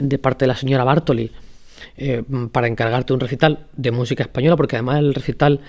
de 0.00 0.18
parte 0.18 0.44
de 0.44 0.48
la 0.48 0.56
señora 0.56 0.84
Bartoli 0.84 1.30
eh, 1.96 2.22
para 2.52 2.66
encargarte 2.66 3.12
un 3.12 3.20
recital 3.20 3.66
de 3.76 3.90
música 3.90 4.22
española, 4.22 4.56
porque 4.56 4.76
además 4.76 4.98
el 4.98 5.14
recital 5.14 5.60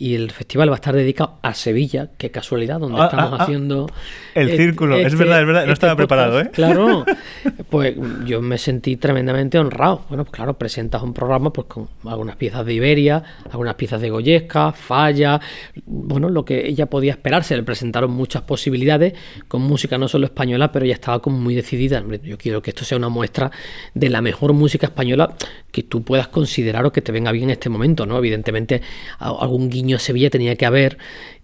y 0.00 0.14
el 0.14 0.30
festival 0.30 0.68
va 0.70 0.74
a 0.74 0.76
estar 0.76 0.94
dedicado 0.94 1.40
a 1.42 1.54
Sevilla, 1.54 2.10
qué 2.18 2.30
casualidad, 2.30 2.78
donde 2.78 3.00
Ah, 3.00 3.06
estamos 3.06 3.32
ah, 3.32 3.36
ah. 3.40 3.42
haciendo... 3.42 3.90
El 4.36 4.50
este- 4.50 4.62
círculo, 4.62 4.96
es 4.96 5.06
este- 5.06 5.16
verdad, 5.16 5.40
es 5.40 5.46
verdad, 5.46 5.60
no 5.66 5.72
este 5.72 5.86
estaba 5.86 5.96
preparado, 5.96 6.40
¿eh? 6.40 6.50
Claro, 6.52 7.04
pues 7.68 7.96
yo 8.24 8.40
me 8.40 8.58
sentí 8.58 8.96
tremendamente 8.96 9.58
honrado. 9.58 10.04
Bueno, 10.08 10.24
pues 10.24 10.32
claro, 10.36 10.56
presentas 10.56 11.02
un 11.02 11.12
programa 11.12 11.52
pues 11.52 11.66
con 11.66 11.88
algunas 12.06 12.36
piezas 12.36 12.64
de 12.64 12.74
Iberia, 12.74 13.24
algunas 13.50 13.74
piezas 13.74 14.00
de 14.00 14.10
Goyesca, 14.10 14.70
Falla, 14.70 15.40
bueno, 15.84 16.28
lo 16.28 16.44
que 16.44 16.68
ella 16.68 16.86
podía 16.86 17.10
esperarse. 17.10 17.56
Le 17.56 17.64
presentaron 17.64 18.12
muchas 18.12 18.42
posibilidades 18.42 19.14
con 19.48 19.62
música 19.62 19.98
no 19.98 20.06
solo 20.06 20.26
española, 20.26 20.70
pero 20.70 20.84
ella 20.84 20.94
estaba 20.94 21.18
como 21.20 21.38
muy 21.40 21.56
decidida. 21.56 22.04
Yo 22.22 22.38
quiero 22.38 22.62
que 22.62 22.70
esto 22.70 22.84
sea 22.84 22.98
una 22.98 23.08
muestra 23.08 23.50
de 23.94 24.10
la 24.10 24.20
mejor 24.20 24.52
música 24.52 24.86
española 24.86 25.34
que 25.70 25.82
tú 25.82 26.02
puedas 26.02 26.28
considerar 26.28 26.86
o 26.86 26.92
que 26.92 27.02
te 27.02 27.12
venga 27.12 27.32
bien 27.32 27.44
en 27.44 27.50
este 27.50 27.68
momento, 27.68 28.06
¿no? 28.06 28.18
Evidentemente, 28.18 28.82
algún 29.18 29.68
guiño 29.68 29.96
a 29.96 30.00
Sevilla 30.00 30.30
tenía 30.30 30.56
que 30.56 30.66
haber 30.66 30.98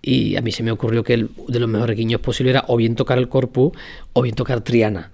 y 0.06 0.36
a 0.36 0.42
mí 0.42 0.52
se 0.52 0.62
me 0.62 0.70
ocurrió 0.70 1.02
que 1.02 1.14
el, 1.14 1.30
de 1.48 1.58
los 1.58 1.68
mejores 1.68 1.96
guiños 1.96 2.20
posibles 2.20 2.52
era 2.52 2.64
o 2.68 2.76
bien 2.76 2.94
tocar 2.94 3.16
el 3.18 3.28
Corpus 3.28 3.72
o 4.12 4.22
bien 4.22 4.34
tocar 4.34 4.60
Triana. 4.60 5.10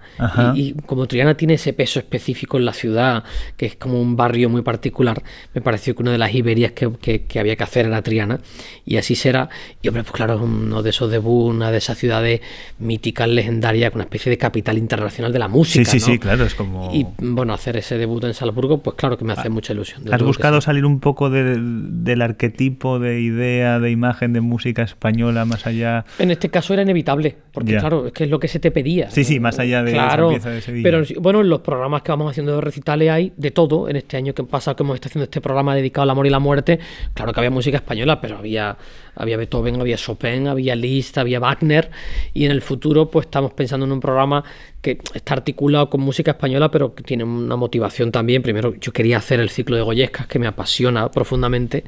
Y, 0.53 0.61
y 0.61 0.73
como 0.85 1.07
Triana 1.07 1.35
tiene 1.35 1.55
ese 1.55 1.73
peso 1.73 1.99
específico 1.99 2.57
en 2.57 2.65
la 2.65 2.73
ciudad, 2.73 3.23
que 3.57 3.65
es 3.65 3.75
como 3.75 3.99
un 4.01 4.15
barrio 4.15 4.49
muy 4.49 4.61
particular, 4.61 5.23
me 5.55 5.61
pareció 5.61 5.95
que 5.95 6.03
una 6.03 6.11
de 6.11 6.17
las 6.17 6.33
Iberias 6.35 6.73
que, 6.73 6.91
que- 7.01 7.23
que 7.23 7.39
había 7.39 7.55
que 7.55 7.63
hacer 7.63 7.85
era 7.85 8.01
Triana. 8.01 8.39
Y 8.85 8.97
así 8.97 9.15
será. 9.15 9.49
Y 9.81 9.87
hombre, 9.87 10.03
pues 10.03 10.13
claro, 10.13 10.35
es 10.35 10.41
uno 10.41 10.83
de 10.83 10.89
esos 10.91 11.09
debuts, 11.09 11.55
una 11.55 11.71
de 11.71 11.77
esas 11.77 11.97
ciudades 11.97 12.41
míticas, 12.79 13.27
legendarias, 13.29 13.93
una 13.95 14.03
especie 14.03 14.29
de 14.29 14.37
capital 14.37 14.77
internacional 14.77 15.31
de 15.31 15.39
la 15.39 15.47
música. 15.47 15.85
Sí, 15.89 15.99
sí, 15.99 16.05
¿no? 16.07 16.13
sí, 16.13 16.19
claro, 16.19 16.43
es 16.45 16.53
como... 16.55 16.91
Y 16.93 17.05
bueno, 17.19 17.53
hacer 17.53 17.77
ese 17.77 17.97
debut 17.97 18.23
en 18.25 18.33
Salzburgo, 18.33 18.79
pues 18.83 18.95
claro 18.97 19.17
que 19.17 19.25
me 19.25 19.33
hace 19.33 19.49
mucha 19.49 19.73
ilusión. 19.73 20.01
¿Has 20.13 20.21
buscado 20.21 20.61
salir 20.61 20.85
un 20.85 20.99
poco 20.99 21.29
de- 21.29 21.57
del 21.59 22.21
arquetipo 22.21 22.99
de 22.99 23.21
idea, 23.21 23.79
de 23.79 23.89
imagen 23.91 24.33
de 24.33 24.41
música 24.41 24.80
española 24.83 25.45
más 25.45 25.65
allá? 25.67 26.05
En 26.19 26.31
este 26.31 26.49
caso 26.49 26.73
era 26.73 26.81
inevitable, 26.83 27.35
porque 27.51 27.73
Ya. 27.73 27.79
claro, 27.79 28.07
es 28.07 28.13
que 28.13 28.23
es 28.25 28.29
lo 28.29 28.39
que 28.39 28.47
se 28.47 28.59
te 28.59 28.71
pedía. 28.71 29.09
Sí, 29.09 29.23
sí, 29.23 29.39
más 29.39 29.59
allá 29.59 29.83
de 29.83 29.91
esa 29.91 30.07
claro, 30.07 30.29
pieza 30.29 30.49
de 30.49 30.61
Sevilla. 30.61 30.83
Pero 30.83 31.03
bueno, 31.19 31.41
en 31.41 31.49
los 31.49 31.61
programas 31.61 32.01
que 32.01 32.11
vamos 32.11 32.29
haciendo 32.31 32.55
de 32.55 32.61
recitales 32.61 33.09
hay 33.09 33.33
de 33.37 33.51
todo. 33.51 33.89
En 33.89 33.95
este 33.95 34.17
año 34.17 34.33
que 34.33 34.43
pasa 34.43 34.75
que 34.75 34.83
hemos 34.83 34.95
estado 34.95 35.09
haciendo 35.11 35.23
este 35.25 35.41
programa 35.41 35.75
dedicado 35.75 36.03
al 36.03 36.09
amor 36.11 36.27
y 36.27 36.29
la 36.29 36.39
muerte, 36.39 36.79
claro 37.13 37.33
que 37.33 37.39
había 37.39 37.51
música 37.51 37.77
española, 37.77 38.19
pero 38.21 38.37
había, 38.37 38.77
había 39.15 39.37
Beethoven, 39.37 39.79
había 39.79 39.97
Chopin, 39.97 40.47
había 40.47 40.75
Liszt, 40.75 41.17
había 41.17 41.39
Wagner. 41.39 41.89
Y 42.33 42.45
en 42.45 42.51
el 42.51 42.61
futuro, 42.61 43.09
pues 43.09 43.27
estamos 43.27 43.53
pensando 43.53 43.85
en 43.85 43.91
un 43.91 43.99
programa 43.99 44.43
que 44.81 44.99
está 45.13 45.35
articulado 45.35 45.89
con 45.89 46.01
música 46.01 46.31
española, 46.31 46.71
pero 46.71 46.95
que 46.95 47.03
tiene 47.03 47.23
una 47.23 47.55
motivación 47.55 48.11
también. 48.11 48.41
Primero, 48.41 48.73
yo 48.75 48.91
quería 48.91 49.17
hacer 49.17 49.39
el 49.39 49.49
ciclo 49.49 49.75
de 49.75 49.83
Goyescas, 49.83 50.25
que 50.27 50.39
me 50.39 50.47
apasiona 50.47 51.09
profundamente, 51.11 51.83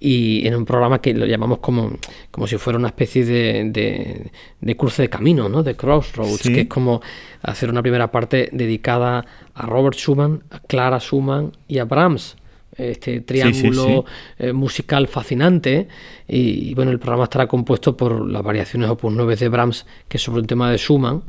y 0.00 0.46
en 0.46 0.54
un 0.54 0.64
programa 0.64 1.00
que 1.00 1.12
lo 1.12 1.26
llamamos 1.26 1.58
como, 1.58 1.92
como 2.30 2.46
si 2.46 2.56
fuera 2.56 2.78
una 2.78 2.88
especie 2.88 3.24
de, 3.24 3.64
de, 3.70 4.30
de 4.60 4.76
cruce 4.76 5.02
de 5.02 5.10
camino, 5.10 5.48
¿no? 5.48 5.62
De 5.62 5.76
crossroads, 5.76 6.40
Sí. 6.40 6.52
que 6.54 6.60
es 6.62 6.68
como 6.68 7.02
hacer 7.42 7.68
una 7.70 7.82
primera 7.82 8.10
parte 8.10 8.48
dedicada 8.52 9.24
a 9.54 9.66
Robert 9.66 9.96
Schumann, 9.96 10.42
a 10.50 10.60
Clara 10.60 10.98
Schumann 11.00 11.52
y 11.68 11.78
a 11.78 11.84
Brahms. 11.84 12.36
Este 12.74 13.20
triángulo 13.20 14.06
eh, 14.38 14.54
musical 14.54 15.06
fascinante. 15.06 15.88
Y, 16.26 16.70
y, 16.70 16.74
bueno, 16.74 16.90
el 16.90 16.98
programa 16.98 17.24
estará 17.24 17.46
compuesto 17.46 17.94
por 17.98 18.26
las 18.26 18.42
variaciones 18.42 18.88
Opus 18.88 19.12
9 19.12 19.36
de 19.36 19.48
Brahms, 19.50 19.84
que 20.08 20.16
es 20.16 20.22
sobre 20.22 20.40
un 20.40 20.46
tema 20.46 20.70
de 20.70 20.78
Schumann, 20.78 21.22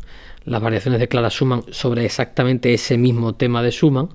las 0.46 0.62
variaciones 0.62 1.00
de 1.00 1.08
Clara 1.08 1.30
Schumann 1.30 1.64
sobre 1.72 2.06
exactamente 2.06 2.74
ese 2.74 2.98
mismo 2.98 3.36
tema 3.36 3.62
de 3.62 3.72
Schumann. 3.72 4.10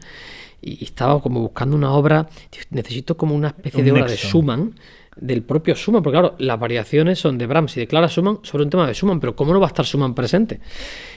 Y 0.61 0.85
estaba 0.85 1.21
como 1.21 1.41
buscando 1.41 1.77
una 1.77 1.93
obra, 1.93 2.29
necesito 2.71 3.17
como 3.17 3.35
una 3.35 3.49
especie 3.49 3.81
Un 3.81 3.87
de 3.87 3.93
obra 3.93 4.07
de. 4.07 4.17
Schumann, 4.17 4.75
del 5.21 5.43
propio 5.43 5.75
Schumann, 5.75 6.03
porque 6.03 6.19
claro, 6.19 6.35
las 6.39 6.59
variaciones 6.59 7.19
son 7.19 7.39
de 7.39 7.47
Brahms 7.47 7.77
y 7.77 7.81
de 7.81 7.87
Clara 7.87 8.09
Schumann 8.09 8.41
sobre 8.43 8.65
un 8.65 8.71
tema 8.71 8.87
de 8.87 8.95
Schumann, 8.95 9.21
pero 9.21 9.37
¿cómo 9.37 9.53
no 9.53 9.61
va 9.61 9.67
a 9.67 9.69
estar 9.69 9.85
Schumann 9.85 10.15
presente? 10.15 10.61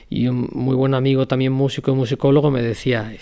Y 0.09 0.27
un 0.27 0.49
muy 0.53 0.75
buen 0.75 0.93
amigo, 0.93 1.27
también 1.27 1.53
músico 1.53 1.91
y 1.91 1.95
musicólogo, 1.95 2.51
me 2.51 2.61
decía, 2.61 3.15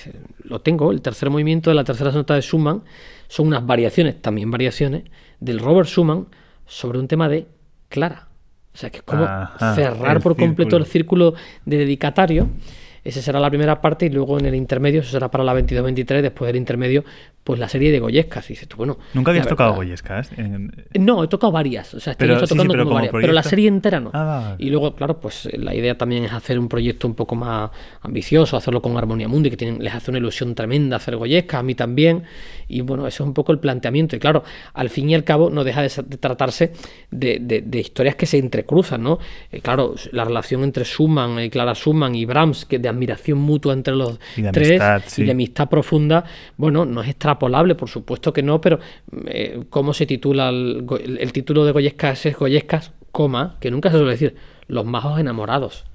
lo 0.44 0.62
tengo, 0.62 0.92
el 0.92 1.02
tercer 1.02 1.30
movimiento 1.30 1.70
de 1.70 1.76
la 1.76 1.84
tercera 1.84 2.12
sonata 2.12 2.36
de 2.36 2.42
Schumann 2.42 2.84
son 3.28 3.48
unas 3.48 3.66
variaciones, 3.66 4.22
también 4.22 4.52
variaciones, 4.52 5.04
del 5.40 5.60
Robert 5.60 5.88
Schumann 5.88 6.28
sobre 6.66 7.00
un 7.00 7.08
tema 7.08 7.30
de 7.30 7.48
Clara. 7.90 8.28
O 8.74 8.78
sea, 8.78 8.89
que 8.89 8.97
es 8.97 9.03
como 9.03 9.24
Ajá, 9.26 9.76
cerrar 9.76 10.22
por 10.22 10.36
completo 10.38 10.78
círculo. 10.78 10.86
el 10.86 10.86
círculo 10.91 11.34
de 11.65 11.78
dedicatario. 11.78 12.47
Esa 13.10 13.22
será 13.22 13.39
la 13.39 13.49
primera 13.49 13.82
parte 13.82 14.05
y 14.05 14.10
luego 14.10 14.39
en 14.39 14.45
el 14.45 14.55
intermedio, 14.55 15.01
eso 15.01 15.10
será 15.12 15.30
para 15.32 15.43
la 15.43 15.53
22-23, 15.55 16.22
después 16.22 16.47
del 16.47 16.55
intermedio, 16.57 17.03
pues 17.43 17.60
la 17.60 17.68
serie 17.68 17.91
de 17.91 17.99
Goyescas. 17.99 18.47
Y 18.49 18.53
dices 18.53 18.68
tú, 18.68 18.78
bueno... 18.78 18.97
¿Nunca 19.16 19.32
habías 19.32 19.47
tocado 19.47 19.74
Goyescas? 19.74 20.30
En- 20.38 20.72
no, 20.99 21.24
he 21.24 21.28
tocado 21.28 21.51
varias. 21.51 21.93
O 21.95 21.99
sea, 21.99 22.12
este 22.12 22.24
Pero- 22.26 22.34
año 22.36 22.39
sí, 22.41 22.43
estoy 22.43 22.55
sí, 22.55 22.57
tocando 22.60 22.74
pero 22.74 22.84
como 22.84 22.89
como 22.91 22.95
varias. 23.07 23.22
Pero 23.22 23.34
la 23.34 23.43
serie 23.43 23.68
entera 23.68 23.99
no. 23.99 24.12
Ah. 24.14 24.55
Y 24.60 24.70
luego, 24.70 24.93
claro, 24.95 25.20
pues 25.20 25.47
eh, 25.47 25.57
la 25.57 25.74
idea 25.74 25.97
también 25.97 26.24
es 26.26 26.32
hacer 26.34 26.60
un 26.60 26.68
proyecto 26.70 27.07
un 27.07 27.16
poco 27.16 27.36
más 27.36 27.72
ambicioso, 28.01 28.55
hacerlo 28.57 28.82
con 28.82 28.95
Armonía 28.97 29.28
Mundi, 29.28 29.49
que 29.49 29.57
tienen, 29.57 29.84
les 29.84 29.93
hace 29.95 30.12
una 30.12 30.20
ilusión 30.20 30.53
tremenda 30.53 30.97
hacer 30.97 31.16
Goyesca, 31.16 31.60
a 31.60 31.64
mí 31.64 31.74
también. 31.76 32.24
Y 32.68 32.82
bueno, 32.82 33.07
eso 33.07 33.24
es 33.24 33.28
un 33.28 33.34
poco 33.34 33.51
el 33.51 33.60
planteamiento. 33.60 34.16
Y 34.16 34.20
claro, 34.20 34.43
al 34.74 34.89
fin 34.89 35.10
y 35.10 35.16
al 35.16 35.24
cabo 35.24 35.49
no 35.49 35.64
deja 35.64 35.82
de, 35.82 35.89
tratarse 35.89 36.74
de, 37.10 37.39
de- 37.41 37.62
de 37.62 37.80
historias 37.80 38.16
que 38.16 38.28
se 38.28 38.38
entrecruzan, 38.38 39.01
¿no? 39.01 39.18
Eh, 39.51 39.62
claro, 39.62 39.95
la 40.12 40.24
relación 40.26 40.64
entre 40.64 40.84
Schumann, 40.86 41.39
y 41.39 41.49
Clara 41.49 41.74
Schumann 41.74 42.14
y 42.14 42.26
Brahms, 42.26 42.66
que 42.66 42.78
de 42.78 42.89
admiración 43.00 43.39
mutua 43.39 43.74
entre 43.74 43.95
los 43.95 44.20
Y 44.38 44.41
de 44.43 44.52
tres 44.52 44.82
amistad, 44.82 45.22
y 45.22 45.26
de 45.26 45.32
amistad 45.32 45.70
profunda, 45.70 46.24
bueno, 46.58 46.86
no 46.86 47.02
es 47.02 47.10
extrapolable, 47.10 47.76
por 47.76 47.89
supuesto 47.89 48.32
que 48.34 48.43
no, 48.43 48.60
pero 48.62 48.80
eh, 49.28 49.62
¿cómo 49.70 49.93
se 49.93 50.06
titula 50.06 50.50
el, 50.50 50.82
go- 50.84 50.97
el- 50.97 51.18
el 51.18 51.32
título 51.32 51.66
de 51.66 51.72
Goyescas? 51.72 52.26
Es 52.26 52.38
Goyescas, 52.38 52.91
coma, 53.12 53.56
que 53.60 53.72
nunca 53.72 53.89
se 53.89 53.97
suele 53.97 54.12
decir, 54.12 54.36
los 54.68 54.86
majos 54.86 55.20
enamorados. 55.20 55.86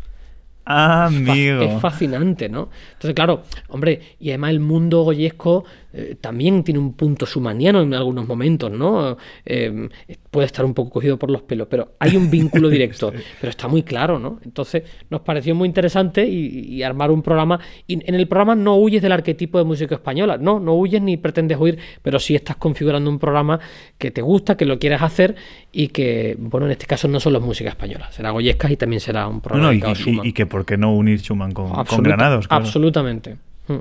Ah, 0.67 1.07
amigo. 1.07 1.63
Es 1.63 1.81
fascinante, 1.81 2.49
¿no? 2.49 2.71
Entonces, 2.95 3.15
claro, 3.15 3.43
hombre, 3.69 4.01
y 4.19 4.31
además 4.31 4.51
el 4.51 4.61
mundo 4.61 5.03
goyesco 5.03 5.65
eh, 5.97 6.17
también 6.21 6.65
tiene 6.65 6.81
un 6.81 6.95
punto 6.95 7.25
sumaniano 7.25 7.81
en 7.81 7.95
algunos 7.95 8.27
momentos, 8.27 8.71
¿no? 8.71 9.17
Eh, 9.47 9.89
puede 10.31 10.47
estar 10.47 10.65
un 10.65 10.75
poco 10.75 10.91
cogido 10.91 11.17
por 11.19 11.31
los 11.31 11.43
pelos, 11.43 11.69
pero 11.71 11.93
hay 12.01 12.17
un 12.17 12.29
vínculo 12.31 12.69
directo, 12.71 13.13
pero 13.41 13.51
está 13.51 13.69
muy 13.69 13.85
claro, 13.85 14.19
¿no? 14.19 14.41
Entonces, 14.45 14.83
nos 15.09 15.21
pareció 15.21 15.55
muy 15.55 15.69
interesante 15.69 16.27
y, 16.27 16.75
y 16.75 16.83
armar 16.83 17.13
un 17.13 17.23
programa. 17.23 17.61
Y 17.87 17.95
en 18.09 18.15
el 18.17 18.27
programa 18.27 18.55
no 18.57 18.75
huyes 18.77 19.03
del 19.03 19.13
arquetipo 19.13 19.59
de 19.59 19.65
música 19.65 19.95
española, 19.95 20.37
no, 20.37 20.59
no 20.59 20.75
huyes 20.75 21.01
ni 21.01 21.17
pretendes 21.17 21.57
huir, 21.61 21.79
pero 22.03 22.19
sí 22.19 22.35
estás 22.35 22.57
configurando 22.57 23.09
un 23.09 23.21
programa 23.21 23.61
que 23.97 24.11
te 24.11 24.21
gusta, 24.23 24.57
que 24.57 24.65
lo 24.65 24.79
quieres 24.81 25.01
hacer 25.01 25.37
y 25.71 25.89
que, 25.89 26.37
bueno, 26.41 26.67
en 26.67 26.73
este 26.73 26.87
caso 26.87 27.07
no 27.07 27.21
solo 27.21 27.39
es 27.39 27.45
música 27.45 27.71
española, 27.71 28.11
será 28.11 28.31
Goyescas 28.33 28.73
y 28.73 28.77
también 28.77 28.99
será 29.01 29.29
un 29.29 29.41
programa 29.41 29.69
no, 29.69 29.73
y, 29.73 29.83
a 29.83 29.93
y- 30.25 30.29
y 30.29 30.33
que 30.33 30.47
por 30.47 30.65
qué 30.67 30.77
no 30.77 30.93
unir 30.95 31.21
Schumann 31.21 31.53
con, 31.53 31.71
Granados. 32.03 32.49
claro. 32.49 32.65
Absolutamente. 32.65 33.37
Mm. 33.69 33.75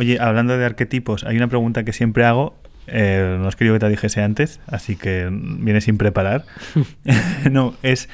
Oye, 0.00 0.18
hablando 0.18 0.56
de 0.56 0.64
arquetipos, 0.64 1.24
hay 1.24 1.36
una 1.36 1.48
pregunta 1.48 1.84
que 1.84 1.92
siempre 1.92 2.24
hago. 2.24 2.54
eh, 2.86 3.36
no 3.38 3.46
has 3.46 3.54
querido 3.54 3.74
que 3.74 3.80
te 3.80 3.88
dijese 3.90 4.22
antes, 4.22 4.58
así 4.66 4.96
que 4.96 5.28
viene 5.30 5.80
sin 5.82 5.98
preparar. 5.98 6.44
no, 7.50 7.74
es 7.82 8.08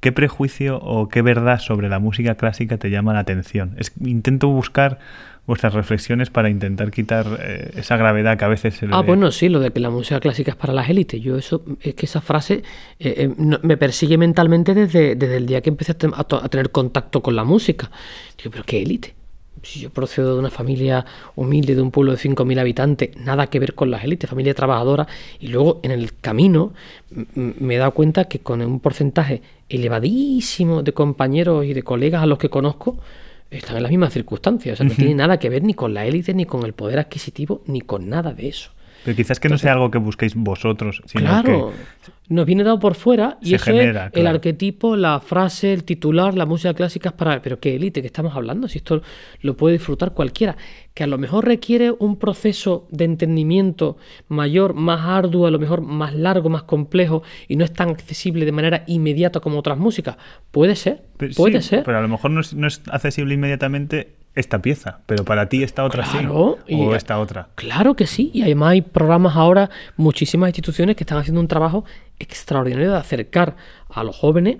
¿qué 0.00 0.12
prejuicio 0.12 0.78
o 0.78 1.08
qué 1.08 1.22
verdad 1.22 1.58
sobre 1.58 1.88
la 1.88 1.98
música 1.98 2.34
clásica 2.34 2.76
te 2.78 2.90
llama 2.90 3.12
la 3.14 3.20
atención? 3.20 3.74
Es, 3.78 3.92
intento 4.04 4.48
buscar 4.48 4.98
vuestras 5.46 5.72
reflexiones 5.74 6.30
para 6.30 6.48
intentar 6.50 6.90
quitar 6.90 7.26
eh, 7.42 7.70
esa 7.76 7.96
gravedad 7.96 8.38
que 8.38 8.44
a 8.44 8.48
veces 8.48 8.74
se 8.74 8.86
le 8.86 8.94
Ah, 8.94 9.00
bueno, 9.02 9.30
sí, 9.32 9.48
lo 9.48 9.58
de 9.60 9.70
que 9.72 9.80
la 9.80 9.90
música 9.90 10.20
clásica 10.20 10.52
es 10.52 10.56
para 10.56 10.72
las 10.72 10.88
élites. 10.88 11.20
Yo 11.20 11.36
eso, 11.36 11.64
es 11.80 11.94
que 11.94 12.06
esa 12.06 12.20
frase 12.20 12.62
eh, 12.98 13.14
eh, 13.16 13.30
no- 13.36 13.58
me 13.62 13.76
persigue 13.76 14.16
mentalmente 14.18 14.74
desde, 14.74 15.16
desde 15.16 15.36
el 15.38 15.46
día 15.46 15.60
que 15.62 15.70
empecé 15.70 15.92
a, 15.92 15.96
a 16.44 16.48
tener 16.48 16.70
contacto 16.70 17.22
con 17.22 17.34
la 17.34 17.44
música. 17.44 17.90
Digo, 18.38 18.50
pero 18.52 18.64
qué 18.64 18.82
élite. 18.82 19.14
Si 19.62 19.80
yo 19.80 19.90
procedo 19.90 20.34
de 20.34 20.40
una 20.40 20.50
familia 20.50 21.04
humilde, 21.36 21.74
de 21.74 21.82
un 21.82 21.90
pueblo 21.90 22.12
de 22.12 22.18
5.000 22.18 22.58
habitantes, 22.58 23.16
nada 23.16 23.48
que 23.48 23.58
ver 23.58 23.74
con 23.74 23.90
las 23.90 24.04
élites, 24.04 24.28
familia 24.28 24.54
trabajadora, 24.54 25.06
y 25.38 25.48
luego 25.48 25.80
en 25.82 25.90
el 25.90 26.14
camino 26.14 26.72
me 27.34 27.74
he 27.74 27.78
dado 27.78 27.92
cuenta 27.92 28.24
que 28.24 28.38
con 28.38 28.62
un 28.62 28.80
porcentaje 28.80 29.42
elevadísimo 29.68 30.82
de 30.82 30.92
compañeros 30.92 31.64
y 31.64 31.74
de 31.74 31.82
colegas 31.82 32.22
a 32.22 32.26
los 32.26 32.38
que 32.38 32.48
conozco, 32.48 32.98
están 33.50 33.76
en 33.76 33.82
las 33.82 33.90
mismas 33.90 34.12
circunstancias. 34.12 34.74
O 34.74 34.76
sea, 34.76 34.86
no 34.86 34.94
tiene 34.94 35.14
nada 35.14 35.38
que 35.38 35.48
ver 35.48 35.62
ni 35.62 35.74
con 35.74 35.92
la 35.92 36.06
élite, 36.06 36.34
ni 36.34 36.46
con 36.46 36.64
el 36.64 36.72
poder 36.72 36.98
adquisitivo, 36.98 37.62
ni 37.66 37.80
con 37.80 38.08
nada 38.08 38.32
de 38.32 38.48
eso. 38.48 38.70
Pero 39.04 39.16
quizás 39.16 39.40
que 39.40 39.48
no 39.48 39.58
sea 39.58 39.72
algo 39.72 39.90
que 39.90 39.98
busquéis 39.98 40.34
vosotros, 40.34 41.02
sino 41.06 41.24
Claro, 41.24 41.72
que 42.04 42.12
nos 42.28 42.46
viene 42.46 42.62
dado 42.62 42.78
por 42.78 42.94
fuera 42.94 43.38
y 43.42 43.54
eso 43.54 43.64
genera, 43.64 44.06
es 44.06 44.12
el 44.14 44.22
claro. 44.22 44.36
arquetipo, 44.36 44.96
la 44.96 45.20
frase, 45.20 45.72
el 45.72 45.84
titular, 45.84 46.34
la 46.34 46.46
música 46.46 46.74
clásica 46.74 47.08
es 47.08 47.14
para... 47.14 47.42
Pero 47.42 47.58
qué 47.58 47.74
élite 47.74 48.00
que 48.02 48.06
estamos 48.06 48.36
hablando, 48.36 48.68
si 48.68 48.78
esto 48.78 49.02
lo 49.40 49.56
puede 49.56 49.74
disfrutar 49.78 50.12
cualquiera, 50.12 50.56
que 50.94 51.02
a 51.02 51.06
lo 51.06 51.18
mejor 51.18 51.46
requiere 51.46 51.90
un 51.90 52.16
proceso 52.16 52.86
de 52.90 53.04
entendimiento 53.04 53.96
mayor, 54.28 54.74
más 54.74 55.00
arduo, 55.00 55.46
a 55.46 55.50
lo 55.50 55.58
mejor 55.58 55.80
más 55.80 56.14
largo, 56.14 56.48
más 56.50 56.62
complejo 56.64 57.22
y 57.48 57.56
no 57.56 57.64
es 57.64 57.72
tan 57.72 57.88
accesible 57.90 58.44
de 58.44 58.52
manera 58.52 58.84
inmediata 58.86 59.40
como 59.40 59.58
otras 59.58 59.78
músicas. 59.78 60.16
Puede 60.50 60.76
ser, 60.76 61.02
Pero 61.16 61.34
puede 61.34 61.62
sí, 61.62 61.70
ser. 61.70 61.84
Pero 61.84 61.98
a 61.98 62.02
lo 62.02 62.08
mejor 62.08 62.30
no 62.30 62.40
es, 62.40 62.54
no 62.54 62.66
es 62.66 62.82
accesible 62.90 63.34
inmediatamente 63.34 64.19
esta 64.34 64.62
pieza, 64.62 65.00
pero 65.06 65.24
para 65.24 65.48
ti 65.48 65.62
esta 65.62 65.84
otra 65.84 66.04
Claro, 66.04 66.58
sí. 66.66 66.74
y- 66.74 66.80
O 66.82 66.94
esta 66.94 67.18
otra. 67.18 67.48
Claro 67.56 67.94
que 67.96 68.06
sí, 68.06 68.30
y 68.32 68.42
además 68.42 68.70
hay 68.70 68.82
programas 68.82 69.36
ahora, 69.36 69.70
muchísimas 69.96 70.48
instituciones 70.48 70.96
que 70.96 71.02
están 71.04 71.18
haciendo 71.18 71.40
un 71.40 71.48
trabajo 71.48 71.84
extraordinario 72.18 72.90
de 72.92 72.96
acercar 72.98 73.56
a 73.88 74.04
los 74.04 74.16
jóvenes, 74.16 74.58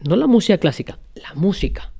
no 0.00 0.16
la 0.16 0.26
música 0.26 0.58
clásica, 0.58 0.98
la 1.14 1.34
música. 1.34 1.92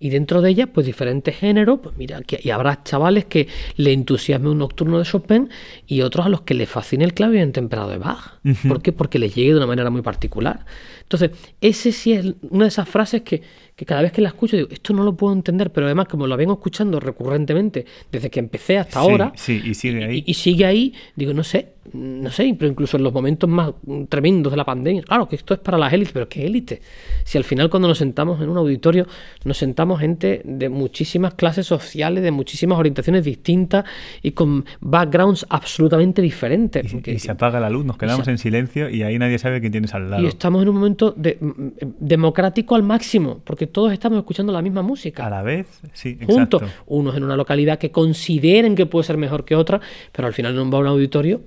Y 0.00 0.10
dentro 0.10 0.42
de 0.42 0.50
ella, 0.50 0.66
pues 0.66 0.84
diferentes 0.86 1.36
géneros, 1.36 1.78
pues 1.82 1.96
mira, 1.96 2.20
que, 2.22 2.38
y 2.42 2.50
habrá 2.50 2.82
chavales 2.82 3.24
que 3.24 3.48
le 3.76 3.92
entusiasme 3.92 4.50
un 4.50 4.58
nocturno 4.58 4.98
de 4.98 5.04
Chopin 5.04 5.48
y 5.86 6.02
otros 6.02 6.26
a 6.26 6.28
los 6.28 6.42
que 6.42 6.52
les 6.54 6.68
fascine 6.68 7.04
el 7.04 7.14
clave 7.14 7.40
en 7.40 7.52
temperado 7.52 7.88
de 7.88 7.98
Bach. 7.98 8.38
¿Por 8.68 8.82
qué? 8.82 8.92
Porque 8.92 9.18
les 9.18 9.34
llegue 9.34 9.50
de 9.50 9.56
una 9.56 9.66
manera 9.66 9.88
muy 9.90 10.02
particular. 10.02 10.66
Entonces, 11.02 11.30
ese 11.60 11.92
sí 11.92 12.12
es 12.12 12.34
una 12.50 12.64
de 12.64 12.68
esas 12.68 12.88
frases 12.88 13.22
que, 13.22 13.40
que 13.76 13.86
cada 13.86 14.02
vez 14.02 14.12
que 14.12 14.20
la 14.20 14.28
escucho 14.28 14.56
digo, 14.56 14.68
esto 14.70 14.92
no 14.92 15.04
lo 15.04 15.16
puedo 15.16 15.32
entender, 15.32 15.70
pero 15.72 15.86
además 15.86 16.08
como 16.08 16.26
lo 16.26 16.36
vengo 16.36 16.54
escuchando 16.54 16.98
recurrentemente 17.00 17.86
desde 18.10 18.30
que 18.30 18.40
empecé 18.40 18.78
hasta 18.78 19.00
Sí, 19.00 19.08
ahora, 19.08 19.32
sí, 19.36 19.62
y 19.64 19.74
sigue 19.74 20.04
ahí. 20.04 20.24
y, 20.26 20.30
y 20.30 20.34
sigue 20.34 20.66
ahí, 20.66 20.94
digo, 21.16 21.32
no 21.34 21.44
sé, 21.44 21.73
no 21.94 22.30
sé, 22.30 22.54
pero 22.58 22.70
incluso 22.70 22.96
en 22.96 23.04
los 23.04 23.12
momentos 23.12 23.48
más 23.48 23.70
tremendos 24.08 24.52
de 24.52 24.56
la 24.56 24.64
pandemia, 24.64 25.02
claro 25.02 25.28
que 25.28 25.36
esto 25.36 25.54
es 25.54 25.60
para 25.60 25.78
las 25.78 25.92
élites, 25.92 26.12
pero 26.12 26.28
¿qué 26.28 26.44
élite? 26.44 26.82
Si 27.24 27.38
al 27.38 27.44
final 27.44 27.70
cuando 27.70 27.86
nos 27.88 27.98
sentamos 27.98 28.40
en 28.42 28.48
un 28.48 28.56
auditorio, 28.58 29.06
nos 29.44 29.56
sentamos 29.56 30.00
gente 30.00 30.42
de 30.44 30.68
muchísimas 30.68 31.34
clases 31.34 31.66
sociales, 31.66 32.22
de 32.24 32.30
muchísimas 32.32 32.78
orientaciones 32.78 33.24
distintas 33.24 33.84
y 34.22 34.32
con 34.32 34.64
backgrounds 34.80 35.46
absolutamente 35.48 36.20
diferentes. 36.20 36.92
Y, 37.06 37.18
se 37.18 37.30
apaga 37.30 37.60
la 37.60 37.70
luz, 37.70 37.84
nos 37.84 37.96
quedamos 37.96 38.24
se- 38.24 38.30
en 38.32 38.38
silencio 38.38 38.90
y 38.90 39.02
ahí 39.02 39.18
nadie 39.18 39.38
sabe 39.38 39.60
quién 39.60 39.70
tienes 39.72 39.94
al 39.94 40.10
lado. 40.10 40.22
y 40.22 40.26
estamos 40.26 40.62
en 40.62 40.68
un 40.70 40.74
momento 40.74 41.12
de- 41.16 41.38
mm, 41.40 41.46
mm, 41.46 41.70
democrático 42.00 42.74
al 42.74 42.82
máximo, 42.82 43.40
porque 43.44 43.66
todos 43.66 43.92
estamos 43.92 44.18
escuchando 44.18 44.52
la 44.52 44.62
misma 44.62 44.82
música 44.82 45.26
A 45.26 45.30
la 45.30 45.42
vez, 45.42 45.80
sí, 45.92 46.18
juntos, 46.26 46.62
exacto. 46.62 46.82
unos 46.86 47.16
en 47.16 47.22
una 47.24 47.36
localidad 47.36 47.78
que 47.78 47.90
consideren 47.90 48.74
que 48.74 48.86
puede 48.86 49.04
ser 49.04 49.16
mejor 49.16 49.44
que 49.44 49.54
otra, 49.54 49.80
pero 50.12 50.26
al 50.26 50.34
final 50.34 50.54
no 50.56 50.68
va 50.70 50.78
a 50.78 50.80
un 50.80 50.86
auditorio, 50.88 51.40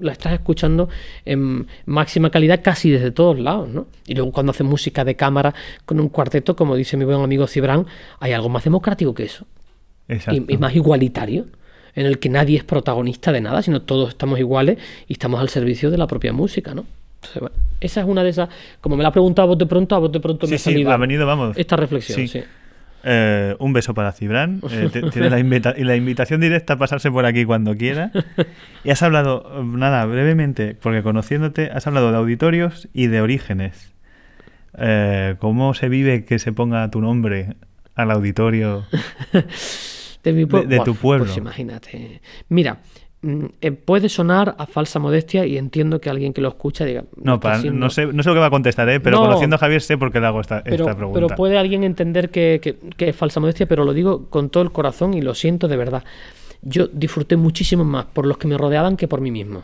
la 0.00 0.12
estás 0.12 0.32
escuchando 0.32 0.88
en 1.24 1.66
máxima 1.86 2.30
calidad 2.30 2.60
casi 2.62 2.90
desde 2.90 3.10
todos 3.10 3.38
lados, 3.38 3.68
¿no? 3.68 3.86
Y 4.06 4.14
luego 4.14 4.32
cuando 4.32 4.50
hacen 4.50 4.66
música 4.66 5.04
de 5.04 5.14
cámara 5.16 5.54
con 5.84 6.00
un 6.00 6.08
cuarteto, 6.08 6.56
como 6.56 6.76
dice 6.76 6.96
mi 6.96 7.04
buen 7.04 7.20
amigo 7.20 7.46
Cibran, 7.46 7.86
hay 8.18 8.32
algo 8.32 8.48
más 8.48 8.64
democrático 8.64 9.14
que 9.14 9.24
eso, 9.24 9.46
exacto. 10.08 10.42
y, 10.48 10.54
y 10.54 10.58
más 10.58 10.74
igualitario, 10.74 11.46
en 11.94 12.06
el 12.06 12.18
que 12.18 12.28
nadie 12.28 12.56
es 12.56 12.64
protagonista 12.64 13.32
de 13.32 13.40
nada, 13.40 13.62
sino 13.62 13.82
todos 13.82 14.10
estamos 14.10 14.38
iguales 14.38 14.78
y 15.08 15.14
estamos 15.14 15.40
al 15.40 15.48
servicio 15.48 15.90
de 15.90 15.98
la 15.98 16.06
propia 16.06 16.32
música, 16.32 16.74
¿no? 16.74 16.84
Entonces, 17.16 17.40
bueno, 17.40 17.56
esa 17.80 18.00
es 18.00 18.06
una 18.06 18.22
de 18.22 18.30
esas, 18.30 18.48
como 18.80 18.96
me 18.96 19.02
la 19.02 19.08
has 19.08 19.12
preguntado 19.12 19.44
a 19.44 19.48
vos 19.48 19.58
de 19.58 19.66
pronto, 19.66 19.94
a 19.94 19.98
vos 19.98 20.10
de 20.12 20.20
pronto 20.20 20.46
me 20.46 20.50
Sí, 20.50 20.54
ha 20.54 20.58
sí, 20.58 20.64
salido 20.70 20.90
ha 20.92 20.96
venido, 20.96 21.26
vamos. 21.26 21.56
esta 21.58 21.76
reflexión, 21.76 22.16
Sí. 22.18 22.28
sí. 22.28 22.42
Eh, 23.02 23.56
un 23.58 23.72
beso 23.72 23.94
para 23.94 24.12
Cibran. 24.12 24.60
Eh, 24.70 24.90
tiene 25.12 25.30
la, 25.30 25.38
invita- 25.38 25.74
y 25.76 25.84
la 25.84 25.96
invitación 25.96 26.40
directa 26.40 26.74
a 26.74 26.76
pasarse 26.76 27.10
por 27.10 27.24
aquí 27.24 27.44
cuando 27.44 27.76
quiera. 27.76 28.10
Y 28.84 28.90
has 28.90 29.02
hablado, 29.02 29.62
nada, 29.64 30.04
brevemente, 30.06 30.74
porque 30.74 31.02
conociéndote, 31.02 31.70
has 31.72 31.86
hablado 31.86 32.10
de 32.12 32.18
auditorios 32.18 32.88
y 32.92 33.06
de 33.06 33.20
orígenes. 33.20 33.92
Eh, 34.78 35.36
¿Cómo 35.38 35.74
se 35.74 35.88
vive 35.88 36.24
que 36.24 36.38
se 36.38 36.52
ponga 36.52 36.90
tu 36.90 37.00
nombre 37.00 37.56
al 37.94 38.10
auditorio? 38.10 38.84
De, 40.22 40.32
mi 40.34 40.44
De- 40.44 40.80
tu 40.84 40.94
pueblo. 40.94 41.24
Pues 41.24 41.38
imagínate. 41.38 42.20
Mira, 42.50 42.78
puede 43.84 44.08
sonar 44.08 44.54
a 44.58 44.66
falsa 44.66 44.98
modestia 44.98 45.44
y 45.44 45.58
entiendo 45.58 46.00
que 46.00 46.08
alguien 46.08 46.32
que 46.32 46.40
lo 46.40 46.48
escucha 46.48 46.84
diga. 46.86 47.02
"Me 47.16 47.22
No, 47.24 47.38
para- 47.40 47.60
siendo-". 47.60 47.78
no, 47.78 47.90
sé, 47.90 48.06
no 48.06 48.22
sé 48.22 48.28
lo 48.30 48.34
que 48.34 48.40
va 48.40 48.46
a 48.46 48.50
contestar, 48.50 48.88
¿eh? 48.88 48.98
pero 49.00 49.16
No. 49.18 49.24
conociendo 49.24 49.56
a 49.56 49.58
Javier 49.58 49.82
sé 49.82 49.98
por 49.98 50.10
qué 50.10 50.20
le 50.20 50.26
hago 50.26 50.40
esta, 50.40 50.62
Pero, 50.64 50.76
esta 50.84 50.96
pregunta. 50.96 51.20
pero 51.20 51.36
puede 51.36 51.58
alguien 51.58 51.84
entender 51.84 52.30
que, 52.30 52.60
que- 52.62 52.76
que 52.96 53.10
es 53.10 53.16
falsa 53.16 53.38
modestia, 53.40 53.66
pero 53.66 53.84
lo 53.84 53.92
digo 53.92 54.26
con 54.30 54.48
todo 54.48 54.62
el 54.62 54.72
corazón 54.72 55.12
y 55.14 55.20
lo 55.20 55.34
siento 55.34 55.68
de 55.68 55.76
verdad. 55.76 56.02
Yo 56.62 56.86
disfruté 56.88 57.36
muchísimo 57.36 57.84
más 57.84 58.06
por 58.06 58.26
los 58.26 58.38
que 58.38 58.48
me 58.48 58.56
rodeaban 58.56 58.96
que 58.96 59.06
por 59.08 59.20
mí 59.20 59.30
mismo. 59.30 59.62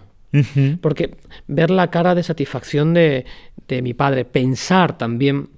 Porque 0.82 1.14
ver 1.46 1.70
la 1.70 1.88
cara 1.90 2.14
de 2.14 2.22
satisfacción 2.22 2.92
de, 2.92 3.24
de 3.68 3.80
mi 3.80 3.94
padre, 3.94 4.26
pensar 4.26 4.98
también 4.98 5.48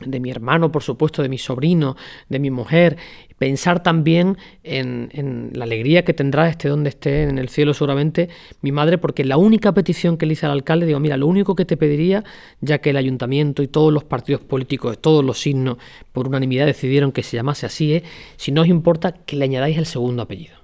de 0.00 0.20
mi 0.20 0.30
hermano, 0.30 0.72
por 0.72 0.82
supuesto, 0.82 1.22
de 1.22 1.28
mi 1.28 1.38
sobrino, 1.38 1.96
de 2.28 2.38
mi 2.38 2.50
mujer, 2.50 2.96
pensar 3.38 3.82
también 3.82 4.36
en, 4.62 5.08
en 5.12 5.50
la 5.54 5.64
alegría 5.64 6.04
que 6.04 6.12
tendrá 6.12 6.48
este 6.48 6.68
donde 6.68 6.90
esté 6.90 7.22
en 7.22 7.38
el 7.38 7.48
cielo 7.48 7.72
seguramente 7.74 8.28
mi 8.60 8.72
madre, 8.72 8.98
porque 8.98 9.24
la 9.24 9.36
única 9.36 9.72
petición 9.72 10.16
que 10.16 10.26
le 10.26 10.34
hice 10.34 10.46
al 10.46 10.52
alcalde, 10.52 10.86
digo, 10.86 11.00
mira, 11.00 11.16
lo 11.16 11.26
único 11.26 11.54
que 11.54 11.64
te 11.64 11.76
pediría, 11.76 12.24
ya 12.60 12.78
que 12.78 12.90
el 12.90 12.96
ayuntamiento 12.96 13.62
y 13.62 13.68
todos 13.68 13.92
los 13.92 14.04
partidos 14.04 14.42
políticos, 14.42 14.98
todos 15.00 15.24
los 15.24 15.40
signos, 15.40 15.78
por 16.12 16.28
unanimidad 16.28 16.66
decidieron 16.66 17.12
que 17.12 17.22
se 17.22 17.36
llamase 17.36 17.66
así, 17.66 17.94
es, 17.94 18.02
si 18.36 18.52
no 18.52 18.62
os 18.62 18.68
importa, 18.68 19.12
que 19.12 19.36
le 19.36 19.44
añadáis 19.44 19.78
el 19.78 19.86
segundo 19.86 20.22
apellido. 20.22 20.56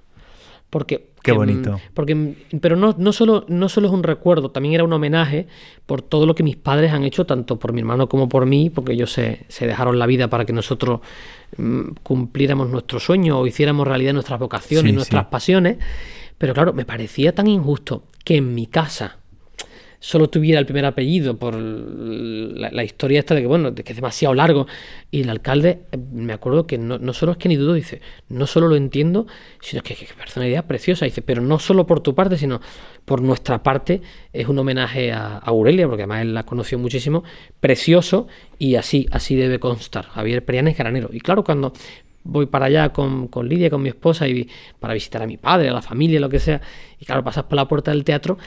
Porque, 0.69 1.09
Qué 1.27 1.31
em, 1.31 1.37
bonito. 1.37 1.79
porque, 1.93 2.11
em, 2.13 2.35
pero 2.61 2.75
no, 2.75 2.95
no, 2.97 3.11
solo, 3.13 3.45
no 3.47 3.69
solo 3.69 3.87
es 3.87 3.93
un 3.93 4.03
recuerdo, 4.03 4.49
también 4.51 4.73
era 4.75 4.83
un 4.83 4.93
homenaje 4.93 5.47
por 5.85 6.01
todo 6.01 6.25
lo 6.25 6.33
que 6.35 6.43
mis 6.43 6.55
padres 6.55 6.91
han 6.91 7.03
hecho, 7.03 7.25
tanto 7.25 7.59
por 7.59 7.73
mi 7.73 7.81
hermano 7.81 8.09
como 8.09 8.27
por 8.27 8.45
mí, 8.45 8.69
porque 8.69 8.93
ellos 8.93 9.11
se, 9.11 9.45
se 9.47 9.67
dejaron 9.67 9.99
la 9.99 10.05
vida 10.05 10.29
para 10.29 10.45
que 10.45 10.53
nosotros 10.53 11.01
mm, 11.57 11.81
cumpliéramos 12.03 12.69
nuestros 12.69 13.03
sueños 13.03 13.37
o 13.37 13.45
hiciéramos 13.47 13.87
realidad 13.87 14.13
nuestras 14.13 14.39
vocaciones 14.39 14.83
Sí, 14.85 14.89
y 14.89 14.93
nuestras 14.95 15.23
sí. 15.25 15.27
pasiones. 15.31 15.77
Pero 16.37 16.53
claro, 16.53 16.73
me 16.73 16.85
parecía 16.85 17.33
tan 17.33 17.47
injusto 17.47 18.03
que 18.23 18.37
en 18.37 18.53
mi 18.53 18.67
casa 18.67 19.17
solo 19.99 20.29
tuviera 20.29 20.59
el 20.59 20.65
primer 20.65 20.85
apellido 20.85 21.37
por 21.37 21.55
la, 21.55 22.83
historia 22.83 23.19
esta 23.19 23.35
de 23.35 23.41
que, 23.41 23.47
bueno, 23.47 23.73
que 23.73 23.81
es 23.81 23.95
demasiado 23.95 24.33
largo. 24.33 24.67
Y 25.11 25.21
el 25.21 25.29
alcalde, 25.29 25.81
eh, 25.91 25.97
me 26.11 26.33
acuerdo 26.33 26.67
que 26.67 26.77
no, 26.77 26.97
no 26.97 27.13
solo 27.13 27.33
es 27.33 27.37
que 27.37 27.49
ni 27.49 27.55
dudo, 27.55 27.73
dice, 27.73 28.01
no 28.29 28.47
solo 28.47 28.67
lo 28.67 28.75
entiendo, 28.75 29.27
sino 29.61 29.81
que, 29.81 29.95
parece 30.17 30.39
una 30.39 30.47
idea 30.47 30.67
preciosa. 30.67 31.05
Dice, 31.05 31.21
pero 31.21 31.41
no 31.41 31.59
solo 31.59 31.87
por 31.87 32.01
tu 32.01 32.13
parte, 32.15 32.37
sino 32.37 32.61
por 33.05 33.21
nuestra 33.21 33.63
parte, 33.63 34.01
es 34.33 34.47
un 34.47 34.59
homenaje 34.59 35.11
a, 35.11 35.37
a 35.37 35.39
Aurelia, 35.39 35.87
porque 35.87 36.03
además 36.03 36.21
él 36.21 36.33
la 36.33 36.43
conoció 36.43 36.77
muchísimo, 36.77 37.23
precioso, 37.59 38.27
y 38.59 38.75
así, 38.75 39.07
así 39.11 39.35
debe 39.35 39.59
constar. 39.59 40.05
Javier 40.05 40.43
Perianes 40.45 40.77
Granero. 40.77 41.09
Y 41.11 41.19
claro, 41.19 41.43
cuando 41.43 41.73
voy 42.27 42.45
para 42.45 42.65
allá 42.65 42.89
con, 42.89 43.27
con 43.29 43.47
Lidia, 43.47 43.69
con 43.69 43.81
mi 43.81 43.89
esposa, 43.89 44.27
y 44.27 44.47
para 44.79 44.93
visitar 44.93 45.21
a 45.21 45.27
mi 45.27 45.37
padre, 45.37 45.69
a 45.69 45.73
la 45.73 45.81
familia, 45.81 46.19
lo 46.19 46.29
que 46.29 46.39
sea, 46.39 46.61
y 46.99 47.05
claro, 47.05 47.23
pasas 47.23 47.45
por 47.45 47.55
la 47.55 47.67
puerta 47.67 47.91
del 47.91 48.03
teatro, 48.03 48.37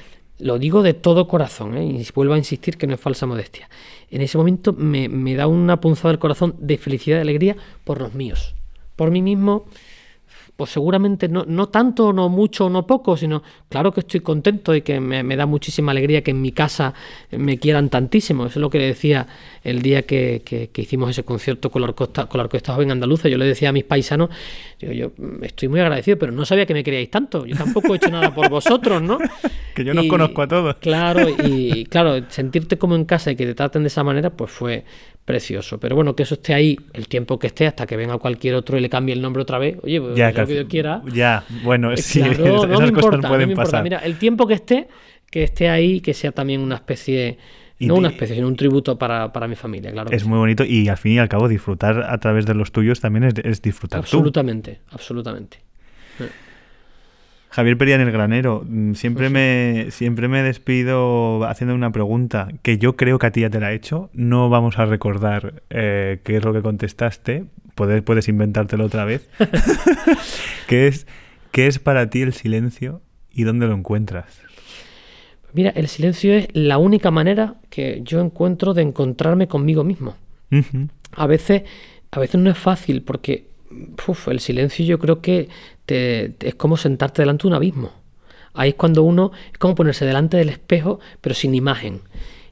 lo 0.41 0.59
digo 0.59 0.83
de 0.83 0.95
todo 0.95 1.29
corazón, 1.29 1.77
¿eh? 1.77 1.85
y 1.85 2.07
vuelvo 2.15 2.35
a 2.35 2.39
insistir 2.39 2.77
que 2.77 2.87
no 2.87 2.95
es 2.95 3.01
falsa 3.01 3.27
modestia. 3.27 3.69
En 4.11 4.23
ese 4.23 4.37
momento 4.39 4.73
me, 4.73 5.09
me 5.09 5.35
da 5.35 5.47
una 5.47 5.81
punzada 5.81 6.11
del 6.11 6.19
corazón 6.19 6.55
de 6.59 6.79
felicidad 6.79 7.19
y 7.19 7.21
alegría 7.21 7.57
por 7.85 8.01
los 8.01 8.15
míos. 8.15 8.55
Por 8.97 9.11
mí 9.11 9.23
mismo, 9.23 9.67
pues 10.57 10.71
seguramente 10.73 11.27
no, 11.29 11.45
no 11.47 11.69
tanto, 11.71 12.13
no 12.13 12.29
mucho, 12.29 12.69
no 12.69 12.87
poco, 12.87 13.17
sino 13.17 13.43
claro 13.71 13.93
que 13.93 14.01
estoy 14.01 14.21
contento 14.21 14.75
y 14.75 14.83
que 14.83 15.01
me, 15.01 15.23
me 15.23 15.35
da 15.37 15.47
muchísima 15.47 15.93
alegría 15.93 16.23
que 16.23 16.33
en 16.33 16.43
mi 16.43 16.53
casa 16.53 16.93
me 17.31 17.57
quieran 17.59 17.89
tantísimo. 17.89 18.45
Eso 18.45 18.59
es 18.59 18.61
lo 18.61 18.69
que 18.69 18.79
le 18.79 18.87
decía 18.87 19.27
el 19.65 19.81
día 19.81 20.03
que, 20.03 20.43
que- 20.45 20.69
hicimos 20.83 21.09
ese 21.11 21.23
concierto 21.23 21.71
con 21.71 21.81
la, 21.81 21.89
orquesta, 21.89 22.27
con 22.27 22.43
la 22.43 22.49
Joven 22.75 22.91
Andaluza. 22.91 23.29
Yo 23.31 23.39
le 23.39 23.47
decía 23.47 23.71
a 23.71 23.73
mis 23.73 23.85
paisanos, 23.85 24.29
digo, 24.79 24.93
yo 24.93 25.13
mm, 25.17 25.45
estoy 25.45 25.69
muy 25.69 25.81
agradecido, 25.81 26.19
pero 26.19 26.31
no 26.33 26.45
sabía 26.45 26.67
que 26.67 26.75
me 26.75 26.85
queríais 26.85 27.11
tanto. 27.11 27.47
Yo 27.47 27.57
tampoco 27.57 27.95
he 27.95 27.97
hecho 27.97 28.11
nada 28.11 28.35
por 28.35 28.51
vosotros, 28.51 29.01
¿no? 29.01 29.19
Que 29.75 29.85
yo 29.85 29.95
no 29.95 30.07
conozco 30.09 30.43
a 30.43 30.49
todos. 30.49 30.77
Claro, 30.77 31.27
y 31.29 31.85
claro, 31.91 32.25
sentirte 32.29 32.79
como 32.79 32.97
en 32.97 33.05
casa 33.05 33.31
y 33.31 33.37
que 33.37 33.47
te 33.47 33.55
traten 33.55 33.83
de 33.83 33.89
esa 33.89 34.03
manera, 34.05 34.31
pues 34.31 34.51
fue 34.51 34.85
precioso. 35.25 35.79
Pero 35.79 35.95
bueno, 35.97 36.17
que 36.17 36.23
eso 36.25 36.35
esté 36.35 36.55
ahí 36.55 36.77
el 36.93 37.07
tiempo 37.09 37.39
que 37.39 37.47
esté, 37.49 37.67
hasta 37.67 37.87
que 37.87 37.97
venga 37.97 38.19
cualquier 38.19 38.55
otro 38.55 38.77
y 38.77 38.81
le 38.81 38.89
cambie 38.89 39.15
el 39.15 39.23
nombre 39.23 39.43
otra 39.43 39.59
vez. 39.59 39.77
Oye, 39.83 40.01
pues 40.01 40.17
Ya, 40.17 40.33
lo 40.33 40.47
que 40.47 40.53
Dios 40.55 40.67
quiera. 40.69 41.03
ya, 41.13 41.45
bueno, 41.63 41.93
Eh, 41.93 41.97
sí, 41.99 42.21
claro, 42.21 42.33
esas 42.57 42.69
no 42.69 42.69
me 42.69 42.69
cosas 42.69 42.89
importa, 42.89 43.17
no 43.19 43.29
pueden 43.29 43.47
me 43.49 43.53
importa. 43.53 43.71
pasar. 43.71 43.83
Mira, 43.85 43.99
el 43.99 44.19
tiempo 44.19 44.47
que 44.47 44.55
esté, 44.55 44.89
que 45.31 45.45
esté 45.45 45.69
ahí, 45.69 46.01
que 46.01 46.15
sea 46.15 46.33
también 46.33 46.61
una 46.61 46.75
especie, 46.77 47.39
no 47.79 47.95
una 47.95 48.09
especie, 48.09 48.35
sino 48.35 48.49
un 48.49 48.57
tributo 48.57 48.99
para, 48.99 49.33
para 49.33 49.47
mi 49.47 49.55
familia, 49.55 49.93
claro. 49.93 50.11
Es 50.11 50.23
sí. 50.23 50.29
muy 50.29 50.39
bonito 50.39 50.65
y 50.65 50.89
al 50.89 50.97
fin 50.97 51.13
y 51.13 51.19
al 51.19 51.29
cabo 51.29 51.49
disfrutar 51.49 52.03
a 52.11 52.19
través 52.19 52.45
de 52.47 52.55
los 52.55 52.73
tuyos 52.73 53.01
también 53.01 53.25
es, 53.25 53.35
es 53.45 53.63
disfrutar 53.63 54.01
tú. 54.01 54.05
Absolutamente, 54.05 54.81
absolutamente. 54.91 55.59
Javier 57.51 57.77
Pería 57.77 57.97
en 57.97 58.01
el 58.01 58.13
granero, 58.13 58.65
mm, 58.67 58.95
siempre 58.95 59.29
me, 59.29 59.89
siempre 59.91 60.29
me 60.29 60.43
despido 60.43 61.45
haciendo 61.45 61.75
una 61.75 61.91
pregunta 61.93 62.49
que 62.63 62.79
yo 62.79 62.97
creo 62.97 63.19
que 63.19 63.27
a 63.27 63.31
ti 63.33 63.41
ya 63.41 63.51
te 63.51 63.61
la 63.61 63.73
he 63.73 63.75
hecho. 63.75 64.11
No 64.13 64.49
vamos 64.49 64.79
a 64.79 64.87
recordar 64.87 65.63
eh, 65.71 66.21
qué 66.25 66.37
es 66.37 66.45
lo 66.45 66.53
que 66.53 66.63
contestaste. 66.63 67.45
Puedes, 67.75 68.03
puedes 68.03 68.29
inventártelo 68.29 68.85
otra 68.85 69.05
vez. 69.05 69.29
¿Qué, 70.69 70.87
es, 70.87 71.07
¿Qué 71.51 71.67
es 71.67 71.79
para 71.79 72.09
ti 72.09 72.23
el 72.23 72.33
silencio 72.33 73.03
¿Y 73.33 73.45
dónde 73.45 73.67
lo 73.67 73.75
encuentras? 73.75 74.41
Mira, 75.53 75.71
el 75.71 75.89
silencio 75.89 76.33
es 76.35 76.49
la 76.53 76.79
única 76.79 77.11
manera 77.11 77.55
que 77.71 78.03
yo 78.05 78.21
encuentro 78.21 78.75
de 78.75 78.83
encontrarme 78.83 79.49
conmigo 79.49 79.85
mismo. 79.85 80.15
A 81.13 81.27
veces, 81.27 81.63
a 82.11 82.21
veces 82.21 82.41
no 82.41 82.51
es 82.51 82.59
fácil 82.59 83.03
porque 83.03 83.47
uf, 84.07 84.29
el 84.29 84.41
silencio 84.41 84.85
yo 84.85 84.99
creo 84.99 85.21
que 85.21 85.49
te- 85.87 86.35
te- 86.39 86.49
es 86.49 86.55
como 86.55 86.77
sentarte 86.77 87.23
delante 87.23 87.43
de 87.43 87.49
un 87.49 87.55
abismo. 87.55 87.93
Ahí 88.53 88.71
es 88.71 88.75
cuando 88.75 89.03
uno, 89.03 89.31
es 89.53 89.59
como 89.59 89.75
ponerse 89.75 90.05
delante 90.05 90.37
del 90.37 90.49
espejo, 90.49 90.99
pero 91.21 91.35
sin 91.35 91.55
imagen. 91.55 92.01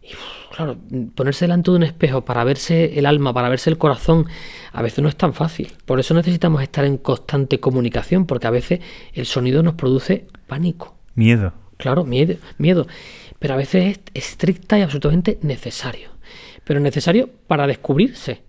Y 0.03 0.13
uf, 0.15 0.55
claro, 0.57 0.77
ponerse 1.15 1.45
delante 1.45 1.71
de 1.71 1.77
un 1.77 1.83
espejo 1.83 2.25
para 2.25 2.45
verse 2.45 2.99
el 2.99 3.05
alma, 3.07 3.33
para 3.35 3.49
verse 3.49 3.69
el 3.69 3.79
corazón, 3.79 4.27
a 4.73 4.81
veces 4.83 5.01
no 5.03 5.09
es 5.09 5.17
tan 5.17 5.35
fácil. 5.35 5.73
Por 5.87 5.99
eso 5.99 6.15
necesitamos 6.15 6.63
estar 6.63 6.85
en 6.85 6.99
constante 6.99 7.59
comunicación, 7.61 8.27
porque 8.27 8.47
a 8.47 8.51
veces 8.51 8.81
el 9.13 9.27
sonido 9.27 9.63
nos 9.63 9.75
produce 9.75 10.27
pánico. 10.47 10.95
Miedo. 11.15 11.53
Claro, 11.79 12.05
miedo, 12.05 12.37
miedo. 12.59 12.87
Pero 13.41 13.55
a 13.55 13.57
veces 13.57 13.99
es 14.15 14.31
estricta 14.31 14.79
y 14.79 14.83
absolutamente 14.83 15.39
necesario. 15.43 16.11
Pero 16.65 16.81
necesario 16.81 17.29
para 17.47 17.67
descubrirse 17.67 18.43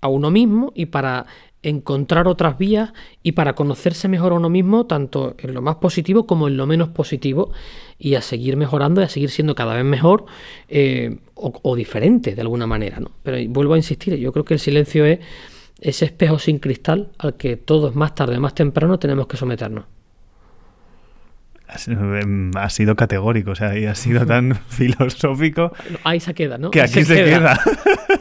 a 0.00 0.08
uno 0.08 0.30
mismo 0.30 0.72
y 0.74 0.86
para 0.86 1.26
encontrar 1.68 2.28
otras 2.28 2.58
vías 2.58 2.92
y 3.22 3.32
para 3.32 3.54
conocerse 3.54 4.08
mejor 4.08 4.32
a 4.32 4.36
uno 4.36 4.48
mismo, 4.48 4.86
tanto 4.86 5.34
en 5.38 5.52
lo 5.52 5.62
más 5.62 5.76
positivo 5.76 6.26
como 6.26 6.48
en 6.48 6.56
lo 6.56 6.66
menos 6.66 6.88
positivo, 6.90 7.52
y 7.98 8.14
a 8.14 8.22
seguir 8.22 8.56
mejorando 8.56 9.00
y 9.00 9.04
a 9.04 9.08
seguir 9.08 9.30
siendo 9.30 9.54
cada 9.54 9.74
vez 9.74 9.84
mejor 9.84 10.26
eh, 10.68 11.18
o, 11.34 11.52
o 11.62 11.76
diferente 11.76 12.34
de 12.34 12.40
alguna 12.40 12.66
manera. 12.66 13.00
¿no? 13.00 13.10
Pero 13.22 13.38
vuelvo 13.50 13.74
a 13.74 13.78
insistir, 13.78 14.16
yo 14.16 14.32
creo 14.32 14.44
que 14.44 14.54
el 14.54 14.60
silencio 14.60 15.04
es 15.04 15.20
ese 15.80 16.06
espejo 16.06 16.38
sin 16.38 16.58
cristal 16.58 17.10
al 17.18 17.36
que 17.36 17.56
todos 17.56 17.94
más 17.94 18.14
tarde 18.14 18.38
más 18.38 18.54
temprano 18.54 18.98
tenemos 18.98 19.26
que 19.26 19.36
someternos. 19.36 19.84
Has, 21.68 21.88
em, 21.88 22.52
sido 22.68 22.94
categórico, 22.94 23.50
o 23.50 23.54
sea, 23.56 23.76
y 23.76 23.86
has 23.86 23.98
sido 23.98 24.24
tan 24.24 24.54
filosófico 24.68 25.72
Ahí 26.04 26.20
se 26.20 26.32
queda, 26.32 26.58
¿no? 26.58 26.70
que 26.70 26.80
aquí 26.80 27.04
se 27.04 27.16
queda. 27.16 27.58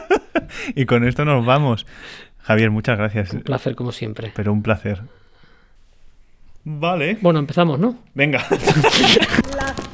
y 0.76 0.86
con 0.86 1.08
esto 1.08 1.26
nos 1.26 1.46
vamos. 1.46 1.86
Javier, 2.46 2.70
muchas 2.70 2.98
gracias. 2.98 3.34
Un 3.34 3.42
placer 3.42 3.76
como 3.76 3.92
siempre. 3.92 4.32
Pero 4.36 4.54
un 4.54 4.62
placer. 4.62 5.02
Vale. 6.64 7.18
Bueno, 7.22 7.40
empezamos, 7.40 7.80
¿no? 7.80 7.98
Venga. 8.14 8.46
La 9.58 9.74